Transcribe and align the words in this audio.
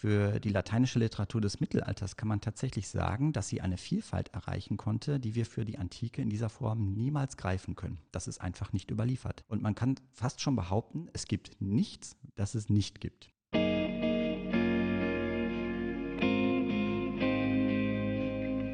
Für 0.00 0.40
die 0.40 0.48
lateinische 0.48 0.98
Literatur 0.98 1.42
des 1.42 1.60
Mittelalters 1.60 2.16
kann 2.16 2.26
man 2.26 2.40
tatsächlich 2.40 2.88
sagen, 2.88 3.34
dass 3.34 3.48
sie 3.48 3.60
eine 3.60 3.76
Vielfalt 3.76 4.32
erreichen 4.32 4.78
konnte, 4.78 5.20
die 5.20 5.34
wir 5.34 5.44
für 5.44 5.66
die 5.66 5.76
Antike 5.76 6.22
in 6.22 6.30
dieser 6.30 6.48
Form 6.48 6.94
niemals 6.94 7.36
greifen 7.36 7.76
können. 7.76 7.98
Das 8.10 8.26
ist 8.26 8.40
einfach 8.40 8.72
nicht 8.72 8.90
überliefert. 8.90 9.44
Und 9.46 9.60
man 9.60 9.74
kann 9.74 9.96
fast 10.10 10.40
schon 10.40 10.56
behaupten, 10.56 11.10
es 11.12 11.26
gibt 11.26 11.60
nichts, 11.60 12.16
das 12.34 12.54
es 12.54 12.70
nicht 12.70 13.02
gibt. 13.02 13.28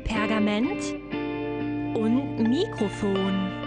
Pergament 0.04 0.94
und 1.96 2.38
Mikrofon. 2.48 3.66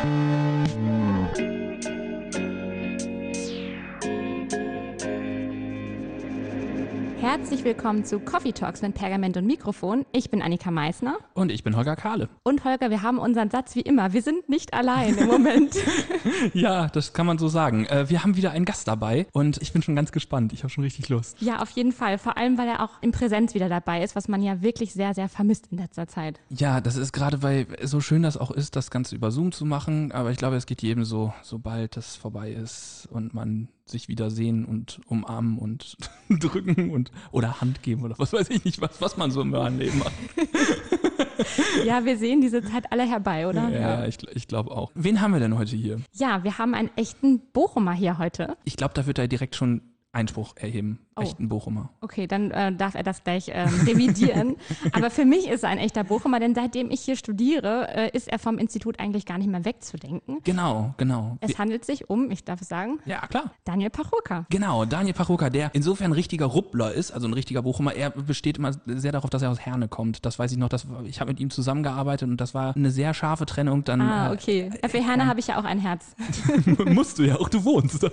Herzlich 7.31 7.63
willkommen 7.63 8.03
zu 8.03 8.19
Coffee 8.19 8.51
Talks 8.51 8.81
mit 8.81 8.93
Pergament 8.93 9.37
und 9.37 9.45
Mikrofon. 9.45 10.05
Ich 10.11 10.29
bin 10.29 10.41
Annika 10.41 10.69
Meissner. 10.69 11.17
Und 11.33 11.49
ich 11.49 11.63
bin 11.63 11.77
Holger 11.77 11.95
Kahle. 11.95 12.27
Und 12.43 12.65
Holger, 12.65 12.89
wir 12.89 13.03
haben 13.03 13.19
unseren 13.19 13.49
Satz 13.49 13.73
wie 13.73 13.79
immer. 13.79 14.11
Wir 14.11 14.21
sind 14.21 14.49
nicht 14.49 14.73
allein 14.73 15.17
im 15.17 15.27
Moment. 15.27 15.75
ja, 16.53 16.89
das 16.89 17.13
kann 17.13 17.25
man 17.25 17.37
so 17.37 17.47
sagen. 17.47 17.85
Äh, 17.85 18.09
wir 18.09 18.25
haben 18.25 18.35
wieder 18.35 18.51
einen 18.51 18.65
Gast 18.65 18.85
dabei 18.85 19.27
und 19.31 19.61
ich 19.61 19.71
bin 19.71 19.81
schon 19.81 19.95
ganz 19.95 20.11
gespannt. 20.11 20.51
Ich 20.51 20.63
habe 20.63 20.71
schon 20.71 20.83
richtig 20.83 21.07
Lust. 21.07 21.41
Ja, 21.41 21.61
auf 21.61 21.69
jeden 21.69 21.93
Fall. 21.93 22.17
Vor 22.17 22.35
allem, 22.35 22.57
weil 22.57 22.67
er 22.67 22.83
auch 22.83 23.01
in 23.01 23.13
Präsenz 23.13 23.53
wieder 23.53 23.69
dabei 23.69 24.03
ist, 24.03 24.13
was 24.13 24.27
man 24.27 24.41
ja 24.41 24.61
wirklich 24.61 24.91
sehr, 24.91 25.13
sehr 25.13 25.29
vermisst 25.29 25.69
in 25.71 25.77
letzter 25.77 26.09
Zeit. 26.09 26.41
Ja, 26.49 26.81
das 26.81 26.97
ist 26.97 27.13
gerade, 27.13 27.41
weil 27.41 27.65
so 27.81 28.01
schön 28.01 28.23
das 28.23 28.35
auch 28.35 28.51
ist, 28.51 28.75
das 28.75 28.91
Ganze 28.91 29.15
über 29.15 29.31
Zoom 29.31 29.53
zu 29.53 29.63
machen. 29.63 30.11
Aber 30.11 30.31
ich 30.31 30.37
glaube, 30.37 30.57
es 30.57 30.65
geht 30.65 30.81
jedem 30.81 31.05
so, 31.05 31.33
sobald 31.43 31.95
das 31.95 32.17
vorbei 32.17 32.51
ist 32.51 33.07
und 33.09 33.33
man 33.33 33.69
sich 33.85 34.07
wieder 34.07 34.29
sehen 34.29 34.65
und 34.65 35.01
umarmen 35.07 35.57
und 35.57 35.97
drücken 36.29 36.91
und 36.91 37.11
oder 37.31 37.61
Hand 37.61 37.83
geben 37.83 38.03
oder 38.03 38.15
was 38.17 38.33
weiß 38.33 38.49
ich 38.49 38.63
nicht, 38.63 38.81
was, 38.81 39.01
was 39.01 39.17
man 39.17 39.31
so 39.31 39.41
im 39.41 39.53
Leben 39.77 39.99
macht. 39.99 40.13
ja, 41.85 42.05
wir 42.05 42.17
sehen 42.17 42.41
diese 42.41 42.63
Zeit 42.63 42.91
alle 42.91 43.03
herbei, 43.03 43.47
oder? 43.47 43.69
Ja, 43.69 43.79
ja. 43.79 44.05
ich, 44.05 44.17
ich 44.33 44.47
glaube 44.47 44.71
auch. 44.71 44.91
Wen 44.95 45.21
haben 45.21 45.33
wir 45.33 45.39
denn 45.39 45.57
heute 45.57 45.75
hier? 45.75 45.99
Ja, 46.13 46.43
wir 46.43 46.57
haben 46.57 46.73
einen 46.73 46.89
echten 46.95 47.39
Bochumer 47.51 47.93
hier 47.93 48.17
heute. 48.17 48.57
Ich 48.63 48.77
glaube, 48.77 48.93
da 48.93 49.05
wird 49.05 49.19
er 49.19 49.27
direkt 49.27 49.55
schon 49.55 49.81
Einspruch 50.13 50.55
erheben. 50.57 50.99
Oh. 51.15 51.21
Echten 51.21 51.49
Bochumer. 51.49 51.89
Okay, 52.01 52.27
dann 52.27 52.51
äh, 52.51 52.73
darf 52.73 52.95
er 52.95 53.03
das 53.03 53.23
gleich 53.23 53.51
ähm, 53.53 53.69
revidieren. 53.85 54.55
Aber 54.93 55.09
für 55.09 55.25
mich 55.25 55.47
ist 55.47 55.63
er 55.63 55.69
ein 55.69 55.77
echter 55.77 56.03
Bochumer, 56.03 56.39
denn 56.39 56.55
seitdem 56.55 56.89
ich 56.89 57.01
hier 57.01 57.15
studiere, 57.15 57.87
äh, 57.89 58.09
ist 58.15 58.27
er 58.29 58.39
vom 58.39 58.57
Institut 58.57 58.99
eigentlich 58.99 59.25
gar 59.25 59.37
nicht 59.37 59.49
mehr 59.49 59.63
wegzudenken. 59.65 60.39
Genau, 60.43 60.93
genau. 60.97 61.37
Es 61.41 61.57
handelt 61.59 61.85
sich 61.85 62.09
um, 62.09 62.31
ich 62.31 62.43
darf 62.43 62.61
es 62.61 62.69
sagen, 62.69 62.99
ja 63.05 63.25
klar, 63.27 63.51
Daniel 63.65 63.89
Pachoka. 63.89 64.45
Genau, 64.49 64.85
Daniel 64.85 65.13
Pachoka, 65.13 65.49
der 65.49 65.71
insofern 65.73 66.11
ein 66.11 66.13
richtiger 66.13 66.45
Ruppler 66.45 66.93
ist, 66.93 67.11
also 67.11 67.27
ein 67.27 67.33
richtiger 67.33 67.61
Bochumer. 67.61 67.93
Er 67.93 68.09
besteht 68.09 68.57
immer 68.57 68.71
sehr 68.85 69.11
darauf, 69.11 69.29
dass 69.29 69.41
er 69.41 69.51
aus 69.51 69.59
Herne 69.59 69.87
kommt. 69.87 70.25
Das 70.25 70.39
weiß 70.39 70.51
ich 70.51 70.57
noch. 70.57 70.69
Das, 70.69 70.87
ich 71.05 71.19
habe 71.19 71.31
mit 71.31 71.39
ihm 71.39 71.49
zusammengearbeitet 71.49 72.29
und 72.29 72.37
das 72.37 72.53
war 72.53 72.75
eine 72.75 72.91
sehr 72.91 73.13
scharfe 73.13 73.45
Trennung. 73.45 73.83
Dann, 73.83 74.01
ah, 74.01 74.29
äh, 74.29 74.33
okay. 74.33 74.71
Äh, 74.81 74.89
Für 74.89 75.05
Herne 75.05 75.27
habe 75.27 75.39
ich 75.39 75.47
ja 75.47 75.59
auch 75.59 75.65
ein 75.65 75.79
Herz. 75.79 76.15
Musst 76.85 77.19
du 77.19 77.23
ja, 77.23 77.35
auch 77.35 77.49
du 77.49 77.63
wohnst 77.63 78.03
da. 78.03 78.09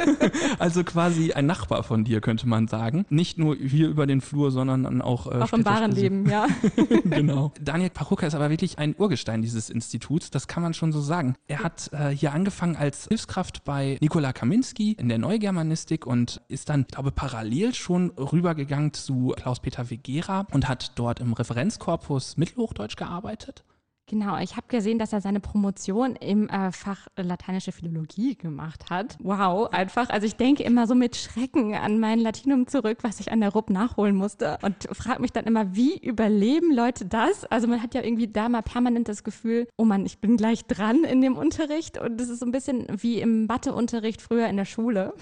also 0.58 0.84
quasi 0.84 1.29
ein 1.36 1.46
Nachbar 1.46 1.82
von 1.82 2.04
dir, 2.04 2.20
könnte 2.20 2.48
man 2.48 2.68
sagen 2.68 3.06
nicht 3.10 3.38
nur 3.38 3.56
hier 3.56 3.88
über 3.88 4.06
den 4.06 4.20
Flur, 4.20 4.50
sondern 4.50 4.84
dann 4.84 5.02
auch 5.02 5.26
äh, 5.26 5.40
Auch 5.40 5.52
im 5.52 5.64
wahren 5.64 5.92
Leben, 5.92 6.28
ja. 6.28 6.46
genau. 7.04 7.52
Daniel 7.60 7.90
Pachuka 7.90 8.26
ist 8.26 8.34
aber 8.34 8.50
wirklich 8.50 8.78
ein 8.78 8.94
Urgestein 8.96 9.42
dieses 9.42 9.70
Instituts, 9.70 10.30
das 10.30 10.48
kann 10.48 10.62
man 10.62 10.74
schon 10.74 10.92
so 10.92 11.00
sagen. 11.00 11.34
Er 11.46 11.62
hat 11.62 11.90
äh, 11.92 12.08
hier 12.08 12.32
angefangen 12.32 12.76
als 12.76 13.08
Hilfskraft 13.08 13.64
bei 13.64 13.98
Nikola 14.00 14.32
Kaminski 14.32 14.92
in 14.92 15.08
der 15.08 15.18
Neugermanistik 15.18 16.06
und 16.06 16.40
ist 16.48 16.68
dann, 16.68 16.82
ich 16.82 16.88
glaube, 16.88 17.12
parallel 17.12 17.74
schon 17.74 18.10
rübergegangen 18.10 18.92
zu 18.92 19.34
Klaus-Peter 19.36 19.90
Vegera 19.90 20.46
und 20.52 20.68
hat 20.68 20.92
dort 20.98 21.20
im 21.20 21.32
Referenzkorpus 21.32 22.36
Mittelhochdeutsch 22.36 22.96
gearbeitet. 22.96 23.64
Genau, 24.10 24.36
ich 24.38 24.56
habe 24.56 24.66
gesehen, 24.66 24.98
dass 24.98 25.12
er 25.12 25.20
seine 25.20 25.38
Promotion 25.38 26.16
im 26.16 26.48
äh, 26.48 26.72
Fach 26.72 27.06
lateinische 27.16 27.70
Philologie 27.70 28.34
gemacht 28.34 28.90
hat. 28.90 29.16
Wow, 29.20 29.72
einfach. 29.72 30.10
Also 30.10 30.26
ich 30.26 30.34
denke 30.34 30.64
immer 30.64 30.88
so 30.88 30.96
mit 30.96 31.14
Schrecken 31.14 31.76
an 31.76 32.00
mein 32.00 32.18
Latinum 32.18 32.66
zurück, 32.66 32.98
was 33.02 33.20
ich 33.20 33.30
an 33.30 33.40
der 33.40 33.50
RUB 33.50 33.70
nachholen 33.70 34.16
musste 34.16 34.58
und 34.62 34.88
frage 34.90 35.22
mich 35.22 35.30
dann 35.30 35.44
immer, 35.44 35.76
wie 35.76 35.96
überleben 35.96 36.74
Leute 36.74 37.06
das? 37.06 37.44
Also 37.44 37.68
man 37.68 37.80
hat 37.80 37.94
ja 37.94 38.02
irgendwie 38.02 38.26
da 38.26 38.48
mal 38.48 38.62
permanent 38.62 39.06
das 39.06 39.22
Gefühl, 39.22 39.68
oh 39.76 39.84
Mann, 39.84 40.04
ich 40.04 40.18
bin 40.18 40.36
gleich 40.36 40.64
dran 40.64 41.04
in 41.04 41.20
dem 41.20 41.36
Unterricht 41.36 41.96
und 41.96 42.20
das 42.20 42.30
ist 42.30 42.40
so 42.40 42.46
ein 42.46 42.50
bisschen 42.50 42.88
wie 42.90 43.20
im 43.20 43.46
Matheunterricht 43.46 44.20
früher 44.22 44.48
in 44.48 44.56
der 44.56 44.64
Schule. 44.64 45.14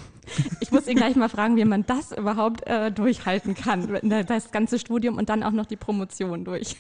Ich 0.61 0.73
muss 0.73 0.87
ihn 0.89 0.97
gleich 0.97 1.15
mal 1.15 1.29
fragen, 1.29 1.57
wie 1.57 1.65
man 1.67 1.85
das 1.85 2.13
überhaupt 2.13 2.67
äh, 2.67 2.91
durchhalten 2.91 3.55
kann, 3.55 4.01
das 4.27 4.51
ganze 4.51 4.79
Studium 4.79 5.19
und 5.19 5.29
dann 5.29 5.43
auch 5.43 5.53
noch 5.53 5.67
die 5.67 5.77
Promotion 5.77 6.47
durch. 6.47 6.77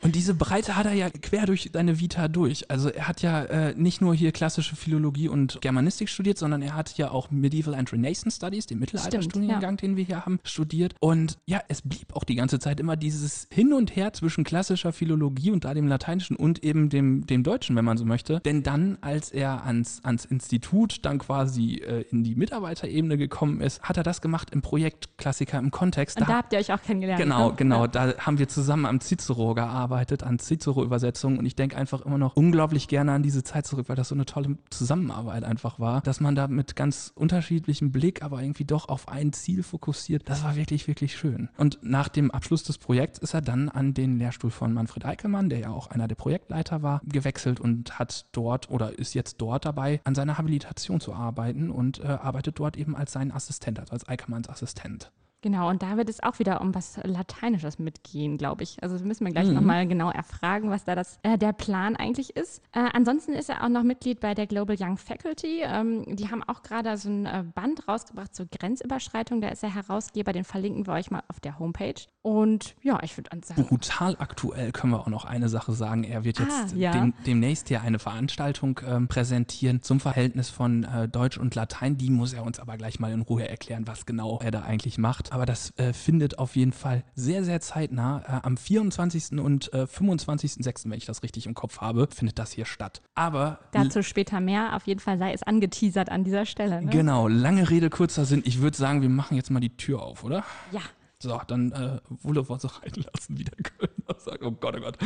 Und 0.00 0.14
diese 0.14 0.34
Breite 0.34 0.76
hat 0.76 0.86
er 0.86 0.94
ja 0.94 1.10
quer 1.10 1.46
durch 1.46 1.70
seine 1.72 2.00
Vita 2.00 2.28
durch. 2.28 2.70
Also 2.70 2.88
er 2.88 3.08
hat 3.08 3.22
ja 3.22 3.44
äh, 3.44 3.74
nicht 3.76 4.00
nur 4.00 4.14
hier 4.14 4.32
klassische 4.32 4.76
Philologie 4.76 5.28
und 5.28 5.60
Germanistik 5.60 6.08
studiert, 6.08 6.38
sondern 6.38 6.62
er 6.62 6.74
hat 6.74 6.96
ja 6.96 7.10
auch 7.10 7.30
Medieval 7.30 7.74
and 7.74 7.92
Renaissance 7.92 8.36
Studies, 8.36 8.66
den 8.66 8.78
Mittelalterstudiengang, 8.78 9.62
ja. 9.62 9.72
den 9.72 9.96
wir 9.96 10.04
hier 10.04 10.24
haben, 10.24 10.40
studiert. 10.44 10.94
Und 11.00 11.38
ja, 11.46 11.60
es 11.68 11.82
blieb 11.82 12.14
auch 12.14 12.24
die 12.24 12.34
ganze 12.34 12.58
Zeit 12.58 12.80
immer 12.80 12.96
dieses 12.96 13.46
Hin 13.52 13.72
und 13.72 13.94
Her 13.94 14.12
zwischen 14.12 14.44
klassischer 14.44 14.92
Philologie 14.92 15.50
und 15.50 15.64
da 15.64 15.74
dem 15.74 15.88
Lateinischen 15.88 16.36
und 16.36 16.64
eben 16.64 16.88
dem, 16.88 17.26
dem 17.26 17.42
Deutschen, 17.42 17.76
wenn 17.76 17.84
man 17.84 17.96
so 17.96 18.04
möchte. 18.04 18.40
Denn 18.40 18.62
dann, 18.62 18.98
als 19.00 19.30
er 19.30 19.64
ans, 19.64 20.00
ans 20.04 20.24
Institut 20.24 21.04
dann 21.04 21.18
quasi 21.18 21.76
äh, 21.76 22.04
in 22.10 22.24
die 22.24 22.34
Mitarbeiterebene 22.34 23.16
gekommen 23.16 23.60
ist, 23.60 23.82
hat 23.82 23.96
er 23.96 24.02
das 24.02 24.20
gemacht 24.20 24.50
im 24.50 24.62
Projekt 24.62 25.18
Klassiker 25.18 25.58
im 25.58 25.70
Kontext. 25.70 26.18
Und 26.18 26.28
da, 26.28 26.32
da 26.32 26.38
habt 26.38 26.52
ihr 26.52 26.58
euch 26.58 26.72
auch 26.72 26.82
kennengelernt. 26.82 27.20
Genau, 27.20 27.50
ne? 27.50 27.54
genau. 27.56 27.82
Ja. 27.82 27.88
Da 27.88 28.14
haben 28.18 28.38
wir 28.38 28.48
zusammen 28.48 28.86
am 28.86 29.00
Cicero 29.00 29.54
gearbeitet 29.54 29.81
gearbeitet 29.82 30.22
an 30.22 30.38
Cicero-Übersetzungen 30.38 31.38
und 31.38 31.46
ich 31.46 31.56
denke 31.56 31.76
einfach 31.76 32.02
immer 32.02 32.18
noch 32.18 32.36
unglaublich 32.36 32.86
gerne 32.86 33.12
an 33.12 33.22
diese 33.24 33.42
Zeit 33.42 33.66
zurück, 33.66 33.88
weil 33.88 33.96
das 33.96 34.08
so 34.08 34.14
eine 34.14 34.26
tolle 34.26 34.56
Zusammenarbeit 34.70 35.42
einfach 35.42 35.80
war, 35.80 36.00
dass 36.02 36.20
man 36.20 36.36
da 36.36 36.46
mit 36.46 36.76
ganz 36.76 37.10
unterschiedlichem 37.16 37.90
Blick, 37.90 38.22
aber 38.22 38.40
irgendwie 38.42 38.64
doch 38.64 38.88
auf 38.88 39.08
ein 39.08 39.32
Ziel 39.32 39.64
fokussiert. 39.64 40.22
Das 40.28 40.44
war 40.44 40.54
wirklich, 40.54 40.86
wirklich 40.86 41.16
schön. 41.16 41.48
Und 41.56 41.80
nach 41.82 42.08
dem 42.08 42.30
Abschluss 42.30 42.62
des 42.62 42.78
Projekts 42.78 43.18
ist 43.18 43.34
er 43.34 43.40
dann 43.40 43.68
an 43.68 43.92
den 43.92 44.18
Lehrstuhl 44.18 44.52
von 44.52 44.72
Manfred 44.72 45.04
Eickelmann, 45.04 45.48
der 45.48 45.58
ja 45.58 45.70
auch 45.70 45.88
einer 45.88 46.06
der 46.06 46.14
Projektleiter 46.14 46.82
war, 46.82 47.00
gewechselt 47.04 47.58
und 47.58 47.98
hat 47.98 48.26
dort 48.30 48.70
oder 48.70 48.96
ist 48.98 49.14
jetzt 49.14 49.40
dort 49.40 49.64
dabei, 49.64 50.00
an 50.04 50.14
seiner 50.14 50.38
Habilitation 50.38 51.00
zu 51.00 51.12
arbeiten 51.12 51.70
und 51.70 51.98
äh, 51.98 52.06
arbeitet 52.06 52.60
dort 52.60 52.76
eben 52.76 52.94
als 52.94 53.10
sein 53.10 53.32
Assistent, 53.32 53.80
also 53.80 53.92
als 53.92 54.08
Eickelmanns 54.08 54.48
Assistent. 54.48 55.10
Genau, 55.42 55.68
und 55.68 55.82
da 55.82 55.96
wird 55.96 56.08
es 56.08 56.22
auch 56.22 56.38
wieder 56.38 56.60
um 56.60 56.72
was 56.72 57.00
Lateinisches 57.02 57.80
mitgehen, 57.80 58.38
glaube 58.38 58.62
ich. 58.62 58.80
Also 58.80 59.04
müssen 59.04 59.26
wir 59.26 59.32
gleich 59.32 59.48
mhm. 59.48 59.54
nochmal 59.54 59.88
genau 59.88 60.08
erfragen, 60.08 60.70
was 60.70 60.84
da 60.84 60.94
das, 60.94 61.18
äh, 61.24 61.36
der 61.36 61.52
Plan 61.52 61.96
eigentlich 61.96 62.36
ist. 62.36 62.62
Äh, 62.70 62.88
ansonsten 62.92 63.32
ist 63.32 63.48
er 63.48 63.64
auch 63.64 63.68
noch 63.68 63.82
Mitglied 63.82 64.20
bei 64.20 64.34
der 64.34 64.46
Global 64.46 64.76
Young 64.78 64.96
Faculty. 64.96 65.62
Ähm, 65.64 66.04
die 66.14 66.30
haben 66.30 66.44
auch 66.44 66.62
gerade 66.62 66.96
so 66.96 67.08
ein 67.08 67.26
äh, 67.26 67.44
Band 67.54 67.88
rausgebracht 67.88 68.36
zur 68.36 68.46
Grenzüberschreitung. 68.46 69.40
Da 69.40 69.48
ist 69.48 69.64
er 69.64 69.74
Herausgeber, 69.74 70.32
den 70.32 70.44
verlinken 70.44 70.86
wir 70.86 70.92
euch 70.92 71.10
mal 71.10 71.24
auf 71.26 71.40
der 71.40 71.58
Homepage. 71.58 71.94
Und 72.22 72.76
ja, 72.82 73.02
ich 73.02 73.16
würde 73.16 73.30
sagen. 73.44 73.64
Brutal 73.64 74.14
aktuell 74.20 74.70
können 74.70 74.92
wir 74.92 75.00
auch 75.00 75.08
noch 75.08 75.24
eine 75.24 75.48
Sache 75.48 75.72
sagen. 75.72 76.04
Er 76.04 76.22
wird 76.22 76.38
jetzt 76.38 76.72
ah, 76.72 76.76
ja. 76.76 76.92
dem, 76.92 77.14
demnächst 77.26 77.66
hier 77.66 77.82
eine 77.82 77.98
Veranstaltung 77.98 78.78
ähm, 78.86 79.08
präsentieren 79.08 79.82
zum 79.82 79.98
Verhältnis 79.98 80.50
von 80.50 80.84
äh, 80.84 81.08
Deutsch 81.08 81.36
und 81.36 81.56
Latein. 81.56 81.96
Die 81.96 82.10
muss 82.10 82.32
er 82.32 82.44
uns 82.44 82.60
aber 82.60 82.76
gleich 82.76 83.00
mal 83.00 83.10
in 83.10 83.22
Ruhe 83.22 83.48
erklären, 83.48 83.88
was 83.88 84.06
genau 84.06 84.38
er 84.40 84.52
da 84.52 84.62
eigentlich 84.62 84.98
macht 84.98 85.31
aber 85.32 85.46
das 85.46 85.76
äh, 85.78 85.94
findet 85.94 86.38
auf 86.38 86.56
jeden 86.56 86.72
Fall 86.72 87.04
sehr, 87.14 87.42
sehr 87.42 87.60
zeitnah. 87.60 88.22
Äh, 88.26 88.46
am 88.46 88.58
24. 88.58 89.38
und 89.40 89.72
äh, 89.72 89.84
25.06., 89.84 90.90
wenn 90.90 90.98
ich 90.98 91.06
das 91.06 91.22
richtig 91.22 91.46
im 91.46 91.54
Kopf 91.54 91.80
habe, 91.80 92.06
findet 92.14 92.38
das 92.38 92.52
hier 92.52 92.66
statt. 92.66 93.00
Aber. 93.14 93.58
Dazu 93.72 94.02
später 94.02 94.40
mehr. 94.40 94.76
Auf 94.76 94.86
jeden 94.86 95.00
Fall 95.00 95.18
sei 95.18 95.32
es 95.32 95.42
angeteasert 95.42 96.10
an 96.10 96.22
dieser 96.22 96.44
Stelle. 96.44 96.82
Ne? 96.82 96.90
Genau. 96.90 97.28
Lange 97.28 97.70
Rede, 97.70 97.88
kurzer 97.88 98.26
Sinn. 98.26 98.42
Ich 98.44 98.60
würde 98.60 98.76
sagen, 98.76 99.00
wir 99.00 99.08
machen 99.08 99.36
jetzt 99.36 99.50
mal 99.50 99.60
die 99.60 99.74
Tür 99.74 100.02
auf, 100.02 100.22
oder? 100.22 100.44
Ja. 100.70 100.82
So, 101.18 101.40
dann 101.46 101.72
äh, 101.72 102.00
wir 102.22 102.50
uns 102.50 102.82
reinlassen, 102.82 103.38
wie 103.38 103.44
der 103.44 103.56
Kölner 103.56 104.18
sagt. 104.20 104.42
Oh 104.42 104.50
Gott, 104.50 104.76
oh 104.76 104.80
Gott. 104.80 104.98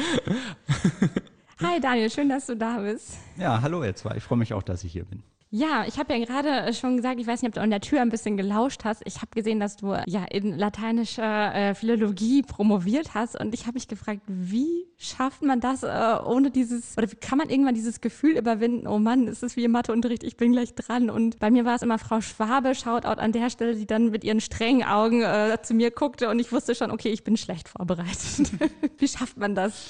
Hi 1.62 1.80
Daniel, 1.80 2.10
schön, 2.10 2.28
dass 2.28 2.46
du 2.46 2.56
da 2.56 2.78
bist. 2.78 3.16
Ja, 3.38 3.62
hallo 3.62 3.84
ihr 3.84 3.94
zwei. 3.94 4.16
Ich 4.16 4.24
freue 4.24 4.38
mich 4.38 4.52
auch, 4.54 4.62
dass 4.62 4.82
ich 4.82 4.92
hier 4.92 5.04
bin. 5.04 5.22
Ja, 5.58 5.86
ich 5.88 5.98
habe 5.98 6.12
ja 6.14 6.22
gerade 6.22 6.74
schon 6.74 6.98
gesagt, 6.98 7.18
ich 7.18 7.26
weiß 7.26 7.40
nicht, 7.40 7.48
ob 7.48 7.54
du 7.54 7.62
an 7.62 7.70
der 7.70 7.80
Tür 7.80 8.02
ein 8.02 8.10
bisschen 8.10 8.36
gelauscht 8.36 8.84
hast. 8.84 9.00
Ich 9.06 9.22
habe 9.22 9.28
gesehen, 9.34 9.58
dass 9.58 9.76
du 9.76 9.96
ja 10.06 10.26
in 10.26 10.58
lateinischer 10.58 11.54
äh, 11.54 11.74
Philologie 11.74 12.42
promoviert 12.42 13.14
hast 13.14 13.40
und 13.40 13.54
ich 13.54 13.62
habe 13.62 13.72
mich 13.72 13.88
gefragt, 13.88 14.20
wie 14.26 14.84
schafft 14.98 15.40
man 15.40 15.60
das 15.60 15.82
äh, 15.82 16.18
ohne 16.26 16.50
dieses, 16.50 16.98
oder 16.98 17.10
wie 17.10 17.16
kann 17.16 17.38
man 17.38 17.48
irgendwann 17.48 17.74
dieses 17.74 18.02
Gefühl 18.02 18.36
überwinden, 18.36 18.86
oh 18.86 18.98
Mann, 18.98 19.28
ist 19.28 19.42
es 19.42 19.56
wie 19.56 19.64
im 19.64 19.70
Matheunterricht, 19.70 20.24
ich 20.24 20.36
bin 20.36 20.52
gleich 20.52 20.74
dran. 20.74 21.08
Und 21.08 21.38
bei 21.38 21.50
mir 21.50 21.64
war 21.64 21.76
es 21.76 21.82
immer 21.82 21.98
Frau 21.98 22.20
Schwabe, 22.20 22.74
Shoutout 22.74 23.18
an 23.18 23.32
der 23.32 23.48
Stelle, 23.48 23.76
die 23.76 23.86
dann 23.86 24.10
mit 24.10 24.24
ihren 24.24 24.42
strengen 24.42 24.84
Augen 24.84 25.22
äh, 25.22 25.56
zu 25.62 25.72
mir 25.72 25.90
guckte 25.90 26.28
und 26.28 26.38
ich 26.38 26.52
wusste 26.52 26.74
schon, 26.74 26.90
okay, 26.90 27.08
ich 27.08 27.24
bin 27.24 27.38
schlecht 27.38 27.70
vorbereitet. 27.70 28.50
wie 28.98 29.08
schafft 29.08 29.38
man 29.38 29.54
das? 29.54 29.86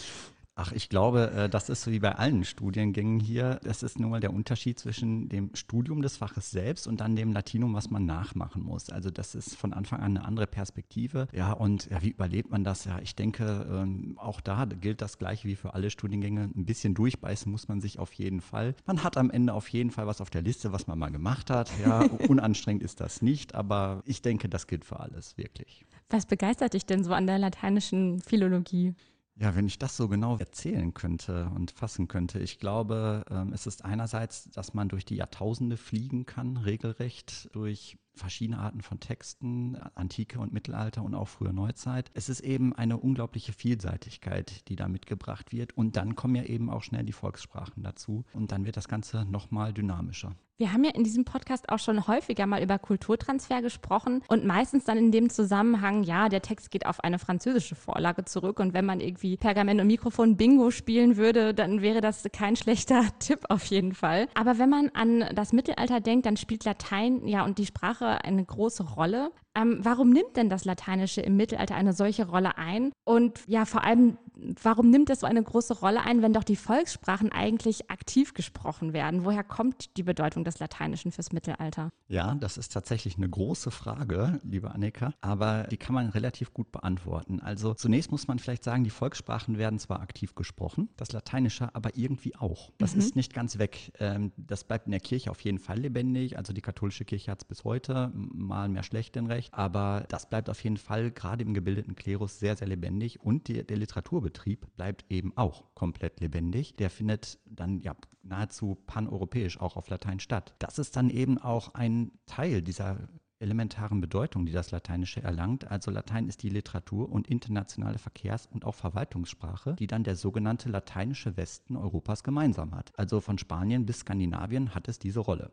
Ach, 0.58 0.72
ich 0.72 0.88
glaube, 0.88 1.30
äh, 1.32 1.48
das 1.50 1.68
ist 1.68 1.82
so 1.82 1.90
wie 1.90 1.98
bei 1.98 2.14
allen 2.14 2.42
Studiengängen 2.42 3.20
hier. 3.20 3.60
Das 3.62 3.82
ist 3.82 4.00
nun 4.00 4.10
mal 4.10 4.20
der 4.20 4.32
Unterschied 4.32 4.78
zwischen 4.78 5.28
dem 5.28 5.54
Studium 5.54 6.00
des 6.00 6.16
Faches 6.16 6.50
selbst 6.50 6.86
und 6.86 7.02
dann 7.02 7.14
dem 7.14 7.34
Latinum, 7.34 7.74
was 7.74 7.90
man 7.90 8.06
nachmachen 8.06 8.62
muss. 8.62 8.88
Also 8.88 9.10
das 9.10 9.34
ist 9.34 9.54
von 9.54 9.74
Anfang 9.74 10.00
an 10.00 10.16
eine 10.16 10.24
andere 10.24 10.46
Perspektive. 10.46 11.28
Ja, 11.32 11.52
und 11.52 11.90
ja, 11.90 12.02
wie 12.02 12.08
überlebt 12.08 12.50
man 12.50 12.64
das? 12.64 12.86
Ja, 12.86 12.98
ich 13.02 13.14
denke, 13.14 13.66
ähm, 13.70 14.14
auch 14.18 14.40
da 14.40 14.64
gilt 14.64 15.02
das 15.02 15.18
gleiche 15.18 15.46
wie 15.46 15.56
für 15.56 15.74
alle 15.74 15.90
Studiengänge. 15.90 16.44
Ein 16.56 16.64
bisschen 16.64 16.94
durchbeißen 16.94 17.52
muss 17.52 17.68
man 17.68 17.82
sich 17.82 17.98
auf 17.98 18.14
jeden 18.14 18.40
Fall. 18.40 18.74
Man 18.86 19.04
hat 19.04 19.18
am 19.18 19.30
Ende 19.30 19.52
auf 19.52 19.68
jeden 19.68 19.90
Fall 19.90 20.06
was 20.06 20.22
auf 20.22 20.30
der 20.30 20.40
Liste, 20.40 20.72
was 20.72 20.86
man 20.86 20.98
mal 20.98 21.10
gemacht 21.10 21.50
hat. 21.50 21.70
Ja, 21.84 22.00
unanstrengend 22.28 22.82
ist 22.82 23.00
das 23.00 23.20
nicht, 23.20 23.54
aber 23.54 24.02
ich 24.06 24.22
denke, 24.22 24.48
das 24.48 24.66
gilt 24.66 24.86
für 24.86 25.00
alles, 25.00 25.36
wirklich. 25.36 25.84
Was 26.08 26.24
begeistert 26.24 26.72
dich 26.72 26.86
denn 26.86 27.04
so 27.04 27.12
an 27.12 27.26
der 27.26 27.38
lateinischen 27.38 28.20
Philologie? 28.20 28.94
Ja, 29.38 29.54
wenn 29.54 29.66
ich 29.66 29.78
das 29.78 29.96
so 29.98 30.08
genau 30.08 30.38
erzählen 30.38 30.94
könnte 30.94 31.50
und 31.54 31.70
fassen 31.70 32.08
könnte. 32.08 32.38
Ich 32.38 32.58
glaube, 32.58 33.22
ähm, 33.30 33.52
es 33.52 33.66
ist 33.66 33.84
einerseits, 33.84 34.50
dass 34.50 34.72
man 34.72 34.88
durch 34.88 35.04
die 35.04 35.16
Jahrtausende 35.16 35.76
fliegen 35.76 36.24
kann, 36.24 36.56
regelrecht 36.56 37.50
durch 37.52 37.98
verschiedene 38.16 38.58
Arten 38.58 38.82
von 38.82 39.00
Texten, 39.00 39.76
Antike 39.94 40.38
und 40.38 40.52
Mittelalter 40.52 41.02
und 41.02 41.14
auch 41.14 41.28
frühe 41.28 41.52
Neuzeit. 41.52 42.10
Es 42.14 42.28
ist 42.28 42.40
eben 42.40 42.74
eine 42.74 42.98
unglaubliche 42.98 43.52
Vielseitigkeit, 43.52 44.68
die 44.68 44.76
da 44.76 44.88
mitgebracht 44.88 45.52
wird. 45.52 45.76
Und 45.76 45.96
dann 45.96 46.16
kommen 46.16 46.34
ja 46.34 46.44
eben 46.44 46.70
auch 46.70 46.82
schnell 46.82 47.04
die 47.04 47.12
Volkssprachen 47.12 47.82
dazu. 47.82 48.24
Und 48.32 48.52
dann 48.52 48.64
wird 48.64 48.76
das 48.76 48.88
Ganze 48.88 49.24
nochmal 49.24 49.72
dynamischer. 49.72 50.34
Wir 50.58 50.72
haben 50.72 50.84
ja 50.84 50.90
in 50.92 51.04
diesem 51.04 51.26
Podcast 51.26 51.68
auch 51.68 51.78
schon 51.78 52.06
häufiger 52.06 52.46
mal 52.46 52.62
über 52.62 52.78
Kulturtransfer 52.78 53.60
gesprochen 53.60 54.22
und 54.28 54.46
meistens 54.46 54.84
dann 54.84 54.96
in 54.96 55.12
dem 55.12 55.28
Zusammenhang, 55.28 56.02
ja, 56.02 56.30
der 56.30 56.40
Text 56.40 56.70
geht 56.70 56.86
auf 56.86 57.04
eine 57.04 57.18
französische 57.18 57.74
Vorlage 57.74 58.24
zurück 58.24 58.58
und 58.58 58.72
wenn 58.72 58.86
man 58.86 59.00
irgendwie 59.00 59.36
Pergament 59.36 59.82
und 59.82 59.86
Mikrofon 59.86 60.38
Bingo 60.38 60.70
spielen 60.70 61.18
würde, 61.18 61.52
dann 61.52 61.82
wäre 61.82 62.00
das 62.00 62.24
kein 62.32 62.56
schlechter 62.56 63.02
Tipp 63.18 63.40
auf 63.50 63.66
jeden 63.66 63.92
Fall. 63.92 64.28
Aber 64.32 64.58
wenn 64.58 64.70
man 64.70 64.88
an 64.94 65.26
das 65.34 65.52
Mittelalter 65.52 66.00
denkt, 66.00 66.24
dann 66.24 66.38
spielt 66.38 66.64
Latein 66.64 67.28
ja 67.28 67.44
und 67.44 67.58
die 67.58 67.66
Sprache 67.66 68.05
eine 68.06 68.44
große 68.44 68.84
Rolle. 68.84 69.30
Ähm, 69.56 69.78
warum 69.82 70.10
nimmt 70.10 70.36
denn 70.36 70.50
das 70.50 70.64
Lateinische 70.64 71.22
im 71.22 71.36
Mittelalter 71.36 71.74
eine 71.74 71.94
solche 71.94 72.28
Rolle 72.28 72.58
ein? 72.58 72.92
Und 73.04 73.40
ja, 73.46 73.64
vor 73.64 73.84
allem, 73.84 74.18
warum 74.62 74.90
nimmt 74.90 75.08
es 75.08 75.20
so 75.20 75.26
eine 75.26 75.42
große 75.42 75.78
Rolle 75.78 76.02
ein, 76.02 76.20
wenn 76.20 76.34
doch 76.34 76.44
die 76.44 76.56
Volkssprachen 76.56 77.32
eigentlich 77.32 77.90
aktiv 77.90 78.34
gesprochen 78.34 78.92
werden? 78.92 79.24
Woher 79.24 79.44
kommt 79.44 79.96
die 79.96 80.02
Bedeutung 80.02 80.44
des 80.44 80.58
Lateinischen 80.58 81.10
fürs 81.10 81.32
Mittelalter? 81.32 81.90
Ja, 82.08 82.34
das 82.34 82.58
ist 82.58 82.72
tatsächlich 82.72 83.16
eine 83.16 83.28
große 83.28 83.70
Frage, 83.70 84.40
liebe 84.44 84.70
Annika, 84.70 85.12
aber 85.20 85.64
die 85.64 85.76
kann 85.78 85.94
man 85.94 86.10
relativ 86.10 86.52
gut 86.52 86.70
beantworten. 86.70 87.40
Also 87.40 87.74
zunächst 87.74 88.10
muss 88.10 88.28
man 88.28 88.38
vielleicht 88.38 88.62
sagen, 88.62 88.84
die 88.84 88.90
Volkssprachen 88.90 89.56
werden 89.56 89.78
zwar 89.78 90.00
aktiv 90.00 90.34
gesprochen, 90.34 90.90
das 90.96 91.12
Lateinische 91.12 91.74
aber 91.74 91.96
irgendwie 91.96 92.36
auch. 92.36 92.72
Das 92.78 92.94
mhm. 92.94 93.00
ist 93.00 93.16
nicht 93.16 93.32
ganz 93.32 93.58
weg. 93.58 93.92
Ähm, 93.98 94.32
das 94.36 94.64
bleibt 94.64 94.86
in 94.86 94.92
der 94.92 95.00
Kirche 95.00 95.30
auf 95.30 95.40
jeden 95.40 95.58
Fall 95.58 95.78
lebendig. 95.78 96.36
Also 96.36 96.52
die 96.52 96.60
katholische 96.60 97.04
Kirche 97.04 97.30
hat 97.30 97.42
es 97.42 97.44
bis 97.44 97.64
heute, 97.64 98.12
mal 98.14 98.68
mehr 98.68 98.82
schlecht 98.82 99.14
denn 99.14 99.26
recht. 99.26 99.45
Aber 99.52 100.04
das 100.08 100.28
bleibt 100.28 100.50
auf 100.50 100.62
jeden 100.62 100.76
Fall 100.76 101.10
gerade 101.10 101.44
im 101.44 101.54
gebildeten 101.54 101.94
Klerus 101.94 102.38
sehr, 102.38 102.56
sehr 102.56 102.68
lebendig. 102.68 103.20
Und 103.20 103.48
die, 103.48 103.64
der 103.64 103.76
Literaturbetrieb 103.76 104.66
bleibt 104.76 105.04
eben 105.10 105.36
auch 105.36 105.64
komplett 105.74 106.20
lebendig. 106.20 106.76
Der 106.76 106.90
findet 106.90 107.38
dann 107.46 107.80
ja 107.80 107.94
nahezu 108.22 108.76
paneuropäisch 108.86 109.60
auch 109.60 109.76
auf 109.76 109.88
Latein 109.88 110.20
statt. 110.20 110.54
Das 110.58 110.78
ist 110.78 110.96
dann 110.96 111.10
eben 111.10 111.38
auch 111.38 111.74
ein 111.74 112.12
Teil 112.26 112.62
dieser 112.62 113.08
elementaren 113.38 114.00
Bedeutung, 114.00 114.46
die 114.46 114.52
das 114.52 114.70
Lateinische 114.70 115.22
erlangt. 115.22 115.70
Also 115.70 115.90
Latein 115.90 116.28
ist 116.28 116.42
die 116.42 116.48
Literatur 116.48 117.10
und 117.10 117.28
internationale 117.28 117.98
Verkehrs- 117.98 118.46
und 118.46 118.64
auch 118.64 118.74
Verwaltungssprache, 118.74 119.74
die 119.74 119.86
dann 119.86 120.04
der 120.04 120.16
sogenannte 120.16 120.68
lateinische 120.68 121.36
Westen 121.36 121.76
Europas 121.76 122.24
gemeinsam 122.24 122.74
hat. 122.74 122.98
Also 122.98 123.20
von 123.20 123.38
Spanien 123.38 123.86
bis 123.86 124.00
Skandinavien 124.00 124.74
hat 124.74 124.88
es 124.88 124.98
diese 124.98 125.20
Rolle. 125.20 125.52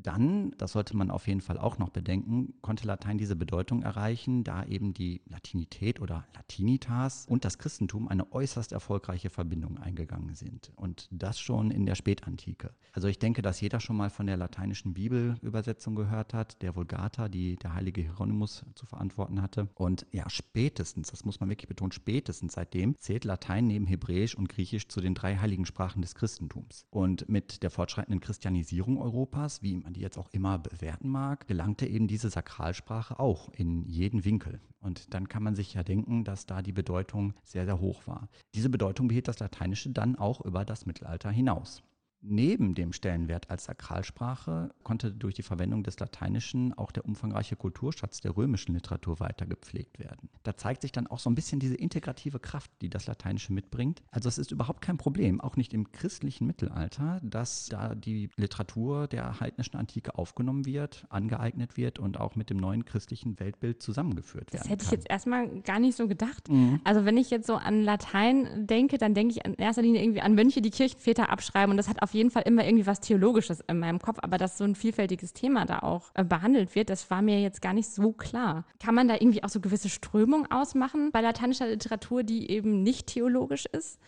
Dann, 0.00 0.52
das 0.58 0.72
sollte 0.72 0.96
man 0.96 1.10
auf 1.10 1.26
jeden 1.26 1.40
Fall 1.40 1.58
auch 1.58 1.78
noch 1.78 1.90
bedenken, 1.90 2.54
konnte 2.60 2.86
Latein 2.86 3.18
diese 3.18 3.36
Bedeutung 3.36 3.82
erreichen, 3.82 4.44
da 4.44 4.64
eben 4.64 4.94
die 4.94 5.22
Latinität 5.26 6.00
oder 6.00 6.26
Latinitas 6.34 7.26
und 7.28 7.44
das 7.44 7.58
Christentum 7.58 8.08
eine 8.08 8.32
äußerst 8.32 8.72
erfolgreiche 8.72 9.30
Verbindung 9.30 9.78
eingegangen 9.78 10.34
sind. 10.34 10.72
Und 10.76 11.08
das 11.10 11.40
schon 11.40 11.70
in 11.70 11.84
der 11.84 11.96
Spätantike. 11.96 12.70
Also 12.92 13.08
ich 13.08 13.18
denke, 13.18 13.42
dass 13.42 13.60
jeder 13.60 13.80
schon 13.80 13.96
mal 13.96 14.10
von 14.10 14.26
der 14.26 14.36
lateinischen 14.36 14.94
Bibelübersetzung 14.94 15.94
gehört 15.94 16.32
hat, 16.32 16.62
der 16.62 16.76
Vulgata, 16.76 17.28
die 17.28 17.56
der 17.56 17.74
heilige 17.74 18.02
Hieronymus 18.02 18.64
zu 18.74 18.86
verantworten 18.86 19.42
hatte. 19.42 19.68
Und 19.74 20.06
ja, 20.12 20.28
spätestens, 20.30 21.10
das 21.10 21.24
muss 21.24 21.40
man 21.40 21.48
wirklich 21.48 21.68
betonen, 21.68 21.92
spätestens 21.92 22.54
seitdem 22.54 22.94
zählt 22.98 23.24
Latein 23.24 23.66
neben 23.66 23.86
Hebräisch 23.86 24.36
und 24.36 24.48
Griechisch 24.48 24.88
zu 24.88 25.00
den 25.00 25.14
drei 25.14 25.36
heiligen 25.36 25.66
Sprachen 25.66 26.02
des 26.02 26.14
Christentums. 26.14 26.86
Und 26.90 27.28
mit 27.28 27.62
der 27.62 27.70
fortschreitenden 27.70 28.20
Christianisierung 28.20 28.98
Europas, 28.98 29.62
wie 29.62 29.82
man 29.88 29.94
die 29.94 30.00
jetzt 30.00 30.18
auch 30.18 30.28
immer 30.32 30.58
bewerten 30.58 31.08
mag, 31.08 31.46
gelangte 31.46 31.86
eben 31.86 32.08
diese 32.08 32.28
Sakralsprache 32.28 33.18
auch 33.18 33.48
in 33.54 33.86
jeden 33.86 34.26
Winkel. 34.26 34.60
Und 34.80 35.14
dann 35.14 35.30
kann 35.30 35.42
man 35.42 35.54
sich 35.54 35.72
ja 35.72 35.82
denken, 35.82 36.24
dass 36.24 36.44
da 36.44 36.60
die 36.60 36.72
Bedeutung 36.72 37.32
sehr, 37.42 37.64
sehr 37.64 37.80
hoch 37.80 38.06
war. 38.06 38.28
Diese 38.54 38.68
Bedeutung 38.68 39.08
behielt 39.08 39.28
das 39.28 39.38
Lateinische 39.38 39.88
dann 39.88 40.16
auch 40.16 40.42
über 40.42 40.66
das 40.66 40.84
Mittelalter 40.84 41.30
hinaus. 41.30 41.82
Neben 42.20 42.74
dem 42.74 42.92
Stellenwert 42.92 43.48
als 43.48 43.64
Sakralsprache 43.64 44.74
konnte 44.82 45.12
durch 45.12 45.34
die 45.34 45.42
Verwendung 45.42 45.84
des 45.84 46.00
Lateinischen 46.00 46.74
auch 46.74 46.90
der 46.90 47.04
umfangreiche 47.04 47.54
Kulturschatz 47.54 48.20
der 48.20 48.36
römischen 48.36 48.74
Literatur 48.74 49.20
weiter 49.20 49.46
gepflegt 49.46 50.00
werden. 50.00 50.28
Da 50.42 50.56
zeigt 50.56 50.82
sich 50.82 50.90
dann 50.90 51.06
auch 51.06 51.20
so 51.20 51.30
ein 51.30 51.36
bisschen 51.36 51.60
diese 51.60 51.76
integrative 51.76 52.40
Kraft, 52.40 52.72
die 52.82 52.90
das 52.90 53.06
Lateinische 53.06 53.52
mitbringt. 53.52 54.02
Also 54.10 54.28
es 54.28 54.38
ist 54.38 54.50
überhaupt 54.50 54.80
kein 54.80 54.98
Problem, 54.98 55.40
auch 55.40 55.56
nicht 55.56 55.72
im 55.72 55.92
christlichen 55.92 56.46
Mittelalter, 56.46 57.20
dass 57.22 57.66
da 57.66 57.94
die 57.94 58.30
Literatur 58.36 59.06
der 59.06 59.38
heidnischen 59.38 59.76
Antike 59.76 60.18
aufgenommen 60.18 60.66
wird, 60.66 61.06
angeeignet 61.10 61.76
wird 61.76 62.00
und 62.00 62.18
auch 62.18 62.34
mit 62.34 62.50
dem 62.50 62.56
neuen 62.56 62.84
christlichen 62.84 63.38
Weltbild 63.38 63.80
zusammengeführt 63.80 64.52
wird. 64.52 64.62
Das 64.64 64.68
hätte 64.68 64.84
kann. 64.84 64.86
ich 64.86 64.90
jetzt 64.98 65.08
erstmal 65.08 65.60
gar 65.60 65.78
nicht 65.78 65.96
so 65.96 66.08
gedacht. 66.08 66.48
Mhm. 66.48 66.80
Also 66.82 67.04
wenn 67.04 67.16
ich 67.16 67.30
jetzt 67.30 67.46
so 67.46 67.54
an 67.54 67.82
Latein 67.82 68.66
denke, 68.66 68.98
dann 68.98 69.14
denke 69.14 69.34
ich 69.34 69.44
in 69.44 69.54
erster 69.54 69.82
Linie 69.82 70.02
irgendwie 70.02 70.20
an 70.20 70.34
Mönche, 70.34 70.60
die 70.60 70.70
Kirchenväter 70.70 71.30
abschreiben 71.30 71.70
und 71.70 71.76
das 71.76 71.88
hat 71.88 72.02
auf 72.02 72.07
jeden 72.14 72.30
Fall 72.30 72.42
immer 72.46 72.64
irgendwie 72.64 72.86
was 72.86 73.00
Theologisches 73.00 73.60
in 73.60 73.78
meinem 73.78 73.98
Kopf, 73.98 74.18
aber 74.22 74.38
dass 74.38 74.58
so 74.58 74.64
ein 74.64 74.74
vielfältiges 74.74 75.32
Thema 75.32 75.64
da 75.64 75.80
auch 75.80 76.10
äh, 76.14 76.24
behandelt 76.24 76.74
wird, 76.74 76.90
das 76.90 77.10
war 77.10 77.22
mir 77.22 77.40
jetzt 77.40 77.62
gar 77.62 77.72
nicht 77.72 77.88
so 77.88 78.12
klar. 78.12 78.64
Kann 78.80 78.94
man 78.94 79.08
da 79.08 79.14
irgendwie 79.14 79.44
auch 79.44 79.48
so 79.48 79.60
gewisse 79.60 79.88
Strömungen 79.88 80.50
ausmachen 80.50 81.10
bei 81.12 81.20
lateinischer 81.20 81.68
Literatur, 81.68 82.22
die 82.22 82.50
eben 82.50 82.82
nicht 82.82 83.06
theologisch 83.08 83.66
ist? 83.66 83.98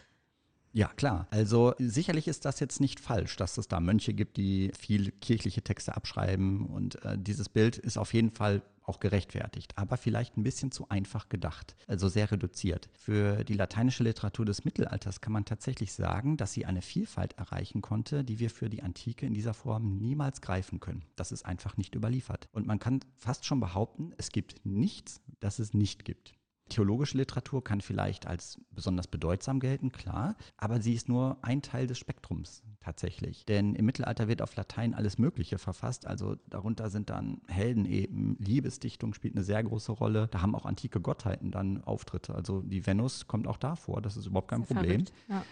Ja, 0.72 0.88
klar. 0.88 1.26
Also 1.30 1.74
sicherlich 1.78 2.28
ist 2.28 2.44
das 2.44 2.60
jetzt 2.60 2.80
nicht 2.80 3.00
falsch, 3.00 3.36
dass 3.36 3.58
es 3.58 3.66
da 3.66 3.80
Mönche 3.80 4.14
gibt, 4.14 4.36
die 4.36 4.70
viel 4.78 5.10
kirchliche 5.10 5.62
Texte 5.62 5.96
abschreiben. 5.96 6.66
Und 6.66 7.04
äh, 7.04 7.18
dieses 7.18 7.48
Bild 7.48 7.76
ist 7.76 7.98
auf 7.98 8.14
jeden 8.14 8.30
Fall 8.30 8.62
auch 8.90 9.00
gerechtfertigt, 9.00 9.78
aber 9.78 9.96
vielleicht 9.96 10.36
ein 10.36 10.42
bisschen 10.42 10.72
zu 10.72 10.88
einfach 10.88 11.28
gedacht, 11.28 11.76
also 11.86 12.08
sehr 12.08 12.30
reduziert. 12.30 12.88
Für 12.92 13.44
die 13.44 13.54
lateinische 13.54 14.02
Literatur 14.02 14.44
des 14.44 14.64
Mittelalters 14.64 15.20
kann 15.20 15.32
man 15.32 15.44
tatsächlich 15.44 15.92
sagen, 15.92 16.36
dass 16.36 16.52
sie 16.52 16.66
eine 16.66 16.82
Vielfalt 16.82 17.34
erreichen 17.34 17.82
konnte, 17.82 18.24
die 18.24 18.40
wir 18.40 18.50
für 18.50 18.68
die 18.68 18.82
Antike 18.82 19.26
in 19.26 19.34
dieser 19.34 19.54
Form 19.54 19.98
niemals 19.98 20.40
greifen 20.40 20.80
können. 20.80 21.04
Das 21.14 21.30
ist 21.30 21.46
einfach 21.46 21.76
nicht 21.76 21.94
überliefert. 21.94 22.48
Und 22.52 22.66
man 22.66 22.80
kann 22.80 23.00
fast 23.16 23.44
schon 23.44 23.60
behaupten, 23.60 24.12
es 24.18 24.32
gibt 24.32 24.66
nichts, 24.66 25.20
das 25.38 25.60
es 25.60 25.72
nicht 25.72 26.04
gibt. 26.04 26.32
Theologische 26.70 27.18
Literatur 27.18 27.62
kann 27.62 27.80
vielleicht 27.80 28.26
als 28.26 28.60
besonders 28.70 29.08
bedeutsam 29.08 29.60
gelten, 29.60 29.92
klar, 29.92 30.36
aber 30.56 30.80
sie 30.80 30.94
ist 30.94 31.08
nur 31.08 31.36
ein 31.42 31.62
Teil 31.62 31.86
des 31.86 31.98
Spektrums 31.98 32.62
tatsächlich. 32.80 33.44
Denn 33.44 33.74
im 33.74 33.84
Mittelalter 33.84 34.28
wird 34.28 34.40
auf 34.40 34.56
Latein 34.56 34.94
alles 34.94 35.18
Mögliche 35.18 35.58
verfasst, 35.58 36.06
also 36.06 36.36
darunter 36.48 36.88
sind 36.88 37.10
dann 37.10 37.42
Helden 37.48 37.84
eben, 37.84 38.36
Liebesdichtung 38.38 39.12
spielt 39.12 39.34
eine 39.34 39.44
sehr 39.44 39.62
große 39.62 39.92
Rolle, 39.92 40.28
da 40.30 40.40
haben 40.42 40.54
auch 40.54 40.64
antike 40.64 41.00
Gottheiten 41.00 41.50
dann 41.50 41.82
Auftritte, 41.84 42.34
also 42.34 42.62
die 42.62 42.86
Venus 42.86 43.26
kommt 43.26 43.46
auch 43.46 43.58
da 43.58 43.76
vor, 43.76 44.00
das 44.00 44.16
ist 44.16 44.26
überhaupt 44.26 44.48
kein 44.48 44.62
ist 44.62 44.68
Problem. 44.68 45.04
Ja. 45.28 45.44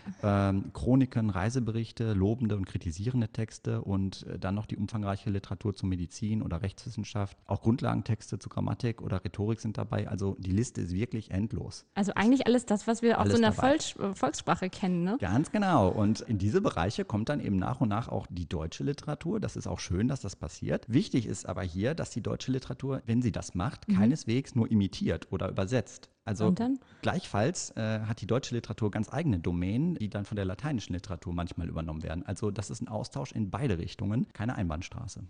Ähm, 0.49 0.73
Chroniken, 0.73 1.31
Reiseberichte, 1.31 2.13
lobende 2.15 2.57
und 2.57 2.65
kritisierende 2.65 3.29
Texte 3.29 3.83
und 3.83 4.25
äh, 4.27 4.39
dann 4.39 4.55
noch 4.55 4.67
die 4.67 4.77
umfangreiche 4.77 5.31
Literatur 5.31 5.75
zur 5.75 5.89
Medizin 5.89 6.43
oder 6.43 6.63
Rechtswissenschaft, 6.63 7.37
auch 7.47 7.61
Grundlagentexte 7.61 8.39
zur 8.39 8.51
Grammatik 8.51 9.03
oder 9.03 9.25
Rhetorik 9.25 9.61
sind 9.61 9.77
dabei, 9.77 10.09
also 10.09 10.37
die 10.39 10.53
Liste 10.53 10.81
ist 10.81 10.93
wirklich 10.93 11.08
wirklich 11.09 11.31
endlos. 11.31 11.87
Also 11.95 12.13
eigentlich 12.15 12.47
alles 12.47 12.67
das, 12.67 12.87
was 12.87 13.03
wir 13.03 13.19
aus 13.19 13.25
Alles 13.25 13.39
so 13.39 13.45
einer 13.45 13.55
dabei. 13.55 13.79
Volks 13.79 14.19
Volkssprache 14.19 14.71
kennen, 14.71 15.05
ne? 15.05 15.17
Ganz 15.21 15.51
genau. 15.51 15.89
Und 15.89 16.21
in 16.21 16.39
diese 16.39 16.61
Bereiche 16.61 17.05
kommt 17.05 17.29
dann 17.29 17.41
eben 17.41 17.57
nach 17.57 17.81
und 17.81 17.89
nach 17.89 18.09
auch 18.09 18.27
die 18.29 18.49
deutsche 18.49 18.85
Literatur. 18.85 19.41
Das 19.41 19.57
ist 19.57 19.67
auch 19.67 19.81
schön, 19.81 20.09
dass 20.09 20.21
das 20.21 20.37
passiert. 20.37 20.85
Wichtig 20.89 21.27
ist 21.27 21.47
aber 21.47 21.63
hier, 21.63 21.95
dass 21.95 22.11
die 22.11 22.23
deutsche 22.23 22.53
Literatur, 22.53 23.03
wenn 23.07 23.23
sie 23.23 23.33
das 23.33 23.55
macht, 23.55 23.89
keineswegs 23.89 24.55
nur 24.55 24.71
imitiert 24.71 25.29
oder 25.31 25.49
übersetzt. 25.49 26.11
Also 26.25 26.55
gleichfalls 27.01 27.71
äh, 27.71 28.01
hat 28.01 28.21
die 28.21 28.27
deutsche 28.27 28.55
Literatur 28.55 28.91
ganz 28.91 29.11
eigene 29.11 29.39
Domänen, 29.39 29.95
die 29.95 30.11
dann 30.11 30.27
von 30.27 30.37
der 30.37 30.45
lateinischen 30.45 30.93
Literatur 30.93 31.33
manchmal 31.33 31.71
übernommen 31.71 32.03
werden. 32.03 32.23
Also 32.27 32.51
das 32.51 32.69
ist 32.69 32.83
ein 32.83 32.89
Austausch 32.89 33.33
in 33.33 33.51
beide 33.51 33.79
Richtungen, 33.79 34.29
keine 34.35 34.55
Einbahnstraße. 34.55 35.25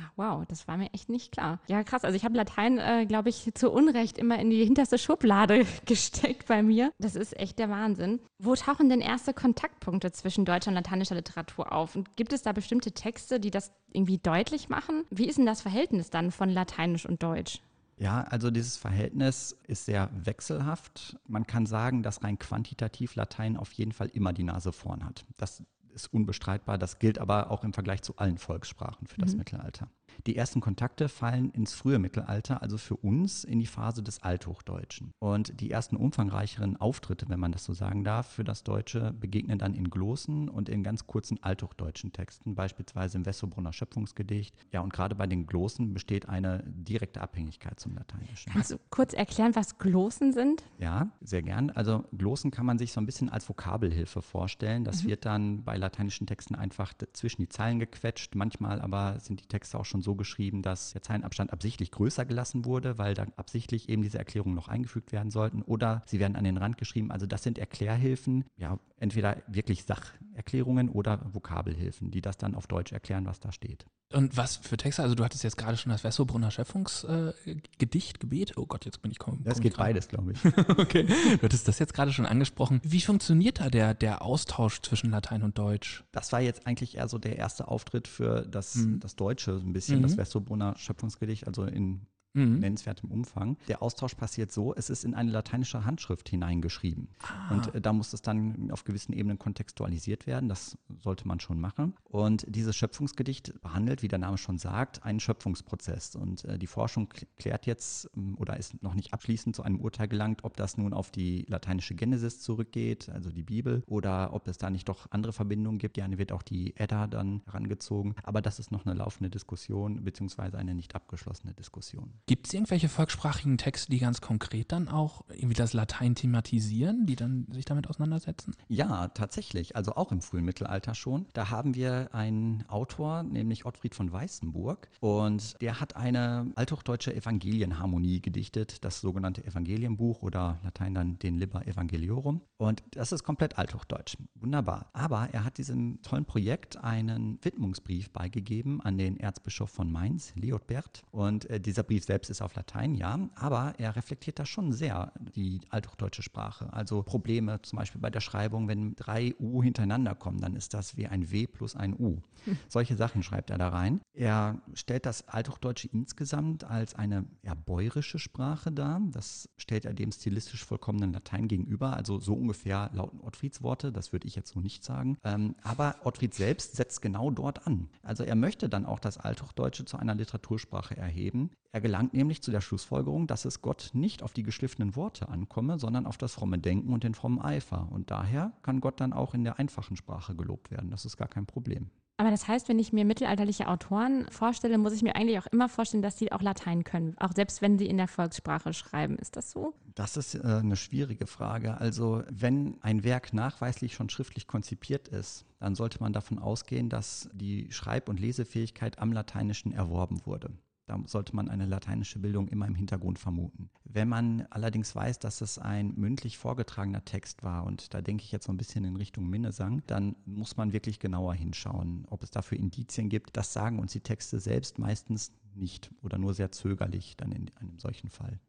Ah, 0.00 0.10
wow, 0.16 0.44
das 0.46 0.66
war 0.68 0.76
mir 0.76 0.92
echt 0.92 1.08
nicht 1.08 1.32
klar. 1.32 1.58
Ja, 1.66 1.82
krass. 1.82 2.04
Also 2.04 2.16
ich 2.16 2.24
habe 2.24 2.36
Latein, 2.36 2.78
äh, 2.78 3.06
glaube 3.06 3.28
ich, 3.28 3.50
zu 3.54 3.70
Unrecht 3.70 4.18
immer 4.18 4.38
in 4.38 4.50
die 4.50 4.64
hinterste 4.64 4.98
Schublade 4.98 5.66
gesteckt 5.86 6.46
bei 6.46 6.62
mir. 6.62 6.92
Das 6.98 7.16
ist 7.16 7.38
echt 7.38 7.58
der 7.58 7.70
Wahnsinn. 7.70 8.20
Wo 8.38 8.54
tauchen 8.54 8.88
denn 8.88 9.00
erste 9.00 9.34
Kontaktpunkte 9.34 10.12
zwischen 10.12 10.44
deutscher 10.44 10.70
und 10.70 10.74
lateinischer 10.74 11.14
Literatur 11.14 11.72
auf? 11.72 11.96
Und 11.96 12.16
gibt 12.16 12.32
es 12.32 12.42
da 12.42 12.52
bestimmte 12.52 12.92
Texte, 12.92 13.40
die 13.40 13.50
das 13.50 13.72
irgendwie 13.92 14.18
deutlich 14.18 14.68
machen? 14.68 15.04
Wie 15.10 15.26
ist 15.26 15.38
denn 15.38 15.46
das 15.46 15.60
Verhältnis 15.60 16.10
dann 16.10 16.30
von 16.30 16.48
Lateinisch 16.48 17.06
und 17.06 17.22
Deutsch? 17.22 17.60
Ja, 17.98 18.22
also 18.22 18.50
dieses 18.50 18.78
Verhältnis 18.78 19.58
ist 19.66 19.84
sehr 19.84 20.08
wechselhaft. 20.14 21.18
Man 21.26 21.46
kann 21.46 21.66
sagen, 21.66 22.02
dass 22.02 22.24
rein 22.24 22.38
quantitativ 22.38 23.14
Latein 23.14 23.58
auf 23.58 23.72
jeden 23.72 23.92
Fall 23.92 24.08
immer 24.08 24.32
die 24.32 24.44
Nase 24.44 24.72
vorn 24.72 25.04
hat. 25.04 25.26
Das 25.36 25.62
ist 25.94 26.12
unbestreitbar. 26.12 26.78
Das 26.78 26.98
gilt 26.98 27.18
aber 27.18 27.50
auch 27.50 27.64
im 27.64 27.72
Vergleich 27.72 28.02
zu 28.02 28.16
allen 28.16 28.38
Volkssprachen 28.38 29.06
für 29.06 29.20
das 29.20 29.34
Mittelalter. 29.34 29.88
Die 30.26 30.36
ersten 30.36 30.60
Kontakte 30.60 31.08
fallen 31.08 31.50
ins 31.50 31.72
frühe 31.72 31.98
Mittelalter, 31.98 32.62
also 32.62 32.78
für 32.78 32.96
uns 32.96 33.44
in 33.44 33.60
die 33.60 33.66
Phase 33.66 34.02
des 34.02 34.22
Althochdeutschen. 34.22 35.12
Und 35.18 35.60
die 35.60 35.70
ersten 35.70 35.96
umfangreicheren 35.96 36.76
Auftritte, 36.76 37.28
wenn 37.28 37.40
man 37.40 37.52
das 37.52 37.64
so 37.64 37.72
sagen 37.72 38.04
darf, 38.04 38.28
für 38.28 38.44
das 38.44 38.64
Deutsche 38.64 39.12
begegnen 39.12 39.58
dann 39.58 39.74
in 39.74 39.90
Glossen 39.90 40.48
und 40.48 40.68
in 40.68 40.82
ganz 40.82 41.06
kurzen 41.06 41.42
althochdeutschen 41.42 42.12
Texten, 42.12 42.54
beispielsweise 42.54 43.18
im 43.18 43.26
Wessobrunner 43.26 43.72
Schöpfungsgedicht. 43.72 44.54
Ja, 44.72 44.80
und 44.80 44.92
gerade 44.92 45.14
bei 45.14 45.26
den 45.26 45.46
Glossen 45.46 45.94
besteht 45.94 46.28
eine 46.28 46.62
direkte 46.66 47.20
Abhängigkeit 47.20 47.80
zum 47.80 47.94
Lateinischen. 47.94 48.52
Kannst 48.52 48.70
du 48.70 48.78
kurz 48.90 49.12
erklären, 49.12 49.54
was 49.54 49.78
Glossen 49.78 50.32
sind? 50.32 50.62
Ja, 50.78 51.10
sehr 51.20 51.42
gern. 51.42 51.70
Also 51.70 52.04
Glossen 52.16 52.50
kann 52.50 52.66
man 52.66 52.78
sich 52.78 52.92
so 52.92 53.00
ein 53.00 53.06
bisschen 53.06 53.28
als 53.28 53.48
Vokabelhilfe 53.48 54.22
vorstellen. 54.22 54.84
Das 54.84 55.04
wird 55.04 55.24
dann 55.24 55.64
bei 55.64 55.76
lateinischen 55.76 56.26
Texten 56.26 56.54
einfach 56.54 56.92
zwischen 57.12 57.42
die 57.42 57.48
Zeilen 57.48 57.78
gequetscht. 57.78 58.34
Manchmal 58.34 58.80
aber 58.80 59.18
sind 59.20 59.40
die 59.40 59.46
Texte 59.46 59.78
auch 59.78 59.84
schon 59.84 59.99
so 60.02 60.14
geschrieben, 60.14 60.62
dass 60.62 60.92
der 60.92 61.02
Zeilenabstand 61.02 61.52
absichtlich 61.52 61.90
größer 61.90 62.24
gelassen 62.24 62.64
wurde, 62.64 62.98
weil 62.98 63.14
da 63.14 63.26
absichtlich 63.36 63.88
eben 63.88 64.02
diese 64.02 64.18
Erklärungen 64.18 64.54
noch 64.54 64.68
eingefügt 64.68 65.12
werden 65.12 65.30
sollten. 65.30 65.62
Oder 65.62 66.02
sie 66.06 66.18
werden 66.20 66.36
an 66.36 66.44
den 66.44 66.56
Rand 66.56 66.78
geschrieben. 66.78 67.10
Also 67.10 67.26
das 67.26 67.42
sind 67.42 67.58
Erklärhilfen, 67.58 68.44
ja, 68.56 68.78
entweder 68.98 69.36
wirklich 69.46 69.84
Sacherklärungen 69.84 70.88
oder 70.88 71.20
Vokabelhilfen, 71.32 72.10
die 72.10 72.20
das 72.20 72.36
dann 72.36 72.54
auf 72.54 72.66
Deutsch 72.66 72.92
erklären, 72.92 73.26
was 73.26 73.40
da 73.40 73.52
steht. 73.52 73.86
Und 74.12 74.36
was 74.36 74.56
für 74.56 74.76
Texte? 74.76 75.02
Also 75.02 75.14
du 75.14 75.24
hattest 75.24 75.44
jetzt 75.44 75.56
gerade 75.56 75.76
schon 75.76 75.92
das 75.92 76.02
Wessobrunner 76.02 76.50
Schöpfungsgedicht, 76.50 78.16
äh, 78.16 78.18
Gebet. 78.18 78.56
Oh 78.56 78.66
Gott, 78.66 78.84
jetzt 78.84 79.02
bin 79.02 79.12
ich 79.12 79.18
kaum. 79.20 79.40
Das 79.44 79.60
geht 79.60 79.76
beides, 79.76 80.08
glaube 80.08 80.32
ich. 80.32 80.40
Okay, 80.80 81.04
du 81.04 81.42
hattest 81.42 81.68
das 81.68 81.78
jetzt 81.78 81.94
gerade 81.94 82.12
schon 82.12 82.26
angesprochen. 82.26 82.80
Wie 82.82 83.00
funktioniert 83.00 83.60
da 83.60 83.70
der, 83.70 83.94
der 83.94 84.22
Austausch 84.22 84.80
zwischen 84.82 85.10
Latein 85.10 85.42
und 85.42 85.58
Deutsch? 85.58 86.04
Das 86.12 86.32
war 86.32 86.40
jetzt 86.40 86.66
eigentlich 86.66 86.96
eher 86.96 87.08
so 87.08 87.18
der 87.18 87.36
erste 87.36 87.68
Auftritt 87.68 88.08
für 88.08 88.42
das, 88.42 88.74
Mhm. 88.76 88.98
das 89.00 89.14
Deutsche, 89.14 89.52
ein 89.52 89.72
bisschen, 89.72 89.89
Mhm. 89.98 90.02
das 90.02 90.16
Wessobrunner 90.16 90.76
Schöpfungsgedicht, 90.76 91.46
also 91.46 91.64
in 91.64 92.06
Mhm. 92.32 92.60
nennenswertem 92.60 93.10
Umfang. 93.10 93.56
Der 93.68 93.82
Austausch 93.82 94.14
passiert 94.14 94.52
so, 94.52 94.74
es 94.74 94.88
ist 94.88 95.04
in 95.04 95.14
eine 95.14 95.30
lateinische 95.32 95.84
Handschrift 95.84 96.28
hineingeschrieben. 96.28 97.08
Ah. 97.22 97.54
Und 97.54 97.74
äh, 97.74 97.80
da 97.80 97.92
muss 97.92 98.12
es 98.12 98.22
dann 98.22 98.70
auf 98.70 98.84
gewissen 98.84 99.12
Ebenen 99.12 99.38
kontextualisiert 99.38 100.26
werden. 100.26 100.48
Das 100.48 100.78
sollte 100.98 101.26
man 101.26 101.40
schon 101.40 101.60
machen. 101.60 101.94
Und 102.04 102.44
dieses 102.48 102.76
Schöpfungsgedicht 102.76 103.60
behandelt, 103.60 104.02
wie 104.02 104.08
der 104.08 104.20
Name 104.20 104.38
schon 104.38 104.58
sagt, 104.58 105.02
einen 105.02 105.18
Schöpfungsprozess. 105.18 106.14
Und 106.14 106.44
äh, 106.44 106.58
die 106.58 106.68
Forschung 106.68 107.08
kl- 107.08 107.26
klärt 107.36 107.66
jetzt 107.66 108.08
ähm, 108.16 108.36
oder 108.38 108.56
ist 108.56 108.80
noch 108.82 108.94
nicht 108.94 109.12
abschließend 109.12 109.56
zu 109.56 109.62
einem 109.64 109.80
Urteil 109.80 110.06
gelangt, 110.06 110.44
ob 110.44 110.56
das 110.56 110.76
nun 110.76 110.92
auf 110.92 111.10
die 111.10 111.44
lateinische 111.48 111.94
Genesis 111.96 112.40
zurückgeht, 112.40 113.08
also 113.08 113.30
die 113.30 113.42
Bibel, 113.42 113.82
oder 113.86 114.32
ob 114.32 114.46
es 114.46 114.58
da 114.58 114.70
nicht 114.70 114.88
doch 114.88 115.08
andere 115.10 115.32
Verbindungen 115.32 115.78
gibt. 115.78 115.94
Gerne 115.94 116.18
wird 116.18 116.30
auch 116.30 116.42
die 116.42 116.76
Edda 116.76 117.08
dann 117.08 117.42
herangezogen. 117.46 118.14
Aber 118.22 118.40
das 118.40 118.60
ist 118.60 118.70
noch 118.70 118.86
eine 118.86 118.94
laufende 118.94 119.30
Diskussion, 119.30 120.04
beziehungsweise 120.04 120.58
eine 120.58 120.74
nicht 120.76 120.94
abgeschlossene 120.94 121.54
Diskussion. 121.54 122.12
Gibt 122.26 122.46
es 122.46 122.54
irgendwelche 122.54 122.88
volkssprachigen 122.88 123.58
Texte, 123.58 123.90
die 123.90 123.98
ganz 123.98 124.20
konkret 124.20 124.72
dann 124.72 124.88
auch 124.88 125.24
irgendwie 125.30 125.54
das 125.54 125.72
Latein 125.72 126.14
thematisieren, 126.14 127.06
die 127.06 127.16
dann 127.16 127.46
sich 127.50 127.64
damit 127.64 127.88
auseinandersetzen? 127.88 128.54
Ja, 128.68 129.08
tatsächlich. 129.08 129.76
Also 129.76 129.94
auch 129.94 130.12
im 130.12 130.20
frühen 130.20 130.44
Mittelalter 130.44 130.94
schon. 130.94 131.26
Da 131.32 131.50
haben 131.50 131.74
wir 131.74 132.14
einen 132.14 132.64
Autor, 132.68 133.22
nämlich 133.22 133.66
Ottfried 133.66 133.94
von 133.94 134.12
Weißenburg. 134.12 134.88
Und 135.00 135.60
der 135.60 135.80
hat 135.80 135.96
eine 135.96 136.52
althochdeutsche 136.54 137.14
Evangelienharmonie 137.14 138.20
gedichtet, 138.20 138.84
das 138.84 139.00
sogenannte 139.00 139.44
Evangelienbuch 139.44 140.22
oder 140.22 140.60
Latein 140.62 140.94
dann 140.94 141.18
den 141.18 141.38
Liber 141.38 141.66
Evangeliorum. 141.66 142.42
Und 142.58 142.82
das 142.92 143.12
ist 143.12 143.24
komplett 143.24 143.58
althochdeutsch. 143.58 144.16
Wunderbar. 144.34 144.90
Aber 144.92 145.28
er 145.32 145.44
hat 145.44 145.58
diesem 145.58 146.00
tollen 146.02 146.24
Projekt 146.24 146.76
einen 146.76 147.38
Widmungsbrief 147.42 148.10
beigegeben 148.10 148.80
an 148.80 148.98
den 148.98 149.16
Erzbischof 149.18 149.70
von 149.70 149.90
Mainz, 149.90 150.32
Leotbert. 150.36 151.02
Und 151.10 151.48
äh, 151.48 151.60
dieser 151.60 151.82
Brief 151.82 152.04
selbst 152.10 152.28
ist 152.28 152.42
auf 152.42 152.56
Latein, 152.56 152.96
ja. 152.96 153.20
Aber 153.36 153.74
er 153.78 153.94
reflektiert 153.94 154.40
da 154.40 154.44
schon 154.44 154.72
sehr 154.72 155.12
die 155.36 155.60
althochdeutsche 155.70 156.24
Sprache. 156.24 156.72
Also 156.72 157.04
Probleme 157.04 157.62
zum 157.62 157.78
Beispiel 157.78 158.00
bei 158.00 158.10
der 158.10 158.20
Schreibung, 158.20 158.66
wenn 158.66 158.96
drei 158.96 159.36
U 159.38 159.62
hintereinander 159.62 160.16
kommen, 160.16 160.40
dann 160.40 160.56
ist 160.56 160.74
das 160.74 160.96
wie 160.96 161.06
ein 161.06 161.30
W 161.30 161.46
plus 161.46 161.76
ein 161.76 161.94
U. 161.94 162.20
Solche 162.68 162.96
Sachen 162.96 163.22
schreibt 163.22 163.50
er 163.50 163.58
da 163.58 163.68
rein. 163.68 164.00
Er 164.12 164.60
stellt 164.74 165.06
das 165.06 165.28
Althochdeutsche 165.28 165.86
insgesamt 165.92 166.64
als 166.64 166.96
eine 166.96 167.26
ja, 167.42 167.54
bäuerische 167.54 168.18
Sprache 168.18 168.72
dar. 168.72 169.00
Das 169.12 169.48
stellt 169.56 169.84
er 169.84 169.94
dem 169.94 170.10
stilistisch 170.10 170.64
vollkommenen 170.64 171.12
Latein 171.12 171.46
gegenüber. 171.46 171.94
Also 171.94 172.18
so 172.18 172.34
ungefähr 172.34 172.90
lauten 172.92 173.20
Ottfrieds 173.20 173.62
Worte. 173.62 173.92
Das 173.92 174.12
würde 174.12 174.26
ich 174.26 174.34
jetzt 174.34 174.52
so 174.52 174.58
nicht 174.58 174.82
sagen. 174.82 175.16
Ähm, 175.22 175.54
aber 175.62 175.94
Ottfried 176.02 176.34
selbst 176.34 176.74
setzt 176.74 177.02
genau 177.02 177.30
dort 177.30 177.68
an. 177.68 177.88
Also 178.02 178.24
er 178.24 178.34
möchte 178.34 178.68
dann 178.68 178.84
auch 178.84 178.98
das 178.98 179.16
Althochdeutsche 179.16 179.84
zu 179.84 179.96
einer 179.96 180.16
Literatursprache 180.16 180.96
erheben. 180.96 181.50
Er 181.72 181.80
gelangt 181.80 181.99
nämlich 182.02 182.42
zu 182.42 182.50
der 182.50 182.60
Schlussfolgerung, 182.60 183.26
dass 183.26 183.44
es 183.44 183.62
Gott 183.62 183.90
nicht 183.92 184.22
auf 184.22 184.32
die 184.32 184.42
geschliffenen 184.42 184.96
Worte 184.96 185.28
ankomme, 185.28 185.78
sondern 185.78 186.06
auf 186.06 186.18
das 186.18 186.34
fromme 186.34 186.58
Denken 186.58 186.92
und 186.92 187.04
den 187.04 187.14
frommen 187.14 187.40
Eifer. 187.40 187.88
Und 187.90 188.10
daher 188.10 188.52
kann 188.62 188.80
Gott 188.80 189.00
dann 189.00 189.12
auch 189.12 189.34
in 189.34 189.44
der 189.44 189.58
einfachen 189.58 189.96
Sprache 189.96 190.34
gelobt 190.34 190.70
werden. 190.70 190.90
Das 190.90 191.04
ist 191.04 191.16
gar 191.16 191.28
kein 191.28 191.46
Problem. 191.46 191.90
Aber 192.20 192.30
das 192.30 192.46
heißt, 192.46 192.68
wenn 192.68 192.78
ich 192.78 192.92
mir 192.92 193.06
mittelalterliche 193.06 193.66
Autoren 193.66 194.26
vorstelle, 194.30 194.76
muss 194.76 194.92
ich 194.92 195.02
mir 195.02 195.16
eigentlich 195.16 195.38
auch 195.38 195.46
immer 195.46 195.70
vorstellen, 195.70 196.02
dass 196.02 196.18
sie 196.18 196.32
auch 196.32 196.42
Latein 196.42 196.84
können, 196.84 197.16
auch 197.16 197.32
selbst 197.34 197.62
wenn 197.62 197.78
sie 197.78 197.86
in 197.86 197.96
der 197.96 198.08
Volkssprache 198.08 198.74
schreiben. 198.74 199.16
Ist 199.16 199.36
das 199.36 199.50
so? 199.52 199.72
Das 199.94 200.18
ist 200.18 200.34
äh, 200.34 200.40
eine 200.42 200.76
schwierige 200.76 201.26
Frage. 201.26 201.78
Also 201.78 202.22
wenn 202.28 202.76
ein 202.82 203.04
Werk 203.04 203.32
nachweislich 203.32 203.94
schon 203.94 204.10
schriftlich 204.10 204.46
konzipiert 204.46 205.08
ist, 205.08 205.46
dann 205.60 205.74
sollte 205.74 206.00
man 206.00 206.12
davon 206.12 206.38
ausgehen, 206.38 206.90
dass 206.90 207.30
die 207.32 207.72
Schreib- 207.72 208.10
und 208.10 208.20
Lesefähigkeit 208.20 208.98
am 208.98 209.12
Lateinischen 209.12 209.72
erworben 209.72 210.20
wurde. 210.26 210.50
Da 210.90 210.98
sollte 211.06 211.36
man 211.36 211.48
eine 211.48 211.66
lateinische 211.66 212.18
Bildung 212.18 212.48
immer 212.48 212.66
im 212.66 212.74
Hintergrund 212.74 213.20
vermuten. 213.20 213.70
Wenn 213.84 214.08
man 214.08 214.44
allerdings 214.50 214.92
weiß, 214.92 215.20
dass 215.20 215.40
es 215.40 215.56
ein 215.56 215.94
mündlich 215.94 216.36
vorgetragener 216.36 217.04
Text 217.04 217.44
war, 217.44 217.64
und 217.64 217.94
da 217.94 218.02
denke 218.02 218.24
ich 218.24 218.32
jetzt 218.32 218.46
so 218.46 218.52
ein 218.52 218.56
bisschen 218.56 218.82
in 218.82 218.96
Richtung 218.96 219.30
Minnesang, 219.30 219.84
dann 219.86 220.16
muss 220.24 220.56
man 220.56 220.72
wirklich 220.72 220.98
genauer 220.98 221.34
hinschauen, 221.34 222.06
ob 222.10 222.24
es 222.24 222.32
dafür 222.32 222.58
Indizien 222.58 223.08
gibt. 223.08 223.36
Das 223.36 223.52
sagen 223.52 223.78
uns 223.78 223.92
die 223.92 224.00
Texte 224.00 224.40
selbst 224.40 224.80
meistens 224.80 225.30
nicht 225.54 225.92
oder 226.02 226.18
nur 226.18 226.34
sehr 226.34 226.50
zögerlich 226.50 227.16
dann 227.16 227.30
in 227.30 227.52
einem 227.54 227.78
solchen 227.78 228.10
Fall. 228.10 228.40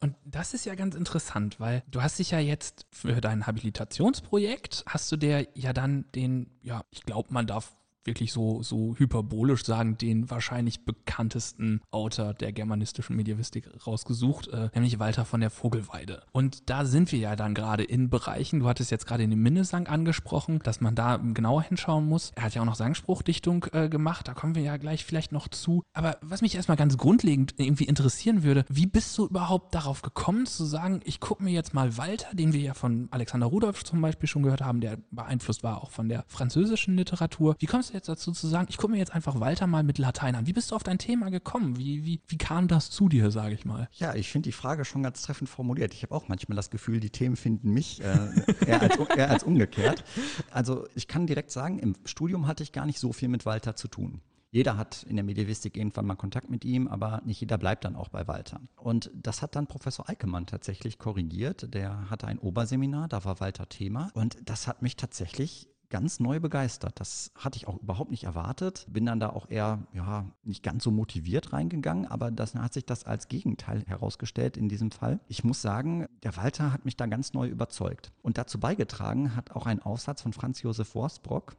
Und 0.00 0.16
das 0.24 0.54
ist 0.54 0.64
ja 0.66 0.74
ganz 0.74 0.96
interessant, 0.96 1.60
weil 1.60 1.84
du 1.88 2.02
hast 2.02 2.18
dich 2.18 2.32
ja 2.32 2.40
jetzt 2.40 2.88
für 2.90 3.20
dein 3.20 3.46
Habilitationsprojekt, 3.46 4.82
hast 4.88 5.12
du 5.12 5.16
dir 5.16 5.46
ja 5.54 5.72
dann 5.72 6.10
den, 6.16 6.50
ja, 6.62 6.84
ich 6.90 7.04
glaube, 7.04 7.32
man 7.32 7.46
darf 7.46 7.76
wirklich 8.04 8.32
so, 8.32 8.62
so 8.62 8.94
hyperbolisch 8.96 9.64
sagen, 9.64 9.98
den 9.98 10.30
wahrscheinlich 10.30 10.84
bekanntesten 10.84 11.80
Autor 11.90 12.34
der 12.34 12.52
germanistischen 12.52 13.16
Medievistik 13.16 13.68
rausgesucht, 13.86 14.48
äh, 14.48 14.70
nämlich 14.74 14.98
Walter 14.98 15.24
von 15.24 15.40
der 15.40 15.50
Vogelweide. 15.50 16.22
Und 16.32 16.68
da 16.70 16.84
sind 16.84 17.12
wir 17.12 17.18
ja 17.18 17.36
dann 17.36 17.54
gerade 17.54 17.84
in 17.84 18.10
Bereichen, 18.10 18.60
du 18.60 18.68
hattest 18.68 18.90
jetzt 18.90 19.06
gerade 19.06 19.22
in 19.22 19.30
dem 19.30 19.42
Minnesang 19.42 19.86
angesprochen, 19.86 20.60
dass 20.62 20.80
man 20.80 20.94
da 20.94 21.16
genauer 21.16 21.62
hinschauen 21.62 22.06
muss. 22.06 22.32
Er 22.34 22.44
hat 22.44 22.54
ja 22.54 22.62
auch 22.62 22.66
noch 22.66 22.74
Sangspruchdichtung 22.74 23.66
äh, 23.72 23.88
gemacht, 23.88 24.28
da 24.28 24.34
kommen 24.34 24.54
wir 24.54 24.62
ja 24.62 24.76
gleich 24.76 25.04
vielleicht 25.04 25.32
noch 25.32 25.48
zu. 25.48 25.82
Aber 25.92 26.18
was 26.20 26.42
mich 26.42 26.54
erstmal 26.54 26.76
ganz 26.76 26.96
grundlegend 26.96 27.54
irgendwie 27.56 27.84
interessieren 27.84 28.42
würde, 28.42 28.64
wie 28.68 28.86
bist 28.86 29.16
du 29.18 29.26
überhaupt 29.26 29.74
darauf 29.74 30.02
gekommen 30.02 30.46
zu 30.46 30.64
sagen, 30.64 31.00
ich 31.04 31.20
gucke 31.20 31.42
mir 31.42 31.52
jetzt 31.52 31.74
mal 31.74 31.96
Walter, 31.96 32.34
den 32.34 32.52
wir 32.52 32.60
ja 32.60 32.74
von 32.74 33.08
Alexander 33.10 33.46
Rudolph 33.46 33.84
zum 33.84 34.00
Beispiel 34.00 34.28
schon 34.28 34.42
gehört 34.42 34.60
haben, 34.60 34.80
der 34.80 34.98
beeinflusst 35.10 35.62
war 35.62 35.82
auch 35.82 35.90
von 35.90 36.08
der 36.08 36.24
französischen 36.28 36.96
Literatur. 36.96 37.56
Wie 37.58 37.66
kommst 37.66 37.90
du 37.90 37.93
jetzt 37.94 38.08
dazu 38.08 38.32
zu 38.32 38.46
sagen, 38.46 38.66
ich 38.68 38.76
gucke 38.76 38.92
mir 38.92 38.98
jetzt 38.98 39.14
einfach 39.14 39.40
Walter 39.40 39.66
mal 39.66 39.82
mit 39.82 39.98
Latein 39.98 40.34
an. 40.34 40.46
Wie 40.46 40.52
bist 40.52 40.70
du 40.70 40.76
auf 40.76 40.82
dein 40.82 40.98
Thema 40.98 41.30
gekommen? 41.30 41.78
Wie, 41.78 42.04
wie, 42.04 42.20
wie 42.26 42.38
kam 42.38 42.68
das 42.68 42.90
zu 42.90 43.08
dir, 43.08 43.30
sage 43.30 43.54
ich 43.54 43.64
mal? 43.64 43.88
Ja, 43.92 44.14
ich 44.14 44.30
finde 44.30 44.48
die 44.48 44.52
Frage 44.52 44.84
schon 44.84 45.02
ganz 45.02 45.22
treffend 45.22 45.48
formuliert. 45.48 45.94
Ich 45.94 46.02
habe 46.02 46.14
auch 46.14 46.28
manchmal 46.28 46.56
das 46.56 46.70
Gefühl, 46.70 47.00
die 47.00 47.10
Themen 47.10 47.36
finden 47.36 47.70
mich 47.70 48.02
äh, 48.02 48.04
eher, 48.66 48.82
als, 48.82 48.98
eher 49.16 49.30
als 49.30 49.44
umgekehrt. 49.44 50.04
Also 50.50 50.86
ich 50.94 51.08
kann 51.08 51.26
direkt 51.26 51.50
sagen, 51.50 51.78
im 51.78 51.94
Studium 52.04 52.46
hatte 52.46 52.62
ich 52.62 52.72
gar 52.72 52.86
nicht 52.86 52.98
so 52.98 53.12
viel 53.12 53.28
mit 53.28 53.46
Walter 53.46 53.76
zu 53.76 53.88
tun. 53.88 54.20
Jeder 54.54 54.76
hat 54.76 55.02
in 55.02 55.16
der 55.16 55.24
Medievistik 55.24 55.76
irgendwann 55.76 56.06
mal 56.06 56.14
Kontakt 56.14 56.48
mit 56.48 56.64
ihm, 56.64 56.86
aber 56.86 57.22
nicht 57.24 57.40
jeder 57.40 57.58
bleibt 57.58 57.84
dann 57.84 57.96
auch 57.96 58.08
bei 58.08 58.28
Walter. 58.28 58.60
Und 58.76 59.10
das 59.12 59.42
hat 59.42 59.56
dann 59.56 59.66
Professor 59.66 60.08
Eikemann 60.08 60.46
tatsächlich 60.46 60.96
korrigiert. 60.96 61.74
Der 61.74 62.08
hatte 62.08 62.28
ein 62.28 62.38
Oberseminar, 62.38 63.08
da 63.08 63.24
war 63.24 63.40
Walter 63.40 63.68
Thema. 63.68 64.12
Und 64.14 64.38
das 64.44 64.68
hat 64.68 64.80
mich 64.80 64.94
tatsächlich 64.94 65.73
ganz 65.90 66.20
neu 66.20 66.40
begeistert. 66.40 66.98
Das 67.00 67.32
hatte 67.36 67.56
ich 67.56 67.68
auch 67.68 67.78
überhaupt 67.78 68.10
nicht 68.10 68.24
erwartet. 68.24 68.86
Bin 68.88 69.06
dann 69.06 69.20
da 69.20 69.30
auch 69.30 69.48
eher, 69.50 69.86
ja, 69.92 70.26
nicht 70.42 70.62
ganz 70.62 70.84
so 70.84 70.90
motiviert 70.90 71.52
reingegangen, 71.52 72.06
aber 72.06 72.30
das 72.30 72.54
hat 72.54 72.72
sich 72.72 72.84
das 72.84 73.04
als 73.04 73.28
Gegenteil 73.28 73.84
herausgestellt 73.86 74.56
in 74.56 74.68
diesem 74.68 74.90
Fall. 74.90 75.20
Ich 75.28 75.44
muss 75.44 75.62
sagen, 75.62 76.06
der 76.22 76.36
Walter 76.36 76.72
hat 76.72 76.84
mich 76.84 76.96
da 76.96 77.06
ganz 77.06 77.32
neu 77.32 77.48
überzeugt. 77.48 78.12
Und 78.22 78.38
dazu 78.38 78.58
beigetragen 78.58 79.36
hat 79.36 79.52
auch 79.52 79.66
ein 79.66 79.80
Aufsatz 79.80 80.22
von 80.22 80.32
Franz 80.32 80.62
Josef 80.62 80.94
Worsbrock, 80.94 81.56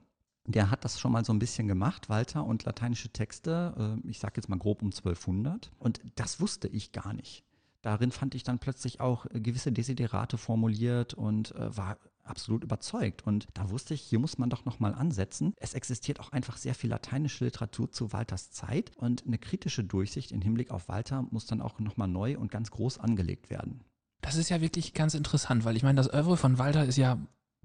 der 0.48 0.70
hat 0.70 0.86
das 0.86 1.00
schon 1.00 1.12
mal 1.12 1.26
so 1.26 1.34
ein 1.34 1.40
bisschen 1.40 1.68
gemacht, 1.68 2.10
Walter, 2.10 2.46
und 2.46 2.66
lateinische 2.66 3.10
Texte, 3.10 4.00
äh, 4.06 4.08
ich 4.08 4.20
sage 4.20 4.34
jetzt 4.38 4.48
mal 4.48 4.60
grob 4.60 4.82
um 4.82 4.92
1200. 4.92 5.72
Und 5.80 6.02
das 6.16 6.40
wusste 6.40 6.68
ich 6.68 6.92
gar 6.92 7.14
nicht. 7.14 7.44
Darin 7.82 8.12
fand 8.12 8.36
ich 8.36 8.44
dann 8.44 8.60
plötzlich 8.60 9.00
auch 9.00 9.26
gewisse 9.32 9.72
Desiderate 9.72 10.38
formuliert 10.38 11.14
und 11.14 11.54
äh, 11.56 11.76
war 11.76 11.98
absolut 12.26 12.64
überzeugt. 12.64 13.26
Und 13.26 13.48
da 13.54 13.70
wusste 13.70 13.94
ich, 13.94 14.02
hier 14.02 14.20
muss 14.20 14.38
man 14.38 14.50
doch 14.50 14.66
nochmal 14.66 14.94
ansetzen. 14.94 15.54
Es 15.58 15.74
existiert 15.74 16.20
auch 16.20 16.32
einfach 16.32 16.58
sehr 16.58 16.76
viel 16.76 16.90
lateinische 16.90 17.46
Literatur 17.46 17.92
zu 17.92 18.14
Walters 18.14 18.52
Zeit 18.52 18.92
und 18.98 19.26
eine 19.26 19.38
kritische 19.38 19.84
Durchsicht 19.84 20.32
im 20.32 20.42
Hinblick 20.42 20.72
auf 20.72 20.88
Walter 20.88 21.26
muss 21.32 21.46
dann 21.46 21.62
auch 21.62 21.80
nochmal 21.80 22.08
neu 22.08 22.38
und 22.38 22.52
ganz 22.52 22.72
groß 22.72 23.00
angelegt 23.00 23.50
werden. 23.50 23.84
Das 24.22 24.36
ist 24.36 24.50
ja 24.50 24.62
wirklich 24.62 24.94
ganz 24.94 25.14
interessant, 25.14 25.66
weil 25.66 25.76
ich 25.76 25.84
meine, 25.84 25.98
das 25.98 26.12
Oeuvre 26.12 26.38
von 26.38 26.58
Walter 26.58 26.86
ist 26.86 26.98
ja 26.98 27.20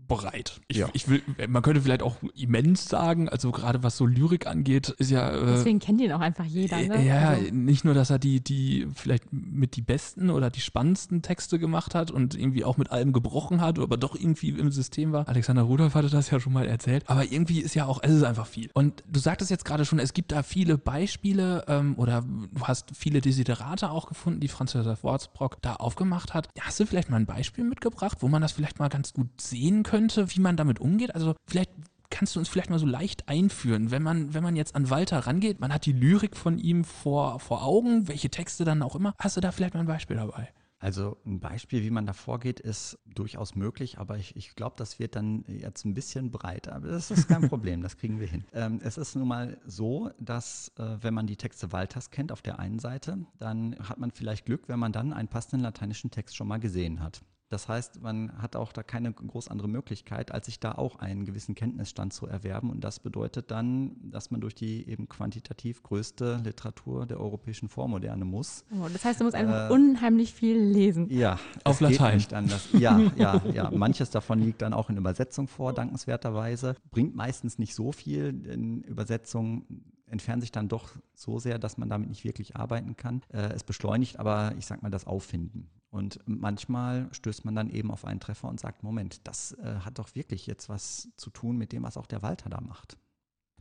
breit. 0.09 0.61
Ich, 0.69 0.79
Ja. 0.79 0.89
ich 0.93 1.09
will, 1.09 1.23
man 1.49 1.63
könnte 1.63 1.81
vielleicht 1.81 2.03
auch 2.03 2.17
immens 2.37 2.89
sagen, 2.89 3.29
also 3.29 3.53
gerade 3.53 3.83
was 3.83 3.97
so 3.97 4.07
Lyrik 4.07 4.47
angeht, 4.47 4.89
ist 4.99 5.11
ja. 5.11 5.31
Äh, 5.31 5.47
Deswegen 5.47 5.79
kennt 5.79 6.01
ihn 6.01 6.13
auch 6.13 6.21
einfach 6.21 6.45
jeder. 6.45 6.81
Ne? 6.81 7.05
Ja, 7.07 7.31
Also, 7.31 7.53
nicht 7.53 7.85
nur, 7.85 7.95
dass 7.95 8.11
er 8.11 8.19
die, 8.19 8.41
die 8.43 8.89
vielleicht 8.95 9.33
mit 9.33 9.77
die 9.77 9.83
besten 9.83 10.31
oder 10.31 10.51
die 10.51 10.61
spannendsten 10.61 11.23
Texte 11.23 11.59
gemacht 11.59 11.95
hat 11.95 12.11
und 12.11 12.35
irgendwie 12.35 12.65
auch 12.65 12.77
mit 12.77 12.91
allem 12.91 13.13
gebrochen 13.13 13.61
hat, 13.61 13.79
aber 13.79 13.97
doch 13.97 14.15
irgendwie 14.17 14.51
im 14.51 14.73
System 14.73 15.13
war. 15.13 15.29
Alexander 15.29 15.63
Rudolph 15.63 15.95
hatte 15.95 16.09
das 16.11 16.31
ja 16.31 16.41
schon 16.41 16.53
mal 16.53 16.67
erzählt. 16.67 17.05
Aber 17.09 17.25
irgendwie 17.31 17.61
ist 17.61 17.75
ja 17.75 17.87
auch, 17.87 18.01
es 18.03 18.13
ist 18.13 18.23
einfach 18.25 18.47
viel. 18.47 18.71
Und 18.75 19.03
du 19.09 19.21
sagtest 19.21 19.51
jetzt 19.51 19.65
gerade 19.65 19.85
schon, 19.85 19.99
es 19.99 20.13
gibt 20.13 20.33
da 20.33 20.43
viele 20.43 20.77
Beispiele 20.79 21.65
ähm, 21.69 21.95
oder 21.97 22.23
du 22.23 22.63
hast 22.67 22.91
viele 22.97 23.21
Desiderate 23.21 23.91
auch 23.91 24.07
gefunden, 24.09 24.41
die 24.41 24.49
Franz 24.49 24.73
Josef 24.73 25.03
Wurzbrock 25.03 25.63
da 25.63 25.75
aufgemacht 25.77 26.35
hat. 26.35 26.49
Hast 26.61 26.81
du 26.81 26.87
vielleicht 26.87 27.11
mal 27.11 27.17
ein 27.17 27.27
Beispiel 27.27 27.65
mitgebracht, 27.65 28.19
wo 28.21 28.29
man 28.29 28.43
das 28.43 28.53
vielleicht 28.53 28.79
mal 28.79 28.89
ganz 28.89 29.13
gut 29.13 29.29
sehen 29.41 29.83
könnte, 29.91 30.35
wie 30.35 30.41
man 30.41 30.57
damit 30.57 30.79
umgeht? 30.79 31.15
Also 31.17 31.35
vielleicht 31.49 31.73
kannst 32.11 32.37
du 32.37 32.39
uns 32.39 32.49
vielleicht 32.49 32.71
mal 32.71 32.79
so 32.79 32.87
leicht 32.87 33.29
einführen, 33.29 33.91
wenn 33.91 34.03
man, 34.03 34.35
wenn 34.35 34.43
man 34.43 34.55
jetzt 34.55 34.77
an 34.77 34.89
Walter 34.89 35.19
rangeht, 35.19 35.59
man 35.59 35.73
hat 35.73 35.85
die 35.85 35.93
Lyrik 35.93 36.37
von 36.37 36.59
ihm 36.59 36.85
vor, 36.85 37.41
vor 37.41 37.65
Augen, 37.65 38.07
welche 38.07 38.31
Texte 38.31 38.65
dann 38.65 38.83
auch 38.83 38.95
immer. 38.95 39.15
Hast 39.19 39.37
du 39.37 39.41
da 39.41 39.51
vielleicht 39.51 39.75
mal 39.75 39.81
ein 39.81 39.87
Beispiel 39.87 40.17
dabei? 40.17 40.49
Also 40.79 41.19
ein 41.27 41.41
Beispiel, 41.41 41.83
wie 41.83 41.91
man 41.91 42.07
da 42.07 42.13
vorgeht, 42.13 42.59
ist 42.61 42.99
durchaus 43.05 43.55
möglich, 43.55 43.99
aber 43.99 44.17
ich, 44.17 44.35
ich 44.35 44.55
glaube, 44.55 44.77
das 44.79 44.99
wird 44.99 45.15
dann 45.15 45.45
jetzt 45.47 45.85
ein 45.85 45.93
bisschen 45.93 46.31
breit. 46.31 46.69
Aber 46.69 46.89
das 46.89 47.11
ist 47.11 47.29
kein 47.29 47.49
Problem, 47.49 47.83
das 47.83 47.97
kriegen 47.97 48.19
wir 48.19 48.29
hin. 48.29 48.45
Ähm, 48.55 48.81
es 48.83 48.97
ist 48.97 49.15
nun 49.17 49.29
mal 49.29 49.61
so, 49.67 50.11
dass 50.19 50.73
äh, 50.79 50.97
wenn 51.01 51.15
man 51.15 51.27
die 51.27 51.37
Texte 51.37 51.73
Walters 51.73 52.11
kennt 52.11 52.33
auf 52.33 52.41
der 52.43 52.61
einen 52.61 52.79
Seite, 52.79 53.19
dann 53.39 53.77
hat 53.81 53.99
man 53.99 54.11
vielleicht 54.11 54.47
Glück, 54.47 54.69
wenn 54.69 54.79
man 54.79 54.93
dann 54.93 55.13
einen 55.13 55.29
passenden 55.29 55.63
lateinischen 55.63 56.11
Text 56.11 56.37
schon 56.37 56.49
mal 56.49 56.61
gesehen 56.61 57.01
hat. 57.01 57.23
Das 57.51 57.69
heißt, 57.69 58.01
man 58.01 58.31
hat 58.41 58.55
auch 58.55 58.73
da 58.73 58.85
keine 58.85 59.13
groß 59.13 59.49
andere 59.49 59.67
Möglichkeit, 59.69 60.31
als 60.31 60.47
sich 60.47 60.61
da 60.61 60.73
auch 60.73 61.01
einen 61.01 61.25
gewissen 61.25 61.57
Kenntnisstand 61.57 62.13
zu 62.13 62.29
erwerben. 62.29 62.71
Und 62.71 62.85
das 62.85 63.01
bedeutet 63.01 63.51
dann, 63.51 63.97
dass 64.11 64.31
man 64.31 64.41
durch 64.41 64.55
die 64.55 64.89
eben 64.89 65.09
quantitativ 65.09 65.83
größte 65.83 66.41
Literatur 66.45 67.07
der 67.07 67.19
europäischen 67.19 67.69
Vormoderne 67.69 68.25
muss. 68.25 68.65
oh, 68.73 68.87
das 68.93 69.05
heißt, 69.05 69.19
du 69.21 69.25
musst 69.25 69.35
einfach 69.35 69.69
Äh, 69.69 69.73
unheimlich 69.73 70.33
viel 70.33 70.57
lesen. 70.59 71.11
Ja, 71.11 71.41
Auf 71.65 71.81
es 71.81 71.89
geht 71.89 71.99
Latein. 71.99 72.15
nicht 72.19 72.33
anders. 72.33 72.69
Ja, 72.73 73.01
ja, 73.17 73.43
ja. 73.53 73.69
Manches 73.73 74.11
davon 74.11 74.39
liegt 74.41 74.63
dann 74.63 74.73
auch 74.73 74.89
in 74.89 74.97
Übersetzung 74.97 75.49
vor, 75.49 75.73
dankenswerterweise. 75.73 76.77
Bringt 76.93 77.17
meistens 77.17 77.59
nicht 77.59 77.75
so 77.75 77.91
viel, 77.91 78.33
denn 78.33 78.83
Übersetzungen 78.83 79.83
entfernen 80.07 80.41
sich 80.41 80.53
dann 80.53 80.69
doch 80.69 80.91
so 81.15 81.41
sehr, 81.41 81.59
dass 81.59 81.79
man 81.79 81.89
damit 81.89 82.09
nicht 82.11 82.23
wirklich 82.25 82.55
arbeiten 82.55 82.97
kann. 82.97 83.23
Äh, 83.33 83.53
es 83.55 83.65
beschleunigt 83.65 84.21
aber, 84.21 84.55
ich 84.57 84.67
sag 84.67 84.83
mal, 84.83 84.91
das 84.91 85.07
Auffinden. 85.07 85.69
Und 85.91 86.21
manchmal 86.25 87.09
stößt 87.13 87.45
man 87.45 87.55
dann 87.55 87.69
eben 87.69 87.91
auf 87.91 88.05
einen 88.05 88.21
Treffer 88.21 88.49
und 88.49 88.61
sagt, 88.61 88.83
Moment, 88.83 89.27
das 89.27 89.53
äh, 89.55 89.81
hat 89.81 89.99
doch 89.99 90.15
wirklich 90.15 90.47
jetzt 90.47 90.69
was 90.69 91.09
zu 91.17 91.31
tun 91.31 91.57
mit 91.57 91.73
dem, 91.73 91.83
was 91.83 91.97
auch 91.97 92.07
der 92.07 92.23
Walter 92.23 92.49
da 92.49 92.61
macht. 92.61 92.97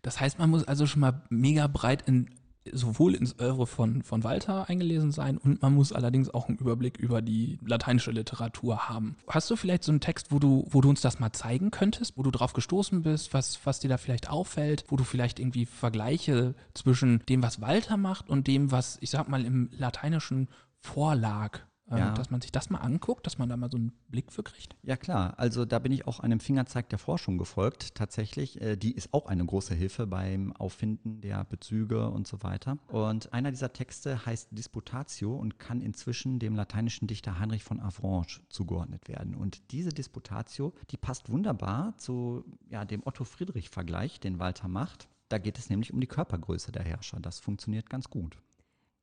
Das 0.04 0.20
heißt, 0.20 0.40
man 0.40 0.50
muss 0.50 0.64
also 0.64 0.86
schon 0.86 1.02
mal 1.02 1.24
mega 1.30 1.68
breit 1.68 2.08
in 2.08 2.30
sowohl 2.72 3.16
ins 3.16 3.40
Oeuvre 3.40 3.68
von, 3.68 4.04
von 4.04 4.24
Walter 4.24 4.70
eingelesen 4.70 5.12
sein 5.12 5.38
und 5.38 5.62
man 5.62 5.74
muss 5.74 5.92
allerdings 5.92 6.30
auch 6.30 6.48
einen 6.48 6.58
Überblick 6.58 6.98
über 6.98 7.22
die 7.22 7.58
lateinische 7.66 8.12
Literatur 8.12 8.90
haben. 8.90 9.16
Hast 9.28 9.50
du 9.50 9.56
vielleicht 9.56 9.84
so 9.84 9.92
einen 9.92 10.02
Text, 10.02 10.32
wo 10.32 10.40
du, 10.40 10.68
wo 10.70 10.82
du 10.82 10.90
uns 10.90 11.02
das 11.02 11.20
mal 11.20 11.32
zeigen 11.32 11.72
könntest, 11.72 12.18
wo 12.18 12.24
du 12.24 12.32
drauf 12.32 12.54
gestoßen 12.54 13.02
bist, 13.02 13.34
was, 13.34 13.60
was 13.66 13.80
dir 13.80 13.88
da 13.88 13.98
vielleicht 13.98 14.30
auffällt, 14.30 14.86
wo 14.90 14.98
du 14.98 15.04
vielleicht 15.04 15.40
irgendwie 15.40 15.66
Vergleiche 15.66 16.54
zwischen 16.74 17.24
dem, 17.28 17.42
was 17.42 17.62
Walter 17.62 17.98
macht 17.98 18.30
und 18.30 18.48
dem, 18.48 18.72
was, 18.72 18.98
ich 19.02 19.10
sag 19.10 19.30
mal, 19.30 19.46
im 19.46 19.70
Lateinischen 19.72 20.50
vorlag, 20.80 21.62
Ja. 21.98 22.14
dass 22.14 22.30
man 22.30 22.42
sich 22.42 22.52
das 22.52 22.70
mal 22.70 22.80
anguckt, 22.80 23.26
dass 23.26 23.38
man 23.38 23.50
da 23.50 23.58
mal 23.58 23.72
so 23.72 23.78
einen 23.78 23.94
Blick 24.10 24.32
für 24.32 24.44
kriegt? 24.44 24.76
Ja 24.84 24.98
klar, 24.98 25.34
also 25.38 25.66
da 25.66 25.80
bin 25.80 25.92
ich 25.92 26.08
auch 26.08 26.20
einem 26.20 26.40
Fingerzeig 26.40 26.90
der 26.90 27.00
Forschung 27.00 27.38
gefolgt, 27.38 27.96
tatsächlich. 27.96 28.62
Äh, 28.62 28.76
Die 28.78 28.92
ist 28.92 29.14
auch 29.14 29.26
eine 29.28 29.46
große 29.46 29.74
Hilfe 29.74 30.08
beim 30.08 30.56
Auffinden 30.56 31.22
der 31.22 31.44
Bezüge 31.46 32.10
und 32.10 32.28
so 32.28 32.44
weiter. 32.44 32.78
Und 32.88 33.34
einer 33.34 33.52
dieser 33.52 33.74
Texte 33.74 34.26
heißt 34.26 34.50
Disputatio 34.52 35.36
und 35.36 35.60
kann 35.60 35.82
inzwischen 35.82 36.40
dem 36.40 36.56
lateinischen 36.56 37.08
Dichter 37.08 37.40
Heinrich 37.40 37.64
von 37.64 37.80
Avranches 37.80 38.42
zugeordnet 38.50 39.08
werden. 39.08 39.36
Und 39.36 39.72
diese 39.72 39.90
Disputatio, 39.90 40.74
die 40.92 40.98
passt 40.98 41.30
wunderbar 41.30 41.98
zu 41.98 42.44
ja, 42.70 42.86
dem 42.86 43.02
Otto-Friedrich-Vergleich, 43.06 44.20
den 44.20 44.40
Walter 44.40 44.68
macht. 44.68 45.08
Da 45.30 45.38
geht 45.38 45.58
es 45.60 45.70
nämlich 45.70 45.94
um 45.94 46.02
die 46.02 46.08
Körpergröße 46.08 46.72
der 46.72 46.84
Herrscher. 46.84 47.20
Das 47.20 47.40
funktioniert 47.40 47.90
ganz 47.90 48.10
gut. 48.10 48.38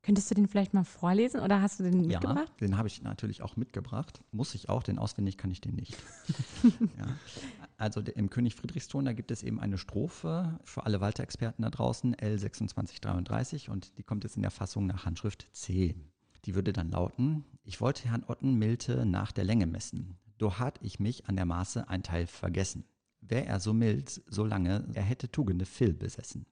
Könntest 0.06 0.30
du 0.30 0.36
den 0.36 0.46
vielleicht 0.46 0.72
mal 0.72 0.84
vorlesen 0.84 1.40
oder 1.40 1.60
hast 1.60 1.80
du 1.80 1.82
den 1.82 2.02
mitgebracht? 2.02 2.52
Ja, 2.60 2.66
den 2.68 2.76
habe 2.76 2.86
ich 2.86 3.02
natürlich 3.02 3.42
auch 3.42 3.56
mitgebracht. 3.56 4.22
Muss 4.30 4.54
ich 4.54 4.68
auch, 4.68 4.84
denn 4.84 5.00
auswendig 5.00 5.36
kann 5.36 5.50
ich 5.50 5.60
den 5.60 5.74
nicht. 5.74 5.96
ja. 6.96 7.08
Also 7.76 8.00
im 8.02 8.30
König 8.30 8.54
Friedrichsthon, 8.54 9.04
da 9.04 9.12
gibt 9.12 9.32
es 9.32 9.42
eben 9.42 9.58
eine 9.58 9.78
Strophe 9.78 10.60
für 10.62 10.86
alle 10.86 11.00
Walter-Experten 11.00 11.62
da 11.62 11.70
draußen, 11.70 12.14
L2633, 12.14 13.68
und 13.68 13.98
die 13.98 14.04
kommt 14.04 14.22
jetzt 14.22 14.36
in 14.36 14.42
der 14.42 14.52
Fassung 14.52 14.86
nach 14.86 15.06
Handschrift 15.06 15.48
C. 15.52 15.96
Die 16.44 16.54
würde 16.54 16.72
dann 16.72 16.92
lauten, 16.92 17.44
ich 17.64 17.80
wollte 17.80 18.08
Herrn 18.08 18.22
Otten 18.28 18.54
Milte 18.54 19.06
nach 19.06 19.32
der 19.32 19.42
Länge 19.42 19.66
messen, 19.66 20.20
doch 20.38 20.60
hat 20.60 20.78
ich 20.82 21.00
mich 21.00 21.28
an 21.28 21.34
der 21.34 21.46
Maße 21.46 21.88
ein 21.88 22.04
Teil 22.04 22.28
vergessen. 22.28 22.84
Wär 23.22 23.48
er 23.48 23.58
so 23.58 23.72
mild, 23.72 24.22
so 24.28 24.44
lange, 24.44 24.88
er 24.94 25.02
hätte 25.02 25.32
Tugende 25.32 25.66
viel 25.66 25.94
besessen. 25.94 26.46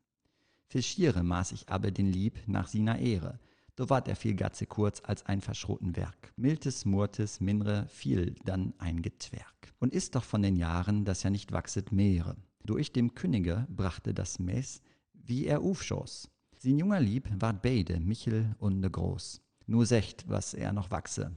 Viel 0.75 0.83
Schiere 0.83 1.23
maß 1.23 1.53
ich 1.53 1.69
aber 1.69 1.93
den 1.93 2.11
Lieb 2.11 2.37
nach 2.49 2.67
sina 2.67 2.99
Ehre. 2.99 3.39
Do 3.77 3.91
ward 3.91 4.09
er 4.09 4.17
viel 4.17 4.35
gatze 4.35 4.67
kurz 4.67 5.01
als 5.05 5.25
ein 5.25 5.41
verschroten 5.41 5.95
Werk. 5.95 6.33
Miltes, 6.35 6.85
murtes, 6.85 7.41
minre, 7.41 7.87
viel 7.87 8.35
dann 8.45 8.75
ein 8.79 9.01
Getwerk. 9.01 9.73
Und 9.79 9.95
ist 9.95 10.17
doch 10.17 10.25
von 10.25 10.43
den 10.43 10.57
Jahren, 10.57 11.05
dass 11.05 11.23
ja 11.23 11.31
nicht 11.31 11.53
wachset 11.53 11.93
Meere. 11.93 12.35
Durch 12.65 12.93
dem 12.93 13.15
Könige 13.15 13.69
brachte 13.71 14.15
das 14.15 14.41
Mess, 14.41 14.83
wie 15.13 15.47
er 15.47 15.61
aufschoss. 15.61 16.29
Sin 16.59 16.77
junger 16.77 16.99
Lieb 16.99 17.29
ward 17.39 17.63
beide, 17.63 18.01
Michel 18.01 18.57
und 18.59 18.81
ne 18.81 18.91
Groß. 18.91 19.43
Nur 19.67 19.87
secht, 19.87 20.29
was 20.29 20.55
er 20.55 20.73
noch 20.73 20.91
wachse. 20.91 21.31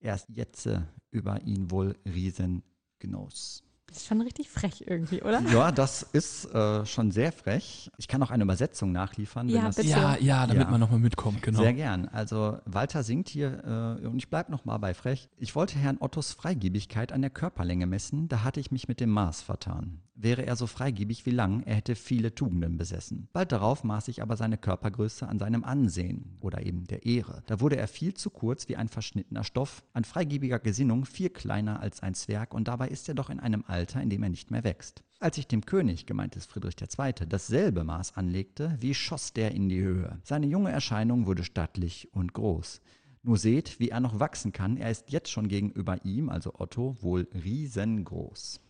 Erst 0.00 0.30
jetze 0.30 0.88
über 1.10 1.42
ihn 1.42 1.70
wohl 1.70 1.94
Riesen 2.06 2.62
genoss. 2.98 3.62
Das 3.62 3.67
ist 3.90 4.06
schon 4.06 4.20
richtig 4.20 4.50
frech 4.50 4.84
irgendwie, 4.86 5.22
oder? 5.22 5.40
Ja, 5.52 5.72
das 5.72 6.02
ist 6.02 6.44
äh, 6.54 6.84
schon 6.86 7.10
sehr 7.10 7.32
frech. 7.32 7.90
Ich 7.96 8.08
kann 8.08 8.22
auch 8.22 8.30
eine 8.30 8.44
Übersetzung 8.44 8.92
nachliefern. 8.92 9.48
Ja, 9.48 9.66
das 9.66 9.76
bitte. 9.76 9.88
Ja, 9.88 10.16
ja, 10.18 10.46
damit 10.46 10.64
Ja. 10.64 10.70
man 10.70 10.80
nochmal 10.80 10.98
mitkommt, 11.00 11.42
genau. 11.42 11.60
Sehr 11.60 11.72
gern. 11.74 12.06
Also 12.08 12.58
Walter 12.64 13.02
singt 13.02 13.28
hier, 13.28 13.98
äh, 14.02 14.06
und 14.06 14.18
ich 14.18 14.28
bleib 14.28 14.48
noch 14.50 14.64
mal 14.64 14.78
bei 14.78 14.94
frech. 14.94 15.28
Ich 15.38 15.54
wollte 15.54 15.78
Herrn 15.78 15.96
Ottos 16.00 16.32
Freigebigkeit 16.32 17.12
an 17.12 17.20
der 17.22 17.30
Körperlänge 17.30 17.86
messen, 17.86 18.28
da 18.28 18.44
hatte 18.44 18.60
ich 18.60 18.70
mich 18.70 18.88
mit 18.88 19.00
dem 19.00 19.10
Maß 19.10 19.42
vertan. 19.42 20.00
Wäre 20.20 20.44
er 20.44 20.56
so 20.56 20.66
freigebig 20.66 21.24
wie 21.26 21.30
lang, 21.30 21.62
er 21.62 21.76
hätte 21.76 21.94
viele 21.94 22.34
Tugenden 22.34 22.76
besessen. 22.76 23.28
Bald 23.32 23.52
darauf 23.52 23.84
maß 23.84 24.06
sich 24.06 24.20
aber 24.20 24.36
seine 24.36 24.58
Körpergröße 24.58 25.28
an 25.28 25.38
seinem 25.38 25.64
Ansehen 25.64 26.36
oder 26.40 26.66
eben 26.66 26.84
der 26.86 27.06
Ehre. 27.06 27.42
Da 27.46 27.60
wurde 27.60 27.76
er 27.76 27.88
viel 27.88 28.14
zu 28.14 28.30
kurz 28.30 28.68
wie 28.68 28.76
ein 28.76 28.88
verschnittener 28.88 29.44
Stoff, 29.44 29.84
an 29.92 30.04
freigebiger 30.04 30.58
Gesinnung 30.58 31.04
viel 31.04 31.30
kleiner 31.30 31.80
als 31.80 32.02
ein 32.02 32.14
Zwerg 32.14 32.52
und 32.52 32.68
dabei 32.68 32.88
ist 32.88 33.08
er 33.08 33.14
doch 33.14 33.30
in 33.30 33.40
einem 33.40 33.64
Alter, 33.66 34.02
in 34.02 34.10
dem 34.10 34.22
er 34.22 34.28
nicht 34.28 34.50
mehr 34.50 34.64
wächst. 34.64 35.02
Als 35.20 35.36
sich 35.36 35.48
dem 35.48 35.66
König, 35.66 36.06
gemeint 36.06 36.36
ist 36.36 36.50
Friedrich 36.50 36.76
II., 36.80 37.26
dasselbe 37.28 37.84
Maß 37.84 38.16
anlegte, 38.16 38.76
wie 38.80 38.94
schoss 38.94 39.32
der 39.32 39.52
in 39.52 39.68
die 39.68 39.80
Höhe. 39.80 40.18
Seine 40.22 40.46
junge 40.46 40.70
Erscheinung 40.70 41.26
wurde 41.26 41.44
stattlich 41.44 42.08
und 42.12 42.34
groß. 42.34 42.80
Nur 43.22 43.36
seht, 43.36 43.80
wie 43.80 43.88
er 43.88 44.00
noch 44.00 44.20
wachsen 44.20 44.52
kann. 44.52 44.76
Er 44.76 44.90
ist 44.90 45.10
jetzt 45.10 45.30
schon 45.30 45.48
gegenüber 45.48 46.04
ihm, 46.04 46.28
also 46.28 46.54
Otto, 46.54 46.96
wohl 47.00 47.28
riesengroß. 47.34 48.60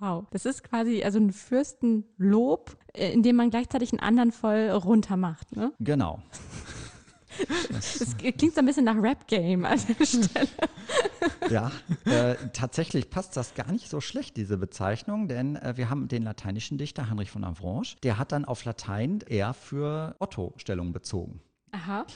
Wow, 0.00 0.26
das 0.30 0.46
ist 0.46 0.62
quasi 0.62 1.02
also 1.02 1.18
ein 1.18 1.32
Fürstenlob, 1.32 2.76
äh, 2.94 3.12
in 3.12 3.22
dem 3.22 3.36
man 3.36 3.50
gleichzeitig 3.50 3.92
einen 3.92 4.00
anderen 4.00 4.32
voll 4.32 4.70
runtermacht, 4.70 5.54
ne? 5.56 5.72
Genau. 5.80 6.22
Das 7.70 8.16
klingt 8.16 8.54
so 8.54 8.60
ein 8.60 8.66
bisschen 8.66 8.86
nach 8.86 9.00
Rap-Game 9.00 9.64
an 9.64 9.78
der 9.86 10.06
Stelle. 10.06 10.48
Ja, 11.50 11.70
äh, 12.04 12.34
tatsächlich 12.52 13.10
passt 13.10 13.36
das 13.36 13.54
gar 13.54 13.70
nicht 13.70 13.88
so 13.88 14.00
schlecht, 14.00 14.36
diese 14.36 14.58
Bezeichnung, 14.58 15.28
denn 15.28 15.56
äh, 15.56 15.76
wir 15.76 15.88
haben 15.88 16.08
den 16.08 16.24
lateinischen 16.24 16.78
Dichter 16.78 17.08
Heinrich 17.08 17.30
von 17.30 17.44
Avranches, 17.44 17.96
der 18.02 18.18
hat 18.18 18.32
dann 18.32 18.44
auf 18.44 18.64
Latein 18.64 19.20
eher 19.26 19.54
für 19.54 20.16
Otto 20.18 20.52
Stellung 20.56 20.92
bezogen. 20.92 21.40
Aha. 21.72 22.06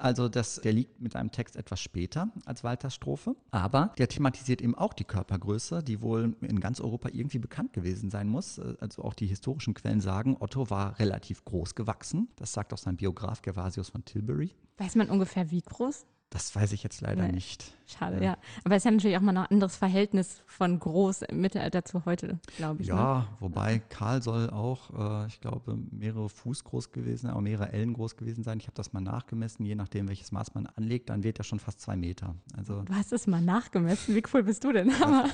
Also 0.00 0.28
das, 0.28 0.56
der 0.56 0.72
liegt 0.72 1.00
mit 1.00 1.16
einem 1.16 1.30
Text 1.30 1.56
etwas 1.56 1.80
später 1.80 2.28
als 2.44 2.64
Walters 2.64 2.94
Strophe, 2.94 3.36
aber 3.50 3.92
der 3.98 4.08
thematisiert 4.08 4.62
eben 4.62 4.74
auch 4.74 4.94
die 4.94 5.04
Körpergröße, 5.04 5.82
die 5.82 6.00
wohl 6.00 6.36
in 6.40 6.60
ganz 6.60 6.80
Europa 6.80 7.08
irgendwie 7.12 7.38
bekannt 7.38 7.72
gewesen 7.72 8.10
sein 8.10 8.28
muss. 8.28 8.58
Also 8.80 9.02
auch 9.02 9.14
die 9.14 9.26
historischen 9.26 9.74
Quellen 9.74 10.00
sagen, 10.00 10.36
Otto 10.38 10.70
war 10.70 10.98
relativ 10.98 11.44
groß 11.44 11.74
gewachsen. 11.74 12.28
Das 12.36 12.52
sagt 12.52 12.72
auch 12.72 12.78
sein 12.78 12.96
Biograf 12.96 13.42
Gervasius 13.42 13.88
von 13.88 14.04
Tilbury. 14.04 14.54
Weiß 14.76 14.94
man 14.94 15.10
ungefähr 15.10 15.50
wie 15.50 15.62
groß? 15.62 16.06
Das 16.30 16.54
weiß 16.54 16.72
ich 16.72 16.82
jetzt 16.82 17.00
leider 17.00 17.22
Nee. 17.26 17.32
nicht. 17.32 17.72
Schade, 17.86 18.16
Ja. 18.16 18.22
ja. 18.22 18.36
Aber 18.64 18.74
es 18.74 18.80
ist 18.80 18.84
ja 18.84 18.90
natürlich 18.90 19.16
auch 19.16 19.22
mal 19.22 19.34
ein 19.34 19.46
anderes 19.46 19.76
Verhältnis 19.76 20.42
von 20.44 20.78
groß 20.78 21.22
im 21.22 21.40
Mittelalter 21.40 21.86
zu 21.86 22.04
heute, 22.04 22.38
glaube 22.58 22.82
ich. 22.82 22.88
Ne? 22.88 22.94
Ja, 22.94 23.26
wobei 23.40 23.78
Karl 23.78 24.20
soll 24.20 24.50
auch, 24.50 25.22
äh, 25.22 25.26
ich 25.28 25.40
glaube, 25.40 25.78
mehrere 25.90 26.28
Fuß 26.28 26.64
groß 26.64 26.92
gewesen 26.92 27.28
sein, 27.28 27.30
auch 27.34 27.40
mehrere 27.40 27.72
Ellen 27.72 27.94
groß 27.94 28.16
gewesen 28.18 28.44
sein. 28.44 28.58
Ich 28.58 28.66
habe 28.66 28.74
das 28.74 28.92
mal 28.92 29.00
nachgemessen, 29.00 29.64
je 29.64 29.74
nachdem, 29.74 30.06
welches 30.08 30.30
Maß 30.30 30.52
man 30.54 30.66
anlegt, 30.66 31.08
dann 31.08 31.22
wird 31.22 31.38
er 31.38 31.44
schon 31.44 31.60
fast 31.60 31.80
zwei 31.80 31.96
Meter. 31.96 32.34
Also, 32.58 32.82
Du 32.82 32.92
hast 32.94 33.10
es 33.14 33.26
mal 33.26 33.40
nachgemessen. 33.40 34.14
Wie 34.14 34.22
cool 34.34 34.42
bist 34.42 34.64
du 34.64 34.72
denn? 34.72 34.92
Aber 35.02 35.24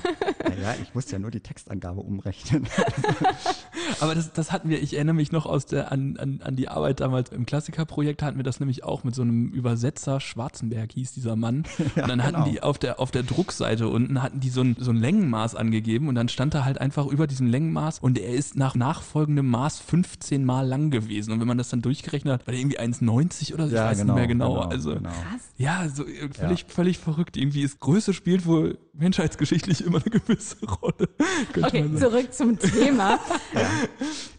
naja, 0.47 0.75
ich 0.81 0.95
musste 0.95 1.11
ja 1.13 1.19
nur 1.19 1.31
die 1.31 1.41
Textangabe 1.41 1.99
umrechnen. 1.99 2.69
Aber 3.99 4.15
das, 4.15 4.31
das 4.31 4.51
hatten 4.53 4.69
wir, 4.69 4.81
ich 4.81 4.93
erinnere 4.95 5.15
mich 5.15 5.31
noch 5.33 5.45
aus 5.45 5.65
der, 5.65 5.91
an, 5.91 6.15
an, 6.17 6.41
an 6.41 6.55
die 6.55 6.69
Arbeit 6.69 7.01
damals 7.01 7.31
im 7.31 7.45
Klassikerprojekt, 7.45 8.23
hatten 8.23 8.37
wir 8.37 8.43
das 8.43 8.59
nämlich 8.61 8.83
auch 8.85 9.03
mit 9.03 9.13
so 9.13 9.21
einem 9.23 9.49
Übersetzer, 9.49 10.19
Schwarzenberg 10.19 10.84
hieß 10.93 11.13
dieser 11.13 11.35
Mann. 11.35 11.63
und 11.95 12.07
dann 12.07 12.23
hatten 12.23 12.43
genau. 12.43 12.49
die 12.49 12.63
auf 12.63 12.77
der, 12.77 12.99
auf 12.99 13.11
der 13.11 13.23
Druckseite 13.23 13.87
unten, 13.87 14.21
hatten 14.21 14.39
die 14.39 14.49
so 14.49 14.61
ein, 14.61 14.75
so 14.79 14.91
ein 14.91 14.97
Längenmaß 14.97 15.55
angegeben 15.55 16.07
und 16.07 16.15
dann 16.15 16.29
stand 16.29 16.53
da 16.53 16.65
halt 16.65 16.79
einfach 16.79 17.05
über 17.05 17.27
diesem 17.27 17.47
Längenmaß 17.47 17.99
und 17.99 18.17
er 18.17 18.33
ist 18.33 18.55
nach 18.55 18.75
nachfolgendem 18.75 19.47
Maß 19.49 19.79
15 19.79 20.45
Mal 20.45 20.67
lang 20.67 20.91
gewesen. 20.91 21.31
Und 21.31 21.39
wenn 21.39 21.47
man 21.47 21.57
das 21.57 21.69
dann 21.69 21.81
durchgerechnet 21.81 22.33
hat, 22.33 22.47
war 22.47 22.51
der 22.51 22.61
irgendwie 22.61 22.79
1,90 22.79 23.53
oder 23.53 23.67
so, 23.67 23.75
ich 23.75 23.81
weiß 23.81 24.03
nicht 24.03 24.15
mehr 24.15 24.27
genau. 24.27 24.57
also, 24.59 24.95
genau. 24.95 25.09
krass. 25.09 25.41
ja, 25.57 25.87
so 25.89 26.05
äh, 26.05 26.29
völlig, 26.33 26.65
völlig 26.67 26.97
verrückt. 26.97 27.37
Irgendwie 27.37 27.61
ist 27.61 27.79
Größe 27.79 28.13
spielt 28.13 28.45
wohl 28.45 28.77
menschheitsgeschichtlich 28.93 29.85
immer 29.85 30.01
eine 30.03 30.19
gewisse 30.19 30.57
Rolle. 30.81 31.09
könnte 31.53 31.67
okay, 31.67 31.95
zurück 31.97 32.33
zum 32.33 32.59
Thema. 32.59 33.19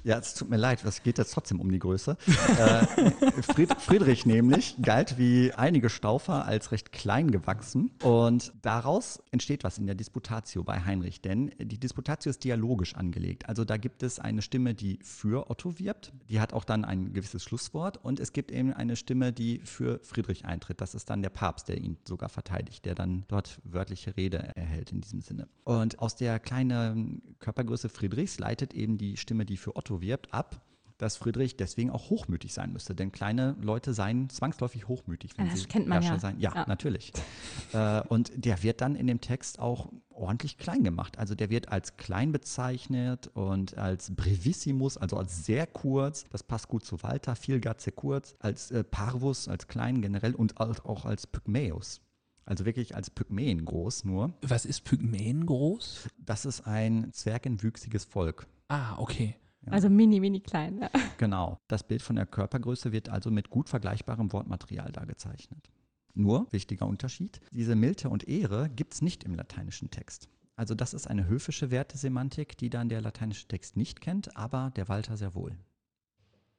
Ja, 0.04 0.18
es 0.18 0.34
tut 0.34 0.48
mir 0.48 0.56
leid, 0.56 0.84
es 0.84 1.02
geht 1.02 1.18
jetzt 1.18 1.34
trotzdem 1.34 1.60
um 1.60 1.68
die 1.72 1.80
Größe. 1.80 2.16
äh, 2.28 3.42
Fried, 3.42 3.74
Friedrich 3.80 4.24
nämlich 4.24 4.76
galt 4.80 5.18
wie 5.18 5.52
einige 5.52 5.88
Staufer 6.36 6.46
als 6.46 6.72
recht 6.72 6.92
klein 6.92 7.30
gewachsen 7.30 7.90
und 8.02 8.52
daraus 8.62 9.22
entsteht 9.30 9.64
was 9.64 9.78
in 9.78 9.86
der 9.86 9.94
Disputatio 9.94 10.62
bei 10.62 10.84
Heinrich, 10.84 11.20
denn 11.20 11.50
die 11.58 11.78
Disputatio 11.78 12.30
ist 12.30 12.44
dialogisch 12.44 12.94
angelegt. 12.94 13.48
Also 13.48 13.64
da 13.64 13.76
gibt 13.76 14.02
es 14.02 14.18
eine 14.18 14.42
Stimme, 14.42 14.74
die 14.74 14.98
für 15.02 15.50
Otto 15.50 15.78
wirbt, 15.78 16.12
die 16.28 16.40
hat 16.40 16.52
auch 16.52 16.64
dann 16.64 16.84
ein 16.84 17.12
gewisses 17.12 17.42
Schlusswort 17.42 17.98
und 18.02 18.20
es 18.20 18.32
gibt 18.32 18.50
eben 18.50 18.72
eine 18.72 18.96
Stimme, 18.96 19.32
die 19.32 19.60
für 19.60 20.00
Friedrich 20.02 20.44
eintritt. 20.44 20.80
Das 20.80 20.94
ist 20.94 21.10
dann 21.10 21.22
der 21.22 21.30
Papst, 21.30 21.68
der 21.68 21.78
ihn 21.78 21.96
sogar 22.06 22.28
verteidigt, 22.28 22.84
der 22.84 22.94
dann 22.94 23.24
dort 23.28 23.60
wörtliche 23.64 24.16
Rede 24.16 24.38
erhält 24.56 24.92
in 24.92 25.00
diesem 25.00 25.20
Sinne. 25.20 25.48
Und 25.64 25.98
aus 25.98 26.16
der 26.16 26.38
kleinen 26.38 27.22
Körpergröße 27.38 27.88
Friedrichs 27.88 28.38
leitet 28.38 28.74
eben 28.74 28.98
die 28.98 29.16
Stimme, 29.16 29.44
die 29.44 29.56
für 29.56 29.76
Otto 29.76 30.00
wirbt, 30.00 30.32
ab, 30.32 30.60
dass 30.98 31.16
Friedrich 31.16 31.56
deswegen 31.56 31.90
auch 31.90 32.10
hochmütig 32.10 32.52
sein 32.54 32.72
müsste. 32.72 32.94
Denn 32.94 33.12
kleine 33.12 33.56
Leute 33.60 33.92
seien 33.92 34.30
zwangsläufig 34.30 34.88
hochmütig, 34.88 35.32
wenn 35.36 35.46
Ja, 35.46 35.52
das 35.52 35.60
sie 35.60 35.66
kennt 35.66 35.86
man 35.88 36.00
Herrscher 36.02 36.14
ja. 36.14 36.20
sein. 36.20 36.40
Ja, 36.40 36.52
Ja. 36.54 36.64
natürlich. 36.66 37.12
äh, 37.72 38.00
und 38.08 38.32
der 38.34 38.62
wird 38.62 38.80
dann 38.80 38.94
in 38.96 39.06
dem 39.06 39.20
Text 39.20 39.58
auch 39.58 39.92
ordentlich 40.10 40.56
klein 40.56 40.84
gemacht. 40.84 41.18
Also 41.18 41.34
der 41.34 41.50
wird 41.50 41.68
als 41.70 41.96
klein 41.98 42.32
bezeichnet 42.32 43.28
und 43.34 43.76
als 43.76 44.14
brevissimus, 44.14 44.96
also 44.96 45.16
als 45.18 45.44
sehr 45.44 45.66
kurz. 45.66 46.24
Das 46.30 46.42
passt 46.42 46.68
gut 46.68 46.84
zu 46.84 47.02
Walter, 47.02 47.36
viel 47.36 47.60
gar 47.60 47.76
sehr 47.78 47.92
kurz. 47.92 48.34
Als 48.38 48.70
äh, 48.70 48.82
parvus, 48.84 49.48
als 49.48 49.66
klein 49.68 50.00
generell 50.00 50.34
und 50.34 50.58
als- 50.60 50.84
auch 50.84 51.04
als 51.04 51.26
Pygmäus. 51.26 52.00
Also 52.46 52.64
wirklich 52.64 52.94
als 52.94 53.10
Pygmäen 53.10 53.64
groß 53.64 54.04
nur. 54.04 54.32
Was 54.40 54.64
ist 54.64 54.84
Pygmäen 54.84 55.44
groß? 55.46 56.08
Das 56.18 56.44
ist 56.44 56.66
ein 56.66 57.12
zwergenwüchsiges 57.12 58.04
Volk. 58.04 58.46
Ah, 58.68 58.96
okay. 58.98 59.34
Also 59.72 59.88
mini, 59.88 60.20
mini 60.20 60.40
klein. 60.40 60.80
Ja. 60.80 60.90
Genau. 61.18 61.58
Das 61.68 61.82
Bild 61.82 62.02
von 62.02 62.16
der 62.16 62.26
Körpergröße 62.26 62.92
wird 62.92 63.08
also 63.08 63.30
mit 63.30 63.50
gut 63.50 63.68
vergleichbarem 63.68 64.32
Wortmaterial 64.32 64.92
dargezeichnet. 64.92 65.70
Nur, 66.14 66.50
wichtiger 66.52 66.86
Unterschied, 66.86 67.40
diese 67.52 67.76
Milde 67.76 68.08
und 68.08 68.26
Ehre 68.26 68.70
gibt 68.70 68.94
es 68.94 69.02
nicht 69.02 69.24
im 69.24 69.34
lateinischen 69.34 69.90
Text. 69.90 70.28
Also 70.56 70.74
das 70.74 70.94
ist 70.94 71.06
eine 71.06 71.26
höfische 71.26 71.70
Wertesemantik, 71.70 72.56
die 72.56 72.70
dann 72.70 72.88
der 72.88 73.02
lateinische 73.02 73.46
Text 73.46 73.76
nicht 73.76 74.00
kennt, 74.00 74.34
aber 74.36 74.72
der 74.76 74.88
Walter 74.88 75.16
sehr 75.18 75.34
wohl. 75.34 75.56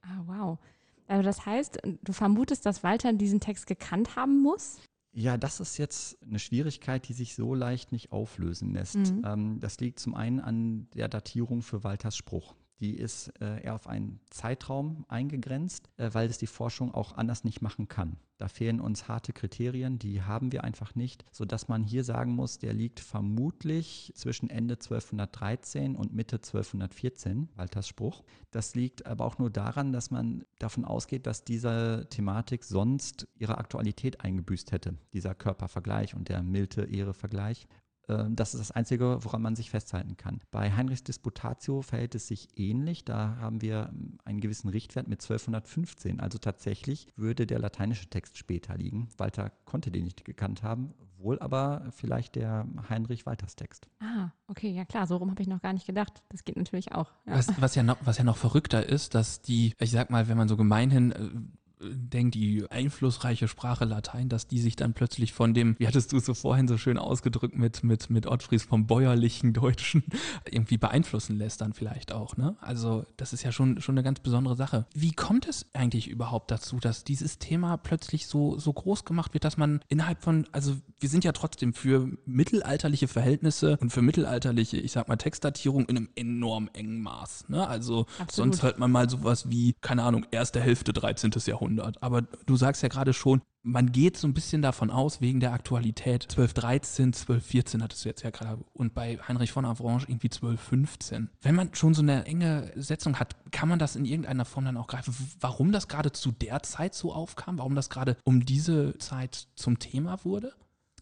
Ah, 0.02 0.22
wow. 0.26 0.60
Also 1.08 1.24
das 1.24 1.46
heißt, 1.46 1.80
du 2.04 2.14
vermutest, 2.14 2.66
dass 2.66 2.84
Walter 2.84 3.14
diesen 3.14 3.40
Text 3.40 3.66
gekannt 3.66 4.16
haben 4.16 4.42
muss? 4.42 4.80
Ja, 5.14 5.38
das 5.38 5.60
ist 5.60 5.78
jetzt 5.78 6.22
eine 6.22 6.38
Schwierigkeit, 6.38 7.08
die 7.08 7.14
sich 7.14 7.34
so 7.34 7.56
leicht 7.56 7.92
nicht 7.92 8.12
auflösen 8.12 8.74
lässt. 8.74 8.98
Mhm. 8.98 9.24
Ähm, 9.26 9.60
das 9.60 9.80
liegt 9.80 10.00
zum 10.00 10.14
einen 10.14 10.40
an 10.40 10.88
der 10.94 11.08
Datierung 11.08 11.64
für 11.64 11.84
Walters 11.84 12.16
Spruch. 12.16 12.54
Die 12.80 12.96
ist 12.96 13.30
äh, 13.42 13.64
eher 13.64 13.76
auf 13.76 13.88
einen 13.88 14.20
Zeitraum 14.30 15.06
eingegrenzt, 15.08 15.90
äh, 15.98 16.10
weil 16.14 16.30
es 16.30 16.38
die 16.38 16.48
Forschung 16.48 16.94
auch 16.94 17.18
anders 17.18 17.44
nicht 17.44 17.62
machen 17.62 17.88
kann. 17.88 18.18
Da 18.38 18.48
fehlen 18.48 18.80
uns 18.80 19.08
harte 19.08 19.34
Kriterien, 19.34 19.98
die 19.98 20.22
haben 20.22 20.52
wir 20.52 20.64
einfach 20.64 20.94
nicht, 20.94 21.26
sodass 21.32 21.68
man 21.68 21.84
hier 21.84 22.04
sagen 22.04 22.34
muss, 22.34 22.60
der 22.60 22.74
liegt 22.74 23.00
vermutlich 23.00 24.12
zwischen 24.16 24.52
Ende 24.52 24.76
1213 24.76 25.96
und 25.96 26.14
Mitte 26.14 26.36
1214, 26.36 27.50
Walters 27.56 27.88
Spruch. 27.88 28.24
Das 28.52 28.76
liegt 28.76 29.08
aber 29.08 29.26
auch 29.26 29.40
nur 29.40 29.50
daran, 29.50 29.92
dass 29.92 30.12
man 30.12 30.46
davon 30.60 30.86
ausgeht, 30.86 31.26
dass 31.26 31.46
diese 31.46 32.06
Thematik 32.12 32.64
sonst 32.64 33.28
ihre 33.40 33.58
Aktualität 33.58 34.22
eingebüßt 34.22 34.72
hätte, 34.72 34.94
dieser 35.14 35.34
Körpervergleich 35.34 36.14
und 36.14 36.30
der 36.30 36.44
milde 36.44 36.84
Ehre-Vergleich. 36.84 37.68
Ähm, 38.08 38.36
Das 38.36 38.54
ist 38.54 38.60
das 38.60 38.72
Einzige, 38.72 39.24
woran 39.24 39.42
man 39.42 39.56
sich 39.56 39.70
festhalten 39.70 40.18
kann. 40.18 40.42
Bei 40.52 40.72
Heinrichs 40.72 41.04
Disputatio 41.04 41.82
verhält 41.82 42.16
es 42.16 42.28
sich 42.28 42.50
ähnlich. 42.56 43.06
Da 43.06 43.38
haben 43.40 43.62
wir 43.62 43.90
ähm, 43.92 44.18
einen 44.26 44.40
gewissen 44.40 44.70
Richtwert 44.70 45.08
mit 45.08 45.22
1215. 45.22 46.20
Also 46.20 46.38
tatsächlich 46.38 47.08
würde 47.16 47.48
der 47.48 47.60
lateinische 47.60 48.10
Text 48.10 48.38
später 48.38 48.78
liegen. 48.78 49.10
Walter 49.18 49.52
konnte 49.66 49.92
den 49.92 50.06
nicht 50.06 50.26
gekannt 50.26 50.64
haben, 50.64 50.94
wohl 51.18 51.40
aber 51.40 51.88
vielleicht 51.92 52.36
der 52.36 52.68
Heinrich 52.90 53.26
Walters 53.26 53.56
Text. 53.56 53.88
Ah, 54.00 54.30
okay, 54.48 54.70
ja 54.72 54.86
klar, 54.86 55.08
so 55.08 55.18
rum 55.18 55.32
habe 55.32 55.42
ich 55.42 55.48
noch 55.48 55.62
gar 55.62 55.74
nicht 55.74 55.88
gedacht. 55.88 56.22
Das 56.30 56.44
geht 56.44 56.58
natürlich 56.58 56.92
auch. 56.94 57.12
Ja. 57.26 57.34
Was, 57.34 57.62
was, 57.62 57.76
ja 57.76 57.84
noch, 57.84 57.98
was 58.04 58.18
ja 58.18 58.24
noch 58.24 58.38
verrückter 58.38 58.86
ist, 58.88 59.16
dass 59.16 59.42
die, 59.42 59.74
ich 59.80 59.92
sag 59.92 60.10
mal, 60.10 60.28
wenn 60.28 60.38
man 60.38 60.48
so 60.48 60.58
gemeinhin 60.58 61.12
äh, 61.12 61.30
denkt, 61.80 62.36
die 62.36 62.66
einflussreiche 62.70 63.48
Sprache 63.48 63.86
Latein, 63.86 64.30
dass 64.30 64.48
die 64.48 64.60
sich 64.60 64.76
dann 64.76 64.94
plötzlich 64.94 65.34
von 65.34 65.54
dem, 65.54 65.76
wie 65.80 65.88
hattest 65.88 66.12
du 66.12 66.18
es 66.18 66.26
so 66.26 66.34
vorhin 66.34 66.68
so 66.68 66.78
schön 66.78 66.98
ausgedrückt 66.98 67.56
mit, 67.56 67.84
mit, 67.84 68.10
mit 68.10 68.26
Ottfries 68.26 68.64
vom 68.64 68.88
bäuerlichen 68.88 69.54
Deutschen 69.54 70.04
irgendwie 70.50 70.78
beeinflussen 70.78 71.38
lässt 71.38 71.62
dann 71.62 71.74
vielleicht 71.74 72.12
auch, 72.12 72.38
ne? 72.38 72.56
Also 72.62 73.06
das 73.18 73.34
ist 73.34 73.44
ja 73.44 73.52
schon, 73.52 73.82
schon 73.82 73.94
eine 73.94 74.04
ganz 74.04 74.20
besondere 74.20 74.56
Sache. 74.56 74.86
Wie 74.94 75.12
kommt 75.12 75.48
es 75.48 75.68
eigentlich 75.74 76.08
überhaupt 76.08 76.52
dazu, 76.52 76.80
dass 76.80 77.04
dieses 77.04 77.38
Thema 77.38 77.78
plötzlich 77.78 78.28
so, 78.28 78.58
so 78.58 78.74
groß 78.74 79.06
gemacht 79.06 79.34
wird, 79.34 79.44
dass 79.44 79.58
man 79.58 79.82
innerhalb 79.88 80.24
von, 80.24 80.48
also 80.52 80.76
wir 81.00 81.10
sind 81.10 81.24
ja 81.24 81.32
trotzdem 81.32 81.74
für 81.74 82.10
mittelalterliche 82.26 83.08
Verhältnisse 83.08 83.78
und 83.80 83.92
für 83.92 84.02
mittelalterliche, 84.02 84.78
ich 84.78 84.92
sag 84.92 85.08
mal, 85.08 85.18
Textdatierung 85.18 85.86
in 85.86 85.98
einem 85.98 86.10
enorm 86.16 86.70
engen 86.74 87.02
Maß, 87.02 87.50
ne? 87.50 87.68
Also 87.68 88.08
Absolut. 88.20 88.32
sonst 88.32 88.64
hört 88.64 88.80
man 88.80 88.92
mal 88.92 89.10
sowas 89.10 89.50
wie, 89.50 89.76
keine 89.82 90.04
Ahnung, 90.04 90.26
erste 90.32 90.60
Hälfte 90.60 90.94
13. 90.94 91.32
Jahrhundert. 91.46 91.67
Aber 92.02 92.22
du 92.22 92.56
sagst 92.56 92.84
ja 92.84 92.90
gerade 92.90 93.14
schon, 93.14 93.42
man 93.64 93.92
geht 93.92 94.18
so 94.18 94.28
ein 94.28 94.34
bisschen 94.34 94.62
davon 94.62 94.90
aus, 94.90 95.20
wegen 95.20 95.40
der 95.40 95.52
Aktualität, 95.52 96.24
1213, 96.24 97.08
1214 97.08 97.84
hattest 97.84 98.06
du 98.06 98.10
jetzt 98.10 98.24
ja 98.24 98.30
gerade 98.30 98.64
und 98.74 98.94
bei 98.94 99.18
Heinrich 99.28 99.52
von 99.52 99.66
Avranches 99.66 100.08
irgendwie 100.08 100.28
1215. 100.28 101.30
Wenn 101.42 101.56
man 101.56 101.76
schon 101.76 101.94
so 101.94 102.02
eine 102.02 102.26
enge 102.26 102.72
Setzung 102.76 103.20
hat, 103.20 103.36
kann 103.52 103.68
man 103.68 103.80
das 103.80 103.96
in 103.96 104.06
irgendeiner 104.06 104.46
Form 104.46 104.66
dann 104.66 104.78
auch 104.78 104.88
greifen, 104.88 105.14
warum 105.42 105.72
das 105.72 105.88
gerade 105.88 106.14
zu 106.14 106.32
der 106.32 106.64
Zeit 106.64 106.96
so 106.96 107.14
aufkam, 107.14 107.58
warum 107.58 107.76
das 107.76 107.90
gerade 107.90 108.16
um 108.24 108.46
diese 108.46 108.98
Zeit 109.00 109.48
zum 109.56 109.80
Thema 109.80 110.24
wurde? 110.24 110.54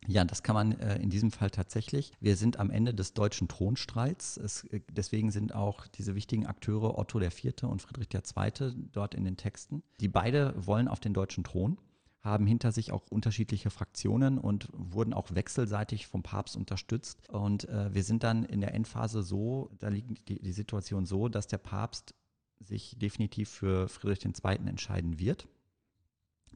Ja, 0.08 0.24
das 0.24 0.44
kann 0.44 0.54
man 0.54 0.80
äh, 0.80 0.98
in 0.98 1.10
diesem 1.10 1.32
Fall 1.32 1.50
tatsächlich. 1.50 2.12
Wir 2.20 2.36
sind 2.36 2.60
am 2.60 2.70
Ende 2.70 2.94
des 2.94 3.14
deutschen 3.14 3.48
Thronstreits. 3.48 4.38
Es, 4.38 4.64
äh, 4.66 4.82
deswegen 4.92 5.32
sind 5.32 5.54
auch 5.56 5.88
diese 5.88 6.16
wichtigen 6.16 6.46
Akteure 6.46 6.98
Otto 6.98 7.20
IV. 7.20 7.64
und 7.64 7.82
Friedrich 7.82 8.10
II. 8.14 8.74
dort 8.92 9.16
in 9.16 9.24
den 9.26 9.38
Texten. 9.38 9.84
Die 10.00 10.08
beide 10.08 10.54
wollen 10.58 10.88
auf 10.88 11.00
den 11.00 11.14
deutschen 11.14 11.44
Thron 11.44 11.78
haben 12.26 12.48
hinter 12.48 12.72
sich 12.72 12.92
auch 12.92 13.04
unterschiedliche 13.12 13.70
Fraktionen 13.70 14.40
und 14.40 14.68
wurden 14.74 15.14
auch 15.14 15.36
wechselseitig 15.36 16.08
vom 16.08 16.24
Papst 16.24 16.58
unterstützt. 16.58 17.30
Und 17.30 17.70
äh, 17.70 17.94
wir 17.94 18.04
sind 18.04 18.24
dann 18.24 18.44
in 18.44 18.62
der 18.62 18.74
Endphase 18.74 19.22
so, 19.22 19.70
da 19.78 19.90
liegt 19.90 20.28
die, 20.28 20.42
die 20.42 20.52
Situation 20.52 21.06
so, 21.06 21.30
dass 21.30 21.46
der 21.46 21.60
Papst 21.60 22.16
sich 22.60 22.98
definitiv 22.98 23.50
für 23.50 23.88
Friedrich 23.88 24.26
II. 24.26 24.68
entscheiden 24.68 25.20
wird. 25.20 25.48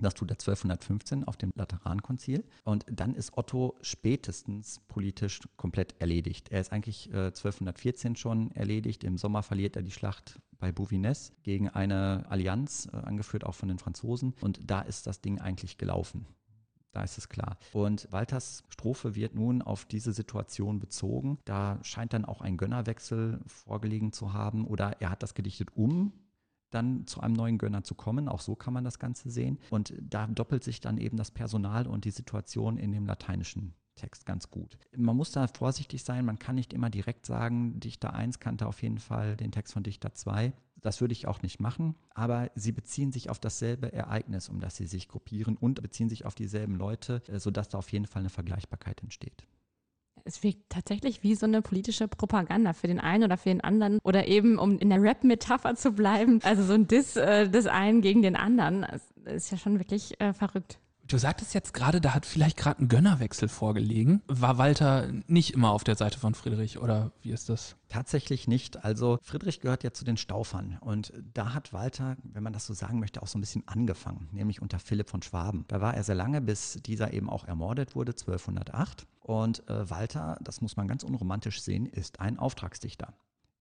Das 0.01 0.13
tut 0.13 0.29
er 0.29 0.35
1215 0.35 1.25
auf 1.25 1.37
dem 1.37 1.51
Laterankonzil. 1.55 2.43
Und 2.63 2.85
dann 2.89 3.15
ist 3.15 3.37
Otto 3.37 3.75
spätestens 3.81 4.79
politisch 4.87 5.41
komplett 5.57 5.95
erledigt. 5.99 6.49
Er 6.49 6.61
ist 6.61 6.71
eigentlich 6.71 7.09
äh, 7.11 7.27
1214 7.27 8.15
schon 8.15 8.51
erledigt. 8.51 9.03
Im 9.03 9.17
Sommer 9.17 9.43
verliert 9.43 9.75
er 9.75 9.81
die 9.81 9.91
Schlacht 9.91 10.39
bei 10.57 10.71
Bouvines 10.71 11.33
gegen 11.43 11.69
eine 11.69 12.25
Allianz, 12.29 12.87
äh, 12.91 12.97
angeführt 12.97 13.45
auch 13.45 13.55
von 13.55 13.69
den 13.69 13.79
Franzosen. 13.79 14.35
Und 14.41 14.59
da 14.69 14.81
ist 14.81 15.07
das 15.07 15.21
Ding 15.21 15.39
eigentlich 15.39 15.77
gelaufen. 15.77 16.25
Da 16.91 17.03
ist 17.03 17.17
es 17.17 17.29
klar. 17.29 17.57
Und 17.71 18.11
Walters 18.11 18.63
Strophe 18.69 19.15
wird 19.15 19.35
nun 19.35 19.61
auf 19.61 19.85
diese 19.85 20.11
Situation 20.11 20.79
bezogen. 20.79 21.37
Da 21.45 21.77
scheint 21.83 22.13
dann 22.13 22.25
auch 22.25 22.41
ein 22.41 22.57
Gönnerwechsel 22.57 23.41
vorgelegen 23.45 24.11
zu 24.11 24.33
haben 24.33 24.65
oder 24.65 24.99
er 24.99 25.11
hat 25.11 25.21
das 25.21 25.35
gedichtet 25.35 25.69
um 25.75 26.13
dann 26.69 27.07
zu 27.07 27.21
einem 27.21 27.33
neuen 27.33 27.57
Gönner 27.57 27.83
zu 27.83 27.95
kommen. 27.95 28.27
Auch 28.27 28.41
so 28.41 28.55
kann 28.55 28.73
man 28.73 28.83
das 28.83 28.99
Ganze 28.99 29.29
sehen. 29.29 29.59
Und 29.69 29.93
da 29.99 30.27
doppelt 30.27 30.63
sich 30.63 30.81
dann 30.81 30.97
eben 30.97 31.17
das 31.17 31.31
Personal 31.31 31.87
und 31.87 32.05
die 32.05 32.11
Situation 32.11 32.77
in 32.77 32.91
dem 32.91 33.05
lateinischen 33.05 33.73
Text 33.95 34.25
ganz 34.25 34.49
gut. 34.49 34.77
Man 34.95 35.15
muss 35.15 35.31
da 35.31 35.47
vorsichtig 35.47 36.03
sein, 36.03 36.25
man 36.25 36.39
kann 36.39 36.55
nicht 36.55 36.73
immer 36.73 36.89
direkt 36.89 37.25
sagen, 37.25 37.79
Dichter 37.79 38.13
1 38.13 38.39
kannte 38.39 38.65
auf 38.65 38.81
jeden 38.81 38.99
Fall 38.99 39.35
den 39.35 39.51
Text 39.51 39.73
von 39.73 39.83
Dichter 39.83 40.13
2. 40.13 40.53
Das 40.77 41.01
würde 41.01 41.11
ich 41.11 41.27
auch 41.27 41.41
nicht 41.41 41.59
machen, 41.59 41.95
aber 42.15 42.49
sie 42.55 42.71
beziehen 42.71 43.11
sich 43.11 43.29
auf 43.29 43.39
dasselbe 43.39 43.91
Ereignis, 43.91 44.47
um 44.47 44.61
das 44.61 44.77
sie 44.77 44.85
sich 44.85 45.09
gruppieren 45.09 45.57
und 45.57 45.81
beziehen 45.81 46.07
sich 46.07 46.25
auf 46.25 46.35
dieselben 46.35 46.75
Leute, 46.75 47.21
äh, 47.27 47.39
sodass 47.39 47.67
da 47.67 47.77
auf 47.77 47.91
jeden 47.91 48.07
Fall 48.07 48.21
eine 48.21 48.29
Vergleichbarkeit 48.29 49.01
entsteht 49.03 49.45
es 50.25 50.43
wirkt 50.43 50.69
tatsächlich 50.69 51.23
wie 51.23 51.35
so 51.35 51.45
eine 51.45 51.61
politische 51.61 52.07
Propaganda 52.07 52.73
für 52.73 52.87
den 52.87 52.99
einen 52.99 53.23
oder 53.23 53.37
für 53.37 53.49
den 53.49 53.61
anderen 53.61 53.99
oder 54.03 54.27
eben, 54.27 54.59
um 54.59 54.77
in 54.79 54.89
der 54.89 55.01
Rap-Metapher 55.01 55.75
zu 55.75 55.91
bleiben, 55.91 56.39
also 56.43 56.63
so 56.63 56.73
ein 56.73 56.87
Diss 56.87 57.15
äh, 57.15 57.49
des 57.49 57.67
einen 57.67 58.01
gegen 58.01 58.21
den 58.21 58.35
anderen. 58.35 58.85
Das 59.23 59.35
ist 59.35 59.51
ja 59.51 59.57
schon 59.57 59.79
wirklich 59.79 60.19
äh, 60.19 60.33
verrückt. 60.33 60.79
Du 61.09 61.17
sagtest 61.17 61.55
jetzt 61.55 61.73
gerade, 61.73 62.01
da 62.01 62.13
hat 62.13 62.27
vielleicht 62.27 62.55
gerade 62.55 62.83
ein 62.83 62.87
Gönnerwechsel 62.87 63.49
vorgelegen. 63.49 64.21
War 64.27 64.59
Walter 64.59 65.11
nicht 65.25 65.55
immer 65.55 65.71
auf 65.71 65.83
der 65.83 65.95
Seite 65.95 66.19
von 66.19 66.35
Friedrich 66.35 66.77
oder 66.77 67.11
wie 67.23 67.31
ist 67.31 67.49
das? 67.49 67.77
Tatsächlich 67.87 68.47
nicht. 68.47 68.85
Also 68.85 69.17
Friedrich 69.23 69.59
gehört 69.59 69.83
ja 69.83 69.91
zu 69.91 70.05
den 70.05 70.17
Staufern 70.17 70.77
und 70.81 71.11
da 71.33 71.55
hat 71.55 71.73
Walter, 71.73 72.15
wenn 72.21 72.43
man 72.43 72.53
das 72.53 72.67
so 72.67 72.75
sagen 72.75 72.99
möchte, 72.99 73.23
auch 73.23 73.27
so 73.27 73.39
ein 73.39 73.41
bisschen 73.41 73.67
angefangen, 73.67 74.29
nämlich 74.31 74.61
unter 74.61 74.77
Philipp 74.77 75.09
von 75.09 75.23
Schwaben. 75.23 75.65
Da 75.67 75.81
war 75.81 75.95
er 75.95 76.03
sehr 76.03 76.13
lange, 76.13 76.41
bis 76.41 76.79
dieser 76.85 77.11
eben 77.11 77.27
auch 77.27 77.45
ermordet 77.45 77.95
wurde, 77.95 78.11
1208. 78.11 79.07
Und 79.29 79.69
äh, 79.69 79.87
Walter, 79.91 80.39
das 80.41 80.59
muss 80.59 80.75
man 80.75 80.87
ganz 80.87 81.03
unromantisch 81.03 81.61
sehen, 81.61 81.85
ist 81.85 82.19
ein 82.19 82.39
Auftragsdichter 82.39 83.13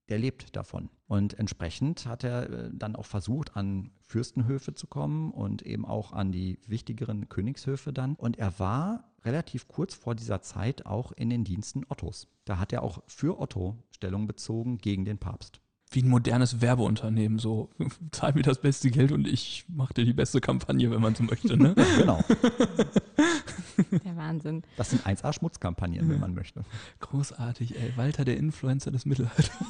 der 0.09 0.19
lebt 0.19 0.57
davon. 0.57 0.89
Und 1.07 1.39
entsprechend 1.39 2.07
hat 2.07 2.25
er 2.25 2.49
äh, 2.49 2.71
dann 2.73 2.97
auch 2.97 3.05
versucht, 3.05 3.57
an 3.57 3.91
Fürstenhöfe 4.01 4.73
zu 4.73 4.87
kommen 4.87 5.31
und 5.33 5.61
eben 5.61 5.85
auch 5.85 6.15
an 6.15 6.33
die 6.33 6.59
wichtigeren 6.67 7.29
Königshöfe 7.29 7.93
dann. 7.93 8.15
Und 8.15 8.39
er 8.39 8.59
war 8.59 9.05
relativ 9.27 9.69
kurz 9.69 9.93
vor 9.95 10.15
dieser 10.15 10.41
Zeit 10.41 10.87
auch 10.87 11.13
in 11.13 11.29
den 11.29 11.45
Diensten 11.45 11.85
Ottos. 11.91 12.27
Da 12.47 12.59
hat 12.59 12.73
er 12.73 12.83
auch 12.83 13.03
für 13.07 13.39
Otto 13.39 13.77
Stellung 13.91 14.27
bezogen 14.27 14.79
gegen 14.79 15.05
den 15.05 15.19
Papst 15.19 15.61
wie 15.91 16.03
ein 16.03 16.09
modernes 16.09 16.61
Werbeunternehmen. 16.61 17.39
So, 17.39 17.71
zahl 18.13 18.35
mir 18.35 18.43
das 18.43 18.61
beste 18.61 18.91
Geld 18.91 19.13
und 19.13 19.27
ich 19.27 19.65
mache 19.69 19.95
dir 19.95 20.05
die 20.05 20.13
beste 20.13 20.41
Kampagne, 20.41 20.91
wenn 20.91 21.01
man 21.01 21.15
so 21.15 21.23
möchte. 21.23 21.57
Ne? 21.57 21.75
genau. 21.97 22.23
Der 24.05 24.17
Wahnsinn. 24.17 24.63
Das 24.77 24.91
sind 24.91 25.07
1A-Schmutzkampagnen, 25.07 26.09
wenn 26.09 26.21
man 26.21 26.35
möchte. 26.35 26.63
Großartig, 27.01 27.77
ey. 27.77 27.93
Walter, 27.97 28.25
der 28.25 28.37
Influencer 28.37 28.91
des 28.91 29.07
Mittelalters. 29.07 29.51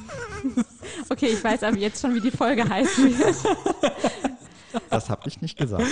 Okay, 1.09 1.27
ich 1.27 1.43
weiß 1.43 1.63
aber 1.63 1.77
jetzt 1.77 2.01
schon, 2.01 2.13
wie 2.13 2.21
die 2.21 2.31
Folge 2.31 2.67
heißen 2.67 3.17
wird. 3.17 3.35
Das 4.89 5.09
habe 5.09 5.27
ich 5.27 5.41
nicht 5.41 5.57
gesagt. 5.57 5.85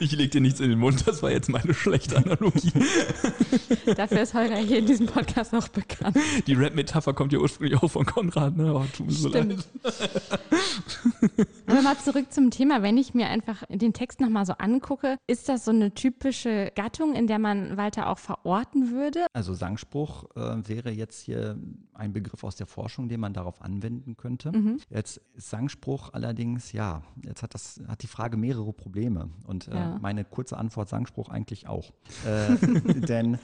Ich 0.00 0.12
leg 0.12 0.30
dir 0.30 0.40
nichts 0.40 0.60
in 0.60 0.70
den 0.70 0.78
Mund, 0.78 1.06
das 1.06 1.22
war 1.22 1.30
jetzt 1.30 1.48
meine 1.48 1.74
schlechte 1.74 2.16
Analogie. 2.16 2.72
Dafür 3.96 4.22
ist 4.22 4.34
Holger 4.34 4.56
hier 4.56 4.78
in 4.78 4.86
diesem 4.86 5.06
Podcast 5.06 5.54
auch 5.54 5.68
bekannt. 5.68 6.16
Die 6.46 6.54
Rap-Metapher 6.54 7.12
kommt 7.12 7.32
ja 7.32 7.38
ursprünglich 7.38 7.82
auch 7.82 7.90
von 7.90 8.06
Konrad, 8.06 8.56
ne? 8.56 8.72
Oh, 8.74 8.84
tut 8.96 9.06
mir 9.06 9.12
so 9.12 9.28
leid. 9.28 9.56
Aber 11.66 11.82
mal 11.82 11.98
zurück 11.98 12.32
zum 12.32 12.50
Thema. 12.50 12.82
Wenn 12.82 12.98
ich 12.98 13.14
mir 13.14 13.26
einfach 13.26 13.64
den 13.68 13.92
Text 13.92 14.20
nochmal 14.20 14.46
so 14.46 14.54
angucke, 14.54 15.16
ist 15.26 15.48
das 15.48 15.64
so 15.64 15.70
eine 15.70 15.92
typische 15.92 16.72
Gattung, 16.74 17.14
in 17.14 17.26
der 17.26 17.38
man 17.38 17.76
Walter 17.76 18.08
auch 18.08 18.18
verorten 18.18 18.92
würde? 18.92 19.26
Also 19.32 19.54
Sangspruch 19.54 20.24
äh, 20.36 20.68
wäre 20.68 20.90
jetzt 20.90 21.20
hier 21.20 21.58
ein 21.94 22.12
Begriff 22.12 22.44
aus 22.44 22.56
der 22.56 22.66
Forschung, 22.66 23.08
den 23.08 23.20
man 23.20 23.34
darauf 23.34 23.60
anwenden 23.60 24.16
könnte. 24.16 24.52
Mhm. 24.52 24.80
Jetzt 24.88 25.20
Sangspruch 25.36 26.12
allerdings, 26.12 26.72
ja, 26.72 27.02
jetzt 27.24 27.42
hat 27.42 27.54
das 27.54 27.69
hat 27.86 28.02
die 28.02 28.06
Frage 28.06 28.36
mehrere 28.36 28.72
Probleme. 28.72 29.30
Und 29.46 29.68
äh, 29.68 29.74
ja. 29.74 29.98
meine 30.00 30.24
kurze 30.24 30.56
Antwort 30.56 30.88
Sangspruch 30.88 31.28
eigentlich 31.28 31.68
auch. 31.68 31.92
Äh, 32.26 32.56
denn 33.00 33.38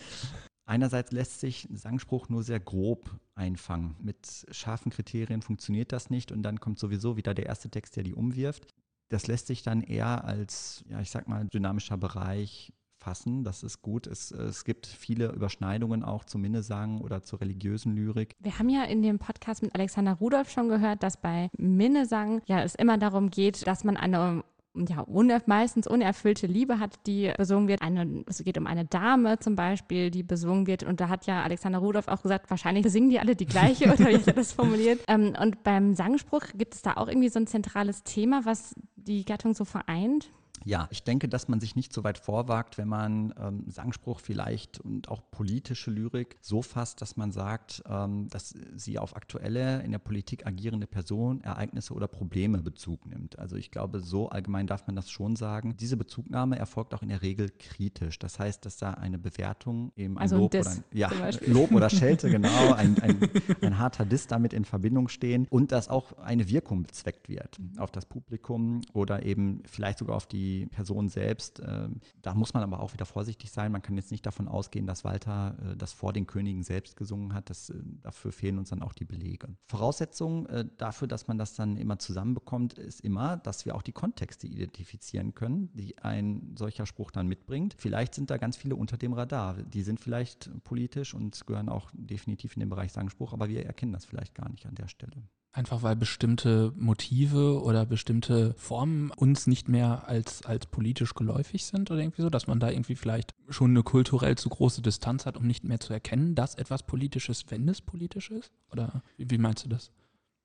einerseits 0.66 1.12
lässt 1.12 1.40
sich 1.40 1.66
Sangspruch 1.72 2.28
nur 2.28 2.42
sehr 2.42 2.60
grob 2.60 3.10
einfangen. 3.34 3.96
Mit 4.00 4.46
scharfen 4.50 4.92
Kriterien 4.92 5.40
funktioniert 5.40 5.92
das 5.92 6.10
nicht 6.10 6.30
und 6.30 6.42
dann 6.42 6.60
kommt 6.60 6.78
sowieso 6.78 7.16
wieder 7.16 7.32
der 7.32 7.46
erste 7.46 7.70
Text, 7.70 7.96
der 7.96 8.04
die 8.04 8.14
umwirft. 8.14 8.66
Das 9.08 9.28
lässt 9.28 9.46
sich 9.46 9.62
dann 9.62 9.82
eher 9.82 10.24
als, 10.24 10.84
ja, 10.88 11.00
ich 11.00 11.10
sag 11.10 11.28
mal, 11.28 11.46
dynamischer 11.46 11.96
Bereich 11.96 12.72
fassen. 12.98 13.44
Das 13.44 13.62
ist 13.62 13.82
gut. 13.82 14.06
Es, 14.06 14.30
es 14.30 14.64
gibt 14.64 14.87
viele 14.87 15.32
Überschneidungen 15.32 16.02
auch 16.02 16.24
zum 16.24 16.40
Minnesang 16.40 17.00
oder 17.00 17.22
zur 17.22 17.40
religiösen 17.40 17.94
Lyrik. 17.94 18.35
Wir 18.40 18.59
haben 18.59 18.68
ja 18.68 18.85
in 18.85 19.02
dem 19.02 19.18
Podcast 19.18 19.62
mit 19.62 19.74
Alexander 19.74 20.14
Rudolph 20.14 20.50
schon 20.50 20.68
gehört, 20.68 21.02
dass 21.02 21.20
bei 21.20 21.50
Minnesang 21.56 22.42
ja 22.46 22.62
es 22.62 22.74
immer 22.74 22.98
darum 22.98 23.30
geht, 23.30 23.66
dass 23.66 23.85
man 23.85 23.96
eine 23.96 24.42
ja, 24.88 25.00
uner 25.00 25.40
meistens 25.46 25.87
unerfüllte 25.87 26.46
Liebe 26.46 26.78
hat, 26.78 26.98
die 27.06 27.32
besungen 27.37 27.68
wird. 27.68 27.82
Eine, 27.82 28.24
es 28.26 28.42
geht 28.44 28.59
um 28.59 28.66
eine 28.66 28.85
Dame 28.85 29.38
zum 29.38 29.56
Beispiel, 29.56 30.11
die 30.11 30.22
besungen 30.22 30.66
wird. 30.66 30.82
Und 30.82 31.00
da 31.00 31.09
hat 31.09 31.26
ja 31.26 31.42
Alexander 31.42 31.78
Rudolph 31.78 32.09
auch 32.09 32.22
gesagt, 32.22 32.50
wahrscheinlich 32.50 32.82
besingen 32.82 33.11
die 33.11 33.18
alle 33.18 33.37
die 33.37 33.46
gleiche, 33.46 33.87
oder 33.92 34.09
wie 34.09 34.22
er 34.26 34.35
das 34.35 34.52
formuliert? 34.52 35.00
Ähm, 35.09 35.35
und 35.40 35.62
beim 35.64 35.94
Sangspruch 35.94 36.44
gibt 36.54 36.74
es 36.74 36.82
da 36.82 36.94
auch 36.94 37.09
irgendwie 37.09 37.28
so 37.28 37.38
ein 37.38 37.46
zentrales 37.46 38.02
Thema, 38.02 38.44
was 38.44 38.74
die 38.96 39.24
Gattung 39.24 39.54
so 39.54 39.64
vereint? 39.64 40.30
Ja, 40.64 40.88
ich 40.90 41.02
denke, 41.02 41.28
dass 41.28 41.48
man 41.48 41.60
sich 41.60 41.76
nicht 41.76 41.92
so 41.92 42.04
weit 42.04 42.18
vorwagt, 42.18 42.78
wenn 42.78 42.88
man 42.88 43.34
ähm, 43.40 43.64
Sangspruch 43.68 44.20
vielleicht 44.20 44.80
und 44.80 45.08
auch 45.08 45.22
politische 45.30 45.90
Lyrik 45.90 46.36
so 46.40 46.62
fasst, 46.62 47.02
dass 47.02 47.16
man 47.16 47.32
sagt, 47.32 47.82
ähm, 47.88 48.28
dass 48.30 48.54
sie 48.76 48.98
auf 48.98 49.16
aktuelle 49.16 49.82
in 49.82 49.92
der 49.92 49.98
Politik 49.98 50.46
agierende 50.46 50.86
Personen, 50.86 51.40
Ereignisse 51.42 51.94
oder 51.94 52.08
Probleme 52.08 52.62
Bezug 52.62 53.06
nimmt. 53.06 53.38
Also 53.38 53.56
ich 53.56 53.70
glaube, 53.70 54.00
so 54.00 54.28
allgemein 54.28 54.66
darf 54.66 54.86
man 54.86 54.96
das 54.96 55.10
schon 55.10 55.36
sagen. 55.36 55.76
Diese 55.76 55.96
Bezugnahme 55.96 56.58
erfolgt 56.58 56.94
auch 56.94 57.02
in 57.02 57.08
der 57.08 57.22
Regel 57.22 57.50
kritisch. 57.58 58.18
Das 58.18 58.38
heißt, 58.38 58.64
dass 58.64 58.76
da 58.76 58.92
eine 58.92 59.18
Bewertung, 59.18 59.92
eben 59.96 60.16
ein 60.16 60.22
also 60.22 60.36
Lob, 60.38 60.54
oder 60.54 60.70
ein, 60.70 60.84
ja, 60.92 61.10
Lob 61.46 61.72
oder 61.72 61.90
Schelte, 61.90 62.30
genau, 62.30 62.72
ein, 62.72 63.00
ein, 63.02 63.18
ein 63.60 63.78
harter 63.78 64.04
Diss 64.04 64.26
damit 64.26 64.52
in 64.52 64.64
Verbindung 64.64 65.08
stehen 65.08 65.46
und 65.50 65.72
dass 65.72 65.88
auch 65.88 66.18
eine 66.18 66.48
Wirkung 66.48 66.82
bezweckt 66.82 67.28
wird 67.28 67.58
mhm. 67.58 67.78
auf 67.78 67.90
das 67.90 68.06
Publikum 68.06 68.80
oder 68.92 69.24
eben 69.24 69.62
vielleicht 69.66 69.98
sogar 69.98 70.16
auf 70.16 70.26
die 70.26 70.45
Person 70.70 71.09
selbst. 71.09 71.61
Äh, 71.61 71.88
da 72.22 72.35
muss 72.35 72.54
man 72.54 72.62
aber 72.62 72.80
auch 72.80 72.92
wieder 72.92 73.06
vorsichtig 73.06 73.50
sein. 73.50 73.72
Man 73.72 73.82
kann 73.82 73.96
jetzt 73.96 74.11
nicht 74.11 74.26
davon 74.26 74.48
ausgehen, 74.48 74.87
dass 74.87 75.04
Walter 75.04 75.56
äh, 75.59 75.76
das 75.76 75.92
vor 75.92 76.12
den 76.12 76.26
Königen 76.26 76.62
selbst 76.62 76.96
gesungen 76.96 77.35
hat. 77.35 77.50
Das, 77.50 77.70
äh, 77.70 77.74
dafür 78.02 78.32
fehlen 78.32 78.59
uns 78.59 78.70
dann 78.70 78.82
auch 78.82 78.92
die 78.92 79.04
Belege. 79.04 79.48
Voraussetzung 79.66 80.48
dafür, 80.76 81.09
dass 81.09 81.28
man 81.28 81.38
das 81.38 81.54
dann 81.54 81.76
immer 81.76 81.98
zusammenbekommt, 81.98 82.78
ist 82.78 83.00
immer, 83.00 83.37
dass 83.37 83.64
wir 83.64 83.74
auch 83.74 83.82
die 83.82 83.92
Kontexte 83.92 84.46
identifizieren 84.46 85.35
können, 85.35 85.70
die 85.74 85.98
ein 85.98 86.54
solcher 86.56 86.87
Spruch 86.87 87.11
dann 87.11 87.26
mitbringt. 87.26 87.74
Vielleicht 87.78 88.14
sind 88.14 88.30
da 88.30 88.37
ganz 88.37 88.56
viele 88.56 88.76
unter 88.76 88.96
dem 88.96 89.12
Radar. 89.12 89.54
Die 89.62 89.82
sind 89.82 90.00
vielleicht 90.00 90.50
politisch 90.64 91.14
und 91.14 91.46
gehören 91.46 91.68
auch 91.68 91.90
definitiv 91.92 92.54
in 92.56 92.61
den 92.61 92.68
Bereich 92.68 92.92
Sangspruch, 92.92 93.32
aber 93.32 93.48
wir 93.48 93.64
erkennen 93.64 93.92
das 93.92 94.04
vielleicht 94.04 94.35
gar 94.35 94.48
nicht 94.48 94.66
an 94.66 94.74
der 94.74 94.88
Stelle. 94.88 95.16
Einfach 95.56 95.82
weil 95.82 95.96
bestimmte 95.96 96.74
Motive 96.76 97.62
oder 97.62 97.86
bestimmte 97.86 98.52
Formen 98.58 99.10
uns 99.12 99.46
nicht 99.46 99.70
mehr 99.70 100.06
als, 100.06 100.44
als 100.44 100.66
politisch 100.66 101.14
geläufig 101.14 101.64
sind 101.64 101.90
oder 101.90 102.00
irgendwie 102.00 102.20
so, 102.20 102.28
dass 102.28 102.46
man 102.46 102.60
da 102.60 102.68
irgendwie 102.68 102.94
vielleicht 102.94 103.34
schon 103.48 103.70
eine 103.70 103.82
kulturell 103.82 104.36
zu 104.36 104.50
große 104.50 104.82
Distanz 104.82 105.24
hat, 105.24 105.38
um 105.38 105.46
nicht 105.46 105.64
mehr 105.64 105.80
zu 105.80 105.94
erkennen, 105.94 106.34
dass 106.34 106.56
etwas 106.56 106.82
politisch 106.82 107.30
ist, 107.30 107.50
wenn 107.50 107.66
es 107.70 107.80
politisch 107.80 108.30
ist? 108.30 108.52
Oder 108.70 109.02
wie, 109.16 109.30
wie 109.30 109.38
meinst 109.38 109.64
du 109.64 109.70
das? 109.70 109.90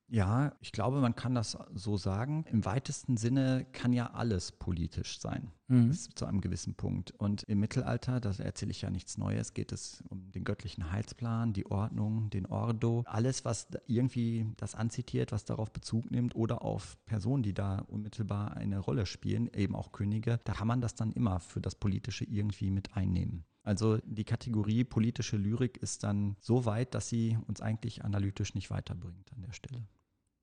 Ja, 0.08 0.52
ich 0.60 0.72
glaube, 0.72 1.02
man 1.02 1.14
kann 1.14 1.34
das 1.34 1.58
so 1.74 1.98
sagen. 1.98 2.46
Im 2.50 2.64
weitesten 2.64 3.18
Sinne 3.18 3.66
kann 3.72 3.92
ja 3.92 4.12
alles 4.14 4.52
politisch 4.52 5.20
sein, 5.20 5.52
mhm. 5.72 5.88
bis 5.88 6.10
zu 6.14 6.26
einem 6.26 6.40
gewissen 6.40 6.74
Punkt. 6.74 7.12
Und 7.12 7.42
im 7.44 7.60
Mittelalter, 7.60 8.20
da 8.20 8.30
erzähle 8.30 8.70
ich 8.70 8.82
ja 8.82 8.90
nichts 8.90 9.18
Neues, 9.18 9.54
geht 9.54 9.72
es 9.72 10.02
um 10.08 10.30
den 10.32 10.44
göttlichen 10.44 10.90
Heilsplan, 10.90 11.52
die 11.52 11.66
Ordnung, 11.66 12.30
den 12.30 12.46
Ordo. 12.46 13.04
Alles, 13.06 13.44
was 13.44 13.68
irgendwie 13.86 14.46
das 14.56 14.74
anzitiert, 14.74 15.32
was 15.32 15.44
darauf 15.44 15.72
Bezug 15.72 16.10
nimmt 16.10 16.34
oder 16.36 16.62
auf 16.62 16.96
Personen, 17.06 17.42
die 17.42 17.54
da 17.54 17.78
unmittelbar 17.88 18.56
eine 18.56 18.78
Rolle 18.78 19.06
spielen, 19.06 19.50
eben 19.54 19.74
auch 19.74 19.92
Könige, 19.92 20.40
da 20.44 20.52
kann 20.52 20.68
man 20.68 20.80
das 20.80 20.94
dann 20.94 21.12
immer 21.12 21.40
für 21.40 21.60
das 21.60 21.74
Politische 21.74 22.24
irgendwie 22.24 22.70
mit 22.70 22.96
einnehmen. 22.96 23.44
Also 23.64 23.98
die 24.04 24.24
Kategorie 24.24 24.84
politische 24.84 25.36
Lyrik 25.36 25.76
ist 25.78 26.02
dann 26.02 26.36
so 26.40 26.64
weit, 26.64 26.94
dass 26.94 27.08
sie 27.08 27.38
uns 27.46 27.60
eigentlich 27.60 28.04
analytisch 28.04 28.54
nicht 28.54 28.70
weiterbringt 28.70 29.32
an 29.32 29.42
der 29.42 29.52
Stelle. 29.52 29.86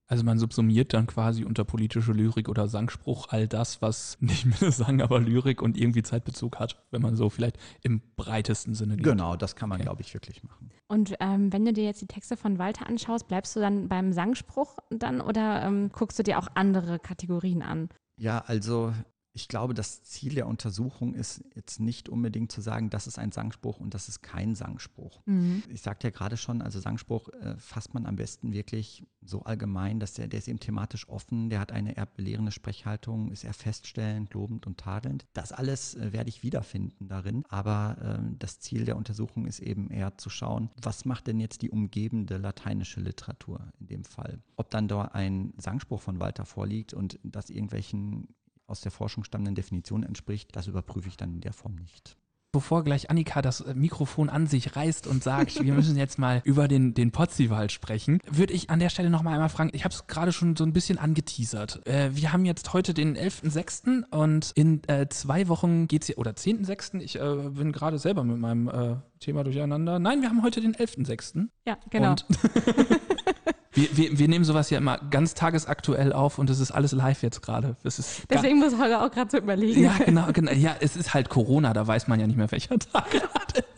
Also 0.10 0.24
man 0.24 0.40
subsumiert 0.40 0.94
dann 0.94 1.06
quasi 1.06 1.46
unter 1.46 1.64
politische 1.64 2.14
Lyrik 2.14 2.50
oder 2.50 2.68
Sangspruch 2.68 3.28
all 3.30 3.48
das, 3.48 3.80
was 3.82 4.18
nicht 4.20 4.46
mehr 4.60 4.72
Sang, 4.72 5.02
aber 5.02 5.20
Lyrik 5.20 5.62
und 5.62 5.78
irgendwie 5.78 6.02
Zeitbezug 6.02 6.58
hat, 6.60 6.84
wenn 6.90 7.02
man 7.02 7.16
so 7.16 7.30
vielleicht 7.30 7.60
im 7.84 8.02
breitesten 8.16 8.74
Sinne 8.74 8.98
geht. 8.98 9.06
Genau, 9.06 9.36
das 9.36 9.56
kann 9.56 9.70
man, 9.70 9.78
okay. 9.78 9.86
glaube 9.86 10.02
ich, 10.02 10.14
wirklich 10.16 10.44
machen. 10.44 10.72
Und 10.88 11.16
ähm, 11.20 11.54
wenn 11.54 11.64
du 11.64 11.74
dir 11.74 11.84
jetzt 11.84 12.02
die 12.02 12.08
Texte 12.08 12.36
von 12.36 12.58
Walter 12.58 12.88
anschaust, 12.88 13.28
bleibst 13.28 13.56
du 13.56 13.60
dann 13.60 13.88
beim 13.88 14.12
Sangspruch 14.12 14.78
dann 14.90 15.22
oder 15.22 15.62
ähm, 15.62 15.92
guckst 15.94 16.18
du 16.18 16.24
dir 16.24 16.40
auch 16.40 16.48
andere 16.56 16.98
Kategorien 16.98 17.62
an? 17.62 17.90
Ja, 18.18 18.44
also 18.48 18.92
ich 19.40 19.48
glaube, 19.48 19.74
das 19.74 20.04
Ziel 20.04 20.36
der 20.36 20.48
Untersuchung 20.48 21.14
ist 21.14 21.46
jetzt 21.56 21.80
nicht 21.80 22.10
unbedingt 22.10 22.52
zu 22.52 22.60
sagen, 22.60 22.90
das 22.90 23.08
ist 23.08 23.18
ein 23.18 23.32
Sangspruch 23.32 23.80
und 23.80 23.94
das 23.94 24.10
ist 24.10 24.22
kein 24.22 24.54
Sangspruch. 24.54 25.22
Mhm. 25.26 25.64
Ich 25.70 25.82
sagte 25.82 26.08
ja 26.08 26.12
gerade 26.12 26.36
schon, 26.36 26.62
also 26.62 26.82
Sangspruch 26.82 27.30
äh, 27.30 27.56
fasst 27.58 27.94
man 27.94 28.06
am 28.06 28.18
besten 28.18 28.52
wirklich 28.52 29.08
so 29.22 29.44
allgemein, 29.44 30.02
dass 30.02 30.14
der, 30.14 30.28
der 30.28 30.40
ist 30.40 30.50
eben 30.50 30.60
thematisch 30.60 31.08
offen, 31.08 31.50
der 31.50 31.62
hat 31.62 31.72
eine 31.72 31.96
eher 31.96 32.06
belehrende 32.06 32.52
Sprechhaltung, 32.52 33.32
ist 33.32 33.46
eher 33.46 33.54
feststellend, 33.54 34.34
lobend 34.34 34.68
und 34.68 34.78
tadelnd. 34.78 35.26
Das 35.32 35.54
alles 35.54 35.96
äh, 35.96 36.12
werde 36.12 36.28
ich 36.28 36.44
wiederfinden 36.44 37.08
darin, 37.08 37.46
aber 37.48 38.20
äh, 38.20 38.36
das 38.38 38.60
Ziel 38.60 38.84
der 38.84 38.98
Untersuchung 38.98 39.46
ist 39.46 39.60
eben 39.62 39.90
eher 39.90 40.18
zu 40.18 40.30
schauen, 40.30 40.70
was 40.82 41.06
macht 41.06 41.28
denn 41.28 41.40
jetzt 41.40 41.62
die 41.62 41.70
umgebende 41.70 42.36
lateinische 42.36 43.00
Literatur 43.00 43.72
in 43.80 43.88
dem 43.88 44.04
Fall? 44.04 44.40
Ob 44.58 44.70
dann 44.70 44.90
da 44.90 45.04
ein 45.04 45.54
Sangspruch 45.58 46.02
von 46.02 46.20
Walter 46.20 46.44
vorliegt 46.44 46.94
und 46.94 47.20
das 47.24 47.50
irgendwelchen 47.50 48.28
aus 48.70 48.82
der 48.82 48.92
Forschung 48.92 49.24
stammenden 49.24 49.56
Definition 49.56 50.04
entspricht, 50.04 50.56
das 50.56 50.68
überprüfe 50.68 51.08
ich 51.08 51.18
dann 51.18 51.34
in 51.34 51.42
der 51.42 51.54
Form 51.54 51.76
nicht. 51.76 52.18
Bevor 52.52 52.84
gleich 52.84 53.12
Annika 53.12 53.44
das 53.44 53.62
äh, 53.62 53.76
Mikrofon 53.76 54.28
an 54.28 54.48
sich 54.48 54.76
reißt 54.76 55.06
und 55.06 55.22
sagt, 55.22 55.64
wir 55.64 55.72
müssen 55.72 55.96
jetzt 55.96 56.18
mal 56.18 56.42
über 56.46 56.68
den, 56.68 56.96
den 56.96 57.12
Potzival 57.12 57.70
sprechen, 57.70 58.20
würde 58.28 58.54
ich 58.54 58.72
an 58.72 58.80
der 58.80 58.90
Stelle 58.90 59.12
noch 59.12 59.22
mal 59.22 59.34
einmal 59.34 59.50
fragen, 59.50 59.70
ich 59.74 59.84
habe 59.84 59.94
es 59.94 60.08
gerade 60.08 60.32
schon 60.32 60.56
so 60.56 60.64
ein 60.64 60.74
bisschen 60.74 60.98
angeteasert. 60.98 61.86
Äh, 61.86 62.10
wir 62.16 62.34
haben 62.34 62.46
jetzt 62.46 62.74
heute 62.74 62.96
den 62.96 63.16
11.06. 63.16 64.04
und 64.10 64.52
in 64.56 64.82
äh, 64.88 65.08
zwei 65.10 65.48
Wochen 65.48 65.88
geht 65.88 66.02
es 66.02 66.08
hier, 66.08 66.18
oder 66.18 66.32
10.06., 66.32 67.02
ich 67.02 67.20
äh, 67.20 67.50
bin 67.50 67.72
gerade 67.72 68.00
selber 68.00 68.24
mit 68.24 68.40
meinem 68.40 68.68
äh, 68.68 68.96
Thema 69.20 69.44
durcheinander. 69.44 70.00
Nein, 70.00 70.22
wir 70.22 70.30
haben 70.30 70.42
heute 70.42 70.60
den 70.60 70.74
11.06. 70.74 71.50
Ja, 71.68 71.78
genau. 71.92 72.12
Und 72.12 72.26
Wir, 73.72 73.88
wir, 73.96 74.18
wir, 74.18 74.28
nehmen 74.28 74.46
sowas 74.46 74.72
ja 74.72 74.80
immer 74.80 74.98
ganz 75.12 75.36
tagesaktuell 75.36 76.12
auf 76.12 76.40
und 76.40 76.50
es 76.50 76.60
ist 76.60 76.72
alles 76.72 76.92
live 76.92 77.22
jetzt 77.22 77.42
gerade. 77.42 77.76
Deswegen 77.84 78.58
muss 78.58 78.78
Holger 78.80 79.06
auch 79.06 79.12
gerade 79.12 79.30
so 79.30 79.38
überlegen. 79.38 79.84
Ja, 79.84 79.96
genau, 80.04 80.26
genau. 80.34 80.52
Ja, 80.54 80.76
es 80.80 80.96
ist 80.96 81.14
halt 81.14 81.30
Corona, 81.30 81.74
da 81.74 81.86
weiß 81.86 82.08
man 82.08 82.20
ja 82.20 82.26
nicht 82.26 82.36
mehr, 82.36 82.52
welcher 82.52 82.80
Tag 82.80 83.12
gerade 83.12 83.60
ist. 83.60 83.69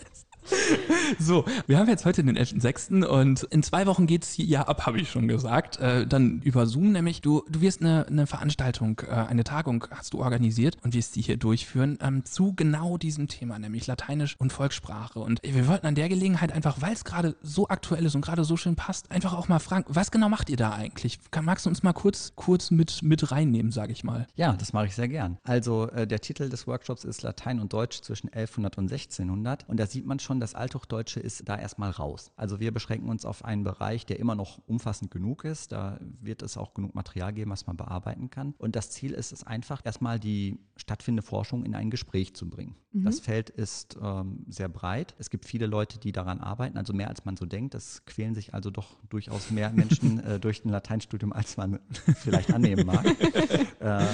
So, 1.20 1.46
wir 1.68 1.78
haben 1.78 1.88
jetzt 1.88 2.06
heute 2.06 2.24
den 2.24 2.38
11.06. 2.38 3.06
und 3.06 3.44
in 3.44 3.64
zwei 3.64 3.86
Wochen 3.86 4.08
geht 4.08 4.24
es 4.24 4.34
hier 4.34 4.68
ab, 4.68 4.86
habe 4.86 5.00
ich 5.00 5.10
schon 5.10 5.28
gesagt. 5.28 5.78
Äh, 5.80 6.08
dann 6.08 6.42
über 6.42 6.66
Zoom 6.66 6.92
nämlich. 6.92 7.22
Du, 7.22 7.44
du 7.50 7.62
wirst 7.62 7.82
eine, 7.82 8.08
eine 8.08 8.28
Veranstaltung, 8.28 9.02
äh, 9.08 9.12
eine 9.12 9.44
Tagung 9.44 9.86
hast 9.92 10.14
du 10.14 10.20
organisiert 10.20 10.78
und 10.84 10.94
wirst 10.94 11.16
die 11.16 11.22
hier 11.22 11.38
durchführen 11.38 11.98
ähm, 12.02 12.26
zu 12.26 12.54
genau 12.56 12.98
diesem 12.98 13.28
Thema, 13.28 13.60
nämlich 13.60 13.88
Lateinisch 13.88 14.36
und 14.40 14.52
Volkssprache. 14.52 15.20
Und 15.20 15.42
wir 15.44 15.68
wollten 15.68 15.86
an 15.86 15.96
der 15.96 16.10
Gelegenheit 16.10 16.52
einfach, 16.52 16.82
weil 16.82 16.94
es 16.94 17.04
gerade 17.04 17.36
so 17.42 17.68
aktuell 17.70 18.06
ist 18.06 18.16
und 18.16 18.22
gerade 18.22 18.44
so 18.44 18.58
schön 18.58 18.76
passt, 18.76 19.12
einfach 19.12 19.34
auch 19.34 19.48
mal 19.48 19.60
fragen, 19.60 19.86
was 19.88 20.12
genau 20.12 20.30
macht 20.30 20.50
ihr 20.50 20.58
da 20.58 20.72
eigentlich? 20.72 21.20
Magst 21.42 21.66
du 21.66 21.70
uns 21.70 21.84
mal 21.84 21.94
kurz, 21.94 22.34
kurz 22.36 22.72
mit, 22.72 23.02
mit 23.04 23.32
reinnehmen, 23.32 23.72
sage 23.72 23.92
ich 23.92 24.04
mal? 24.04 24.28
Ja, 24.36 24.54
das 24.54 24.74
mache 24.74 24.88
ich 24.88 24.96
sehr 24.96 25.08
gern. 25.08 25.38
Also 25.44 25.90
äh, 25.90 26.08
der 26.08 26.22
Titel 26.22 26.50
des 26.50 26.68
Workshops 26.68 27.04
ist 27.04 27.22
Latein 27.22 27.60
und 27.60 27.74
Deutsch 27.74 28.02
zwischen 28.02 28.28
1100 28.28 28.78
und 28.78 28.92
1600 28.92 29.68
und 29.68 29.80
da 29.80 29.86
sieht 29.86 30.06
man 30.06 30.20
schon, 30.20 30.40
dass 30.42 30.56
Althochdeutsche 30.56 31.20
ist 31.20 31.48
da 31.48 31.58
erstmal 31.58 31.92
raus. 31.92 32.32
Also 32.36 32.60
wir 32.60 32.72
beschränken 32.74 33.10
uns 33.10 33.26
auf 33.26 33.46
einen 33.46 33.64
Bereich, 33.64 34.06
der 34.06 34.20
immer 34.20 34.36
noch 34.36 34.60
umfassend 34.68 35.12
genug 35.12 35.46
ist. 35.46 35.72
Da 35.72 36.00
wird 36.20 36.42
es 36.42 36.58
auch 36.58 36.74
genug 36.74 36.96
Material 36.96 37.32
geben, 37.32 37.52
was 37.52 37.68
man 37.68 37.78
bearbeiten 37.78 38.30
kann. 38.30 38.54
Und 38.58 38.76
das 38.76 38.90
Ziel 38.90 39.12
ist 39.12 39.32
es 39.32 39.46
einfach, 39.46 39.82
erstmal 39.86 40.20
die 40.20 40.60
stattfindende 40.76 41.26
Forschung 41.26 41.64
in 41.64 41.76
ein 41.76 41.90
Gespräch 41.90 42.36
zu 42.36 42.50
bringen. 42.50 42.76
Mhm. 42.92 43.04
Das 43.06 43.20
Feld 43.20 43.50
ist 43.50 43.98
ähm, 44.02 44.46
sehr 44.50 44.70
breit. 44.70 45.16
Es 45.20 45.30
gibt 45.30 45.46
viele 45.46 45.68
Leute, 45.68 46.00
die 46.00 46.12
daran 46.12 46.42
arbeiten, 46.42 46.78
also 46.78 46.94
mehr 46.94 47.08
als 47.08 47.24
man 47.24 47.38
so 47.38 47.46
denkt. 47.46 47.76
Es 47.76 48.04
quälen 48.06 48.36
sich 48.36 48.54
also 48.54 48.70
doch 48.70 48.98
durchaus 49.10 49.52
mehr 49.52 49.70
Menschen 49.74 50.20
äh, 50.20 50.40
durch 50.40 50.66
ein 50.66 50.70
Lateinstudium, 50.70 51.32
als 51.34 51.56
man 51.58 51.80
vielleicht 52.16 52.54
annehmen 52.54 52.86
mag. 52.86 53.06
äh, 53.80 54.06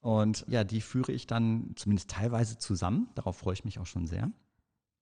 und 0.00 0.44
ja, 0.48 0.64
die 0.64 0.80
führe 0.80 1.12
ich 1.12 1.26
dann 1.26 1.72
zumindest 1.76 2.10
teilweise 2.10 2.58
zusammen. 2.58 3.08
Darauf 3.14 3.36
freue 3.36 3.54
ich 3.54 3.64
mich 3.64 3.78
auch 3.78 3.86
schon 3.86 4.06
sehr. 4.06 4.32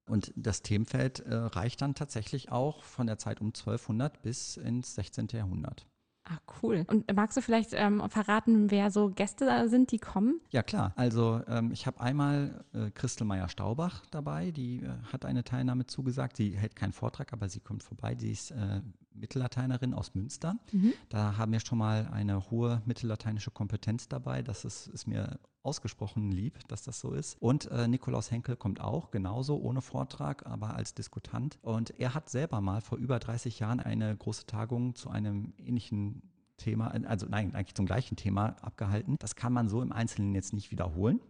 Und 0.06 0.32
das 0.36 0.62
Themenfeld 0.62 1.20
äh, 1.20 1.34
reicht 1.34 1.82
dann 1.82 1.94
tatsächlich 1.94 2.50
auch 2.50 2.82
von 2.82 3.06
der 3.06 3.18
Zeit 3.18 3.40
um 3.40 3.48
1200 3.48 4.22
bis 4.22 4.56
ins 4.56 4.94
16. 4.96 5.28
Jahrhundert. 5.32 5.86
Ah, 6.24 6.38
cool. 6.62 6.84
Und 6.86 7.12
magst 7.14 7.36
du 7.36 7.42
vielleicht 7.42 7.70
ähm, 7.72 8.08
verraten, 8.08 8.70
wer 8.70 8.90
so 8.90 9.10
Gäste 9.10 9.68
sind, 9.68 9.90
die 9.90 9.98
kommen? 9.98 10.40
Ja, 10.50 10.62
klar. 10.62 10.92
Also 10.96 11.40
ähm, 11.48 11.72
ich 11.72 11.86
habe 11.86 12.00
einmal 12.00 12.64
äh, 12.72 12.90
Christel 12.90 13.26
Meyer-Staubach 13.26 14.04
dabei, 14.10 14.50
die 14.50 14.82
äh, 14.82 14.88
hat 15.12 15.24
eine 15.24 15.42
Teilnahme 15.42 15.86
zugesagt. 15.86 16.36
Sie 16.36 16.56
hält 16.56 16.76
keinen 16.76 16.92
Vortrag, 16.92 17.32
aber 17.32 17.48
sie 17.48 17.60
kommt 17.60 17.82
vorbei. 17.82 18.16
Sie 18.18 18.30
ist 18.30 18.52
äh, 18.52 18.80
Mittellateinerin 19.14 19.94
aus 19.94 20.14
Münster. 20.14 20.56
Mhm. 20.72 20.92
Da 21.08 21.36
haben 21.36 21.52
wir 21.52 21.60
schon 21.60 21.78
mal 21.78 22.08
eine 22.12 22.50
hohe 22.50 22.82
mittellateinische 22.84 23.50
Kompetenz 23.50 24.08
dabei. 24.08 24.42
Das 24.42 24.64
ist, 24.64 24.88
ist 24.88 25.06
mir 25.06 25.38
ausgesprochen 25.62 26.32
lieb, 26.32 26.66
dass 26.68 26.82
das 26.82 27.00
so 27.00 27.12
ist. 27.12 27.36
Und 27.40 27.66
äh, 27.70 27.86
Nikolaus 27.86 28.30
Henkel 28.30 28.56
kommt 28.56 28.80
auch, 28.80 29.10
genauso 29.10 29.58
ohne 29.60 29.82
Vortrag, 29.82 30.46
aber 30.46 30.74
als 30.74 30.94
Diskutant. 30.94 31.58
Und 31.62 31.98
er 31.98 32.14
hat 32.14 32.30
selber 32.30 32.60
mal 32.60 32.80
vor 32.80 32.98
über 32.98 33.18
30 33.18 33.58
Jahren 33.58 33.80
eine 33.80 34.16
große 34.16 34.46
Tagung 34.46 34.94
zu 34.94 35.10
einem 35.10 35.52
ähnlichen 35.58 36.22
Thema, 36.56 36.88
also 36.88 37.26
nein, 37.28 37.54
eigentlich 37.54 37.74
zum 37.74 37.86
gleichen 37.86 38.16
Thema 38.16 38.56
abgehalten. 38.60 39.16
Das 39.18 39.34
kann 39.34 39.52
man 39.52 39.68
so 39.68 39.82
im 39.82 39.92
Einzelnen 39.92 40.34
jetzt 40.34 40.52
nicht 40.52 40.70
wiederholen. 40.70 41.20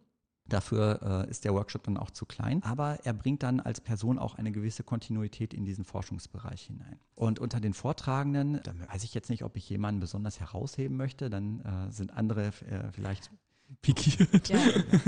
Dafür 0.49 1.27
äh, 1.27 1.31
ist 1.31 1.45
der 1.45 1.55
Workshop 1.55 1.85
dann 1.85 1.97
auch 1.97 2.11
zu 2.11 2.27
klein, 2.27 2.63
aber 2.65 2.99
er 3.05 3.13
bringt 3.13 3.43
dann 3.43 3.61
als 3.61 3.81
Person 3.81 4.19
auch 4.19 4.35
eine 4.35 4.51
gewisse 4.51 4.83
Kontinuität 4.83 5.55
in 5.55 5.65
diesen 5.65 5.85
Forschungsbereich 5.85 6.63
hinein. 6.63 6.99
Und 7.15 7.39
unter 7.39 7.61
den 7.61 7.73
Vortragenden, 7.73 8.61
da 8.65 8.73
weiß 8.93 9.05
ich 9.05 9.15
jetzt 9.15 9.31
nicht, 9.31 9.45
ob 9.45 9.57
ich 9.57 9.69
jemanden 9.69 10.01
besonders 10.01 10.41
herausheben 10.41 10.97
möchte, 10.97 11.31
dann 11.31 11.61
äh, 11.61 11.93
sind 11.93 12.13
andere 12.17 12.49
äh, 12.49 12.91
vielleicht 12.93 13.31
pikiert. 13.83 14.49
Ja. 14.49 14.59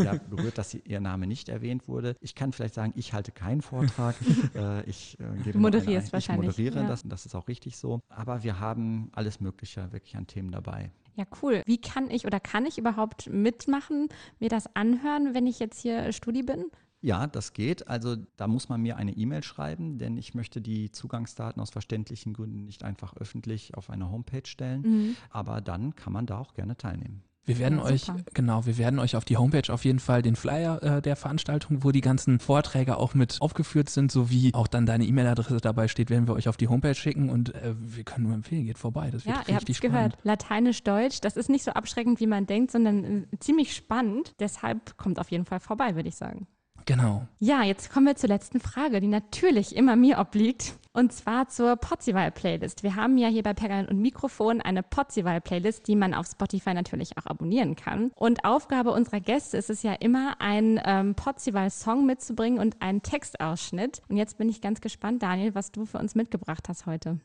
ja, 0.04 0.14
berührt, 0.30 0.58
dass 0.58 0.74
ihr 0.74 1.00
Name 1.00 1.26
nicht 1.26 1.48
erwähnt 1.48 1.88
wurde. 1.88 2.16
Ich 2.20 2.34
kann 2.34 2.52
vielleicht 2.52 2.74
sagen, 2.74 2.92
ich 2.96 3.12
halte 3.12 3.32
keinen 3.32 3.62
Vortrag. 3.62 4.14
äh, 4.54 4.84
ich 4.88 5.18
äh, 5.18 5.42
gebe 5.42 5.58
Moderierst 5.58 6.08
ein, 6.08 6.12
wahrscheinlich. 6.12 6.50
Ich 6.50 6.56
moderiere 6.56 6.82
ja. 6.82 6.88
das 6.88 7.02
und 7.02 7.10
das 7.10 7.26
ist 7.26 7.34
auch 7.34 7.48
richtig 7.48 7.76
so. 7.76 8.00
Aber 8.08 8.42
wir 8.42 8.60
haben 8.60 9.10
alles 9.12 9.40
Mögliche 9.40 9.92
wirklich 9.92 10.16
an 10.16 10.26
Themen 10.26 10.52
dabei. 10.52 10.90
Ja, 11.14 11.24
cool. 11.42 11.62
Wie 11.66 11.80
kann 11.80 12.10
ich 12.10 12.26
oder 12.26 12.40
kann 12.40 12.66
ich 12.66 12.78
überhaupt 12.78 13.28
mitmachen, 13.28 14.08
mir 14.38 14.48
das 14.48 14.74
anhören, 14.74 15.34
wenn 15.34 15.46
ich 15.46 15.58
jetzt 15.58 15.80
hier 15.80 16.12
Studi 16.12 16.42
bin? 16.42 16.70
Ja, 17.02 17.26
das 17.26 17.52
geht. 17.52 17.88
Also 17.88 18.16
da 18.36 18.46
muss 18.46 18.68
man 18.68 18.80
mir 18.80 18.96
eine 18.96 19.12
E-Mail 19.12 19.42
schreiben, 19.42 19.98
denn 19.98 20.16
ich 20.16 20.34
möchte 20.34 20.60
die 20.60 20.92
Zugangsdaten 20.92 21.60
aus 21.60 21.70
verständlichen 21.70 22.32
Gründen 22.32 22.64
nicht 22.64 22.84
einfach 22.84 23.16
öffentlich 23.16 23.74
auf 23.74 23.90
eine 23.90 24.10
Homepage 24.10 24.46
stellen. 24.46 24.82
Mhm. 24.82 25.16
Aber 25.28 25.60
dann 25.60 25.96
kann 25.96 26.12
man 26.12 26.26
da 26.26 26.38
auch 26.38 26.54
gerne 26.54 26.76
teilnehmen. 26.76 27.24
Wir 27.44 27.58
werden 27.58 27.78
ja, 27.78 27.84
euch, 27.84 28.06
genau, 28.34 28.66
wir 28.66 28.78
werden 28.78 29.00
euch 29.00 29.16
auf 29.16 29.24
die 29.24 29.36
Homepage 29.36 29.72
auf 29.72 29.84
jeden 29.84 29.98
Fall 29.98 30.22
den 30.22 30.36
Flyer 30.36 30.80
äh, 30.82 31.02
der 31.02 31.16
Veranstaltung, 31.16 31.82
wo 31.82 31.90
die 31.90 32.00
ganzen 32.00 32.38
Vorträge 32.38 32.96
auch 32.96 33.14
mit 33.14 33.38
aufgeführt 33.40 33.90
sind, 33.90 34.12
sowie 34.12 34.52
auch 34.54 34.68
dann 34.68 34.86
deine 34.86 35.04
E-Mail-Adresse 35.04 35.58
dabei 35.60 35.88
steht, 35.88 36.08
werden 36.08 36.28
wir 36.28 36.34
euch 36.34 36.48
auf 36.48 36.56
die 36.56 36.68
Homepage 36.68 36.94
schicken 36.94 37.30
und 37.30 37.54
äh, 37.54 37.74
wir 37.76 38.04
können 38.04 38.26
nur 38.26 38.34
empfehlen, 38.34 38.66
geht 38.66 38.78
vorbei. 38.78 39.10
Das 39.10 39.26
wird 39.26 39.34
ja, 39.34 39.56
richtig 39.56 39.82
ihr 39.82 39.90
habt 39.90 39.94
gehört. 39.94 40.18
Lateinisch-Deutsch, 40.22 41.20
das 41.20 41.36
ist 41.36 41.50
nicht 41.50 41.64
so 41.64 41.72
abschreckend, 41.72 42.20
wie 42.20 42.28
man 42.28 42.46
denkt, 42.46 42.70
sondern 42.70 43.04
äh, 43.04 43.38
ziemlich 43.40 43.74
spannend. 43.74 44.34
Deshalb 44.38 44.96
kommt 44.96 45.18
auf 45.18 45.30
jeden 45.30 45.44
Fall 45.44 45.58
vorbei, 45.58 45.96
würde 45.96 46.08
ich 46.10 46.16
sagen. 46.16 46.46
Genau. 46.86 47.26
Ja, 47.38 47.62
jetzt 47.62 47.92
kommen 47.92 48.06
wir 48.06 48.16
zur 48.16 48.28
letzten 48.28 48.60
Frage, 48.60 49.00
die 49.00 49.06
natürlich 49.06 49.76
immer 49.76 49.96
mir 49.96 50.18
obliegt. 50.18 50.74
Und 50.94 51.10
zwar 51.12 51.48
zur 51.48 51.76
Potzival-Playlist. 51.76 52.82
Wir 52.82 52.96
haben 52.96 53.16
ja 53.16 53.28
hier 53.28 53.42
bei 53.42 53.54
Pergament 53.54 53.88
und 53.88 53.98
Mikrofon 53.98 54.60
eine 54.60 54.82
Potzival-Playlist, 54.82 55.88
die 55.88 55.96
man 55.96 56.12
auf 56.12 56.26
Spotify 56.26 56.74
natürlich 56.74 57.16
auch 57.16 57.24
abonnieren 57.24 57.76
kann. 57.76 58.10
Und 58.14 58.44
Aufgabe 58.44 58.90
unserer 58.90 59.20
Gäste 59.20 59.56
ist 59.56 59.70
es 59.70 59.82
ja 59.82 59.94
immer, 59.94 60.40
einen 60.40 60.78
ähm, 60.84 61.14
Potzival-Song 61.14 62.04
mitzubringen 62.04 62.58
und 62.58 62.82
einen 62.82 63.02
Textausschnitt. 63.02 64.02
Und 64.10 64.18
jetzt 64.18 64.36
bin 64.36 64.50
ich 64.50 64.60
ganz 64.60 64.82
gespannt, 64.82 65.22
Daniel, 65.22 65.54
was 65.54 65.72
du 65.72 65.86
für 65.86 65.98
uns 65.98 66.14
mitgebracht 66.14 66.68
hast 66.68 66.84
heute. 66.84 67.20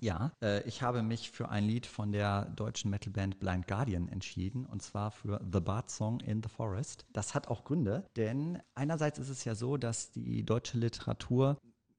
Ja, 0.00 0.32
äh, 0.42 0.62
ich 0.62 0.82
habe 0.82 1.02
mich 1.02 1.30
für 1.30 1.48
ein 1.48 1.64
Lied 1.64 1.86
von 1.86 2.12
der 2.12 2.46
deutschen 2.46 2.90
Metalband 2.90 3.40
Blind 3.40 3.66
Guardian 3.66 4.08
entschieden 4.08 4.66
und 4.66 4.82
zwar 4.82 5.10
für 5.10 5.40
The 5.52 5.60
Bard 5.60 5.90
Song 5.90 6.20
in 6.20 6.42
the 6.42 6.48
Forest. 6.48 7.06
Das 7.12 7.34
hat 7.34 7.48
auch 7.48 7.64
Gründe, 7.64 8.04
denn 8.16 8.60
einerseits 8.74 9.18
ist 9.18 9.28
es 9.28 9.44
ja 9.44 9.54
so, 9.54 9.76
dass 9.76 10.12
die 10.12 10.44
deutsche 10.44 10.78
Literatur 10.78 11.58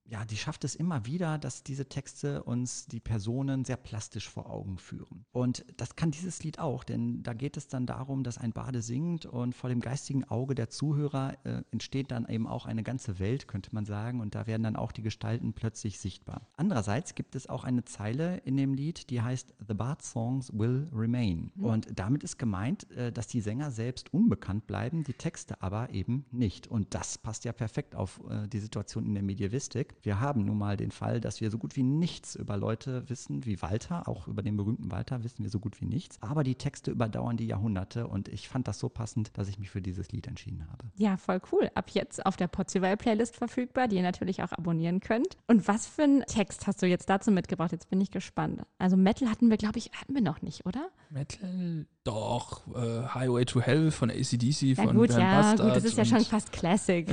ja, 0.10 0.26
die 0.26 0.38
schafft 0.38 0.64
es 0.64 0.76
immer 0.76 1.06
wieder, 1.06 1.38
dass 1.38 1.64
diese 1.64 1.88
Texte 1.88 2.44
uns 2.44 2.88
die 2.88 3.00
Personen 3.00 3.66
sehr 3.66 3.78
plastisch 3.78 4.28
vor 4.28 4.50
Augen 4.50 4.78
führen. 4.78 5.26
Und 5.32 5.66
das 5.78 5.96
kann 5.96 6.12
dieses 6.12 6.44
Lied 6.44 6.60
auch, 6.60 6.84
denn 6.84 7.22
da 7.24 7.34
geht 7.34 7.58
es 7.58 7.68
dann 7.68 7.86
darum, 7.86 8.24
dass 8.24 8.38
ein 8.38 8.52
Bade 8.52 8.82
singt 8.82 9.26
und 9.26 9.56
vor 9.56 9.70
dem 9.70 9.82
geistigen 9.82 10.24
Auge 10.26 10.56
der 10.56 10.70
Zuhörer 10.70 11.38
äh, 11.44 11.62
entsteht 11.72 12.12
dann 12.12 12.28
eben 12.28 12.48
auch 12.48 12.66
eine 12.66 12.84
ganze 12.84 13.20
Welt, 13.20 13.48
könnte 13.48 13.70
man 13.74 13.86
sagen, 13.86 14.20
und 14.20 14.36
da 14.36 14.48
werden 14.48 14.64
dann 14.64 14.76
auch 14.76 14.92
die 14.92 15.04
Gestalten 15.04 15.54
plötzlich 15.54 16.00
sichtbar. 16.00 16.48
Andererseits 16.58 17.16
gibt 17.16 17.36
es 17.36 17.48
auch 17.48 17.64
eine 17.64 17.86
Zeile 17.86 18.38
in 18.38 18.58
dem 18.58 18.74
Lied, 18.74 19.10
die 19.10 19.22
heißt 19.22 19.54
The 19.68 19.74
Bard 19.74 20.02
Songs 20.02 20.52
Will 20.54 20.88
Remain. 20.94 21.52
Mhm. 21.56 21.64
Und 21.64 21.88
damit 22.00 22.24
ist 22.24 22.38
gemeint, 22.40 22.90
äh, 22.92 23.12
dass 23.12 23.28
die 23.28 23.42
Sänger 23.42 23.72
selbst 23.72 24.14
unbekannt 24.14 24.66
bleiben, 24.66 25.04
die 25.04 25.14
Texte 25.14 25.62
aber 25.62 25.94
eben 25.94 26.26
nicht. 26.32 26.68
Und 26.68 26.96
das 26.96 27.18
passt 27.18 27.46
ja 27.46 27.54
perfekt 27.54 27.96
auf 27.96 28.22
äh, 28.30 28.48
die 28.48 28.60
Situation 28.60 29.06
in 29.06 29.14
der 29.14 29.24
Medievistik. 29.24 29.96
Wir 30.02 30.20
haben 30.20 30.46
nun 30.46 30.58
mal 30.58 30.78
den 30.78 30.92
Fall, 30.92 31.20
dass 31.20 31.42
wir 31.42 31.52
so 31.52 31.58
gut 31.58 31.76
wie 31.76 31.84
nichts 31.84 32.36
über 32.36 32.58
Leute 32.58 33.10
wissen, 33.10 33.46
wie 33.46 33.62
Walter, 33.62 34.08
auch 34.08 34.28
über 34.28 34.42
den 34.42 34.58
berühmten 34.58 34.92
Walter 34.92 35.24
wissen 35.24 35.44
wir 35.44 35.50
so 35.50 35.60
gut 35.60 35.82
wie 35.82 35.86
nichts. 35.86 36.22
Aber 36.22 36.44
die 36.44 36.56
Texte 36.56 36.92
überdauern 36.92 37.38
die 37.38 37.48
Jahrhunderte 37.48 38.08
und 38.08 38.28
ich 38.28 38.48
fand 38.48 38.68
das 38.68 38.80
so 38.80 38.90
passend, 38.90 39.38
dass 39.38 39.48
ich 39.48 39.60
mich 39.60 39.70
für 39.70 39.82
dieses 39.82 40.12
Lied 40.12 40.28
entschieden 40.28 40.66
habe. 40.72 40.86
Ja, 40.96 41.18
voll 41.18 41.42
cool. 41.52 41.70
Ab 41.76 41.90
jetzt 41.92 42.26
auf 42.26 42.38
der 42.38 42.48
Potzival-Playlist 42.48 43.36
verfügbar, 43.36 43.88
die 43.88 43.98
ihr 43.98 44.04
natürlich 44.04 44.44
auch 44.44 44.52
abonnieren 44.52 45.00
könnt. 45.00 45.38
Und 45.48 45.68
was 45.68 45.88
für 45.88 46.04
einen 46.04 46.22
Text 46.24 46.68
hast 46.68 46.82
du 46.82 46.86
jetzt 46.86 47.10
dazu 47.10 47.32
mitgebracht? 47.32 47.72
Jetzt 47.72 47.90
bin 47.90 48.02
ich 48.02 48.12
gespannt. 48.12 48.62
Also 48.78 48.98
Metal 48.98 49.30
hatten 49.30 49.50
wir, 49.50 49.58
glaube 49.58 49.78
ich, 49.78 49.92
hatten 49.94 50.14
wir 50.14 50.22
noch 50.22 50.42
nicht, 50.42 50.66
oder? 50.66 50.90
Metal, 51.10 51.86
doch. 52.10 52.62
Äh, 52.76 53.08
Highway 53.14 53.46
to 53.46 53.62
Hell 53.62 53.92
von 53.92 54.10
ACDC, 54.10 54.62
ja, 54.62 54.76
von 54.76 54.96
gut, 54.96 55.10
Bernd 55.10 55.22
ja, 55.22 55.42
Bastard 55.42 55.68
gut, 55.68 55.76
das 55.78 55.84
ist 55.86 55.98
ja 55.98 56.06
schon 56.06 56.26
fast 56.26 56.52
Classic. 56.52 57.08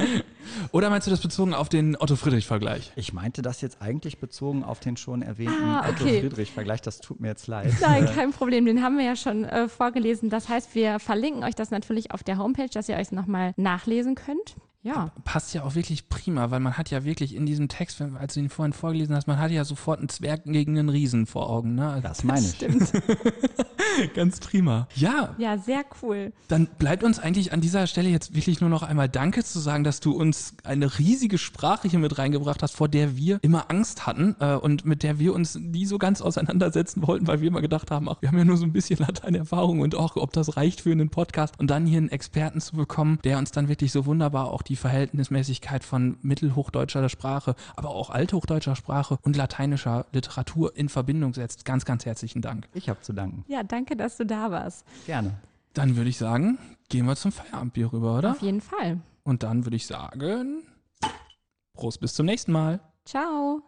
Oder 0.72 0.90
meinst 0.90 1.06
du 1.06 1.10
das 1.10 1.20
bezogen 1.20 1.54
auf 1.54 1.68
den 1.68 1.96
Otto-Friedrich-Vergleich? 1.96 2.92
Ich 2.96 3.12
meinte 3.12 3.42
das 3.42 3.60
jetzt 3.60 3.80
eigentlich 3.80 4.18
bezogen 4.18 4.64
auf 4.64 4.80
den 4.80 4.96
schon 4.96 5.22
erwähnten 5.22 5.62
Ah, 5.62 5.88
Otto 5.88 6.04
okay. 6.04 6.20
Friedrich-Vergleich. 6.20 6.80
Das 6.82 7.00
tut 7.00 7.20
mir 7.20 7.28
jetzt 7.28 7.46
leid. 7.46 7.72
Nein, 7.80 8.06
kein 8.14 8.32
Problem. 8.32 8.66
Den 8.66 8.82
haben 8.82 8.98
wir 8.98 9.04
ja 9.04 9.16
schon 9.16 9.44
äh, 9.44 9.68
vorgelesen. 9.68 10.30
Das 10.30 10.48
heißt, 10.48 10.74
wir 10.74 10.98
verlinken 10.98 11.44
euch 11.44 11.54
das 11.54 11.70
natürlich 11.70 12.10
auf 12.10 12.22
der 12.22 12.38
Homepage, 12.38 12.68
dass 12.72 12.88
ihr 12.88 12.96
euch 12.96 13.12
nochmal 13.12 13.54
nachlesen 13.56 14.14
könnt. 14.14 14.56
Ja. 14.84 15.12
Passt 15.24 15.54
ja 15.54 15.62
auch 15.62 15.74
wirklich 15.76 16.08
prima, 16.08 16.50
weil 16.50 16.58
man 16.60 16.76
hat 16.76 16.90
ja 16.90 17.04
wirklich 17.04 17.36
in 17.36 17.46
diesem 17.46 17.68
Text, 17.68 18.00
wenn- 18.00 18.16
als 18.16 18.34
du 18.34 18.40
ihn 18.40 18.48
vorhin 18.48 18.72
vorgelesen 18.72 19.14
hast, 19.14 19.26
man 19.28 19.38
hat 19.38 19.50
ja 19.52 19.64
sofort 19.64 20.00
einen 20.00 20.08
Zwerg 20.08 20.42
gegen 20.44 20.76
einen 20.78 20.88
Riesen 20.88 21.26
vor 21.26 21.48
Augen. 21.48 21.74
Ne? 21.76 21.88
Also 21.88 22.08
Das 22.08 22.24
meine 22.24 22.44
ich. 22.46 22.58
ganz 24.14 24.40
prima. 24.40 24.88
Ja, 24.94 25.34
Ja, 25.38 25.58
sehr 25.58 25.84
cool. 26.02 26.32
dann 26.48 26.66
bleibt 26.78 27.04
uns 27.04 27.18
eigentlich 27.18 27.52
an 27.52 27.60
dieser 27.60 27.86
Stelle 27.86 28.08
jetzt 28.08 28.34
wirklich 28.34 28.60
nur 28.60 28.70
noch 28.70 28.82
einmal 28.82 29.08
Danke 29.08 29.44
zu 29.44 29.58
sagen, 29.60 29.84
dass 29.84 30.00
du 30.00 30.12
uns 30.12 30.54
eine 30.64 30.98
riesige 30.98 31.38
Sprache 31.38 31.88
hier 31.88 31.98
mit 31.98 32.18
reingebracht 32.18 32.62
hast, 32.62 32.74
vor 32.74 32.88
der 32.88 33.16
wir 33.16 33.38
immer 33.42 33.70
Angst 33.70 34.06
hatten 34.06 34.34
äh, 34.40 34.54
und 34.54 34.84
mit 34.84 35.02
der 35.02 35.18
wir 35.18 35.34
uns 35.34 35.54
nie 35.54 35.86
so 35.86 35.98
ganz 35.98 36.20
auseinandersetzen 36.22 37.06
wollten, 37.06 37.26
weil 37.26 37.40
wir 37.40 37.48
immer 37.48 37.60
gedacht 37.60 37.90
haben, 37.90 38.08
ach, 38.08 38.20
wir 38.20 38.28
haben 38.30 38.38
ja 38.38 38.44
nur 38.44 38.56
so 38.56 38.64
ein 38.64 38.72
bisschen 38.72 38.98
Lateinerfahrung 38.98 39.80
und 39.80 39.94
auch, 39.94 40.16
ob 40.16 40.32
das 40.32 40.56
reicht 40.56 40.80
für 40.80 40.90
einen 40.92 41.10
Podcast 41.10 41.58
und 41.58 41.70
dann 41.70 41.86
hier 41.86 41.98
einen 41.98 42.08
Experten 42.08 42.60
zu 42.60 42.76
bekommen, 42.76 43.18
der 43.24 43.38
uns 43.38 43.50
dann 43.52 43.68
wirklich 43.68 43.92
so 43.92 44.06
wunderbar 44.06 44.50
auch 44.50 44.62
die 44.72 44.76
Verhältnismäßigkeit 44.76 45.84
von 45.84 46.16
mittelhochdeutscher 46.22 47.06
Sprache, 47.10 47.54
aber 47.76 47.90
auch 47.90 48.08
althochdeutscher 48.08 48.74
Sprache 48.74 49.18
und 49.20 49.36
lateinischer 49.36 50.06
Literatur 50.12 50.74
in 50.74 50.88
Verbindung 50.88 51.34
setzt. 51.34 51.66
Ganz, 51.66 51.84
ganz 51.84 52.06
herzlichen 52.06 52.40
Dank. 52.40 52.70
Ich 52.72 52.88
habe 52.88 53.02
zu 53.02 53.12
danken. 53.12 53.44
Ja, 53.48 53.64
danke, 53.64 53.96
dass 53.96 54.16
du 54.16 54.24
da 54.24 54.50
warst. 54.50 54.86
Gerne. 55.04 55.34
Dann 55.74 55.96
würde 55.96 56.08
ich 56.08 56.16
sagen, 56.16 56.58
gehen 56.88 57.04
wir 57.04 57.16
zum 57.16 57.32
Feierabendbier 57.32 57.92
rüber, 57.92 58.16
oder? 58.16 58.30
Auf 58.30 58.40
jeden 58.40 58.62
Fall. 58.62 59.00
Und 59.24 59.42
dann 59.42 59.66
würde 59.66 59.76
ich 59.76 59.86
sagen, 59.86 60.62
Prost, 61.74 62.00
bis 62.00 62.14
zum 62.14 62.24
nächsten 62.24 62.52
Mal. 62.52 62.80
Ciao. 63.04 63.60